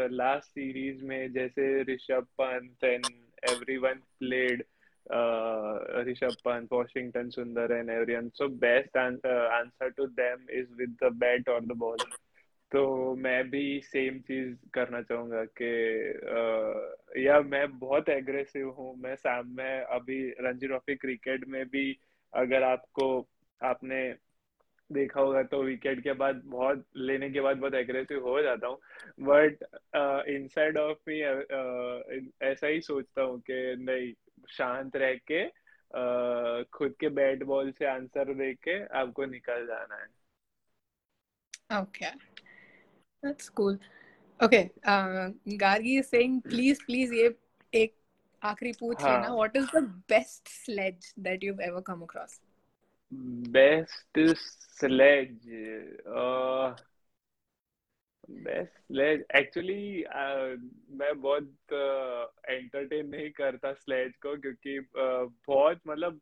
लास्ट 0.08 0.48
सीरीज़ 0.48 1.04
में 1.06 1.32
जैसे 1.34 1.84
Rishabh 1.84 2.28
Pant 2.42 2.84
and 2.84 3.06
everyone 3.50 4.02
played 4.20 4.64
Rishabh 6.08 6.36
Pant, 6.46 6.68
Washington 6.72 7.30
Sundar 7.30 7.72
and 7.72 7.90
everyone 7.90 8.30
so 8.30 8.48
best 8.48 8.98
answer 8.98 9.90
to 9.90 10.08
them 10.08 10.50
is 10.52 10.74
with 10.74 10.98
the 11.04 11.12
bat 11.14 11.50
और 11.50 11.66
द 11.66 11.72
बॉल 11.78 11.98
तो 12.72 13.16
मैं 13.16 13.50
भी 13.50 13.82
same 13.84 14.20
चीज़ 14.20 14.56
करना 14.74 15.02
चाहूँगा 15.02 15.44
कि 15.62 17.26
या 17.26 17.40
मैं 17.42 17.68
बहुत 17.80 18.10
एग्रेसिव 18.10 18.70
हूँ। 18.70 18.96
मैं 18.98 19.16
साम, 19.16 19.56
मैं 19.58 19.82
अभी 19.82 20.30
रणजी 20.42 20.68
ट्रॉफी 20.68 20.96
क्रिकेट 20.96 21.48
में 21.48 21.66
भी 21.66 21.98
अगर 22.34 22.64
आपको, 22.64 23.28
आपने 23.62 24.02
देखा 24.92 25.22
होगा 25.22 25.44
तो 25.44 25.64
विकेट 25.64 26.04
के 26.04 26.14
बाद 26.14 26.42
बहुत 26.46 26.86
लेने 26.98 27.30
के 27.30 27.42
बाद 27.42 27.58
बहुत 27.58 27.74
एग्रेसिव 27.74 28.28
हो 28.28 28.42
जाता 28.42 28.68
हूँ 28.68 28.78
बट 29.20 29.64
इनसाइड 30.30 30.78
ऑफ़ 30.78 30.98
मी 31.08 31.22
ऐसा 32.42 32.68
ही 32.68 32.82
सोचता 32.82 33.22
हूँ 33.22 33.40
कि 33.40 33.76
नहीं 33.80 34.14
शांत 34.50 34.96
रह 34.96 35.14
के 35.32 35.44
अ, 35.96 36.64
खुद 36.74 36.96
के 37.00 37.10
बैट 37.10 37.44
बॉल 37.44 37.72
से 37.72 37.86
आंसर 37.86 38.34
दे 38.34 38.54
के 38.54 38.86
आपको 38.86 39.26
निकल 39.26 39.66
जाना 39.66 39.96
है. 39.96 40.18
That's 43.24 43.50
cool. 43.50 43.78
Okay. 44.44 44.72
Uh, 44.86 45.32
Gargi 45.48 46.00
is 46.00 46.08
saying, 46.08 46.42
please, 46.42 46.80
please, 46.86 47.14
ये 47.14 47.36
एक 47.74 47.96
आखिरी 48.44 48.72
पूछ 48.72 49.02
हाँ। 49.02 49.10
लेना. 49.10 49.36
What 49.36 49.56
is 49.56 49.66
the 49.76 49.82
best 50.14 50.48
sledge 50.48 51.14
that 51.28 51.44
you've 51.44 51.60
ever 51.60 51.82
best 53.52 54.20
sledge 54.80 55.40
best 58.30 58.78
sledge 58.78 59.24
actually 59.36 60.04
मैं 60.98 61.22
बहुत 61.22 61.44
एंटरटेन 62.50 63.06
uh, 63.06 63.12
नहीं 63.12 63.30
करता 63.30 63.74
स्लेज 63.74 64.12
को 64.16 64.36
क्योंकि 64.38 64.80
uh, 64.80 65.32
बहुत 65.48 65.82
मतलब 65.88 66.20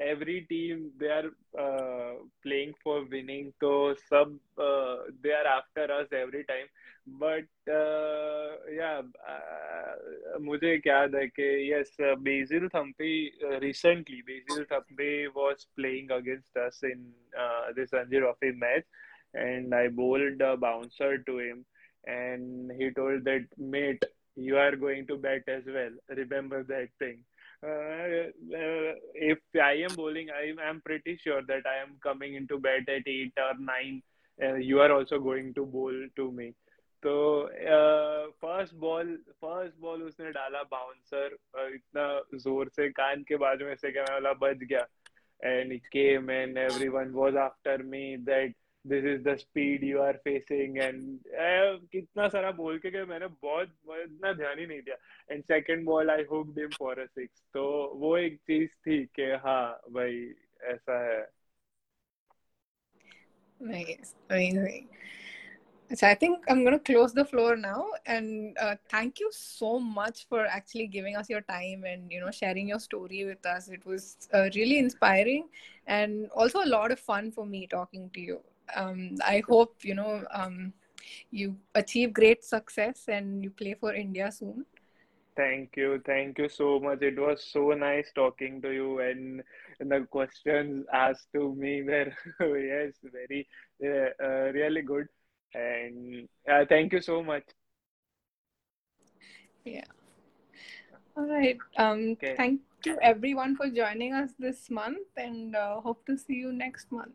every 0.00 0.40
team 0.40 0.78
they 0.98 1.08
are 1.08 1.30
playing 2.42 2.72
for 2.84 3.00
winning 3.00 3.52
तो 3.60 3.94
सब 3.94 4.38
they 5.22 5.32
are 5.32 5.46
after 5.46 5.90
us 5.90 6.12
every 6.12 6.42
time 6.42 6.66
but 7.07 7.69
या 8.77 8.91
मुझे 10.41 10.73
एक 10.73 10.87
याद 10.87 11.15
है 11.15 11.25
कि 11.27 11.47
yes 11.73 11.95
Basil 12.27 12.67
Thampi 12.75 13.13
recently 13.63 14.21
Basil 14.29 14.65
Thampi 14.71 15.27
was 15.35 15.67
playing 15.77 16.11
against 16.11 16.57
us 16.57 16.81
in 16.83 17.11
uh, 17.37 17.73
this 17.75 17.93
Ranji 17.93 18.19
Trophy 18.19 18.51
match 18.51 18.85
and 19.33 19.73
I 19.73 19.87
bowled 19.87 20.41
a 20.41 20.55
bouncer 20.57 21.17
to 21.17 21.39
him 21.39 21.65
and 22.05 22.71
he 22.77 22.91
told 22.91 23.25
that 23.25 23.45
mate 23.57 24.03
you 24.35 24.57
are 24.57 24.75
going 24.75 25.05
to 25.07 25.17
bat 25.17 25.43
as 25.47 25.63
well 25.65 25.91
remember 26.09 26.63
that 26.63 26.89
thing 26.97 27.23
uh, 27.61 28.29
uh, 28.57 28.93
if 29.13 29.39
I 29.61 29.73
am 29.87 29.95
bowling 29.95 30.29
I 30.31 30.53
am 30.69 30.81
pretty 30.81 31.17
sure 31.23 31.41
that 31.47 31.63
I 31.65 31.81
am 31.81 31.97
coming 32.01 32.35
into 32.35 32.59
bat 32.59 32.87
at 32.87 33.07
8 33.07 33.33
or 33.37 33.53
9 33.59 34.01
uh, 34.41 34.53
you 34.55 34.79
are 34.79 34.91
also 34.91 35.19
going 35.19 35.53
to 35.55 35.65
bowl 35.65 35.93
to 36.15 36.31
me 36.31 36.53
तो 37.06 37.12
first 38.42 38.74
ball 38.82 39.14
first 39.44 39.78
ball 39.80 40.02
उसने 40.02 40.30
डाला 40.32 40.62
bouncer 40.70 41.36
इतना 41.74 42.06
ज़ोर 42.34 42.68
से 42.76 42.88
कान 42.90 43.22
के 43.28 43.36
बाजू 43.36 43.66
में 43.66 43.74
से 43.76 43.92
क्या 43.92 44.02
मैं 44.02 44.20
बोला 44.20 44.32
बच 44.42 44.64
गया. 44.64 44.86
And 45.44 45.72
and 46.34 46.58
everyone 46.58 47.10
was 47.12 47.34
after 47.36 47.78
me 47.84 48.16
that 48.28 48.54
this 48.84 49.04
is 49.10 49.22
the 49.24 49.34
speed 49.38 49.82
you 49.82 50.00
are 50.00 50.16
facing 50.24 50.78
and 50.86 51.28
uh, 51.44 51.70
कितना 51.92 52.28
सारा 52.28 52.50
बोल 52.52 52.78
के 52.78 52.90
गए 52.90 53.04
मैंने 53.04 53.26
बहुत 53.42 53.68
इतना 53.98 54.32
ध्यान 54.32 54.58
ही 54.58 54.66
नहीं 54.66 54.80
दिया। 54.80 54.96
And 55.30 55.42
second 55.44 55.84
ball 55.84 56.10
I 56.10 56.24
hooked 56.30 56.58
him 56.58 56.70
for 56.78 57.00
a 57.00 57.06
six 57.06 57.42
तो 57.54 57.64
वो 58.02 58.16
एक 58.18 58.36
चीज़ 58.50 58.70
थी 58.86 59.04
कि 59.16 59.30
हाँ 59.44 59.80
भाई 59.92 60.18
ऐसा 60.74 60.98
है। 61.06 61.22
Nice, 63.60 64.08
amazing. 64.30 64.86
So 65.94 66.08
I 66.08 66.14
think 66.14 66.44
I'm 66.48 66.64
going 66.64 66.78
to 66.78 66.92
close 66.92 67.12
the 67.12 67.24
floor 67.24 67.56
now, 67.56 67.86
and 68.06 68.56
uh, 68.60 68.74
thank 68.88 69.20
you 69.20 69.30
so 69.32 69.78
much 69.78 70.26
for 70.28 70.44
actually 70.44 70.88
giving 70.88 71.16
us 71.16 71.30
your 71.30 71.42
time 71.42 71.84
and 71.84 72.10
you 72.10 72.20
know 72.20 72.30
sharing 72.30 72.68
your 72.68 72.80
story 72.80 73.24
with 73.24 73.44
us. 73.46 73.68
It 73.68 73.86
was 73.86 74.16
uh, 74.32 74.48
really 74.54 74.78
inspiring 74.78 75.48
and 75.86 76.28
also 76.34 76.62
a 76.64 76.66
lot 76.66 76.90
of 76.90 76.98
fun 76.98 77.30
for 77.30 77.46
me 77.46 77.66
talking 77.66 78.10
to 78.14 78.20
you. 78.20 78.40
Um, 78.74 79.16
I 79.24 79.42
hope 79.48 79.84
you 79.84 79.94
know 79.94 80.24
um, 80.32 80.72
you 81.30 81.56
achieve 81.74 82.12
great 82.12 82.44
success 82.44 83.04
and 83.08 83.44
you 83.44 83.50
play 83.50 83.74
for 83.74 83.94
India 83.94 84.32
soon. 84.32 84.64
Thank 85.36 85.76
you, 85.76 86.00
thank 86.06 86.38
you 86.38 86.48
so 86.48 86.78
much. 86.78 87.02
It 87.02 87.18
was 87.18 87.44
so 87.52 87.70
nice 87.72 88.10
talking 88.14 88.62
to 88.62 88.70
you, 88.70 89.00
and, 89.00 89.42
and 89.80 89.90
the 89.90 90.06
questions 90.08 90.86
asked 90.92 91.26
to 91.34 91.54
me 91.56 91.82
were 91.82 92.12
yes, 92.40 92.94
very 93.02 93.46
uh, 93.84 94.10
uh, 94.24 94.52
really 94.52 94.82
good. 94.82 95.08
And 95.54 96.28
uh, 96.50 96.64
thank 96.68 96.92
you 96.92 97.00
so 97.00 97.22
much. 97.22 97.44
Yeah. 99.64 99.84
All 101.16 101.26
right. 101.26 101.58
Um, 101.76 102.12
Okay. 102.12 102.34
Thank 102.36 102.60
you 102.84 102.98
everyone 103.00 103.56
for 103.56 103.68
joining 103.70 104.12
us 104.14 104.30
this 104.38 104.68
month, 104.70 105.06
and 105.16 105.56
uh, 105.56 105.80
hope 105.80 106.04
to 106.06 106.18
see 106.18 106.34
you 106.34 106.52
next 106.52 106.90
month. 106.92 107.14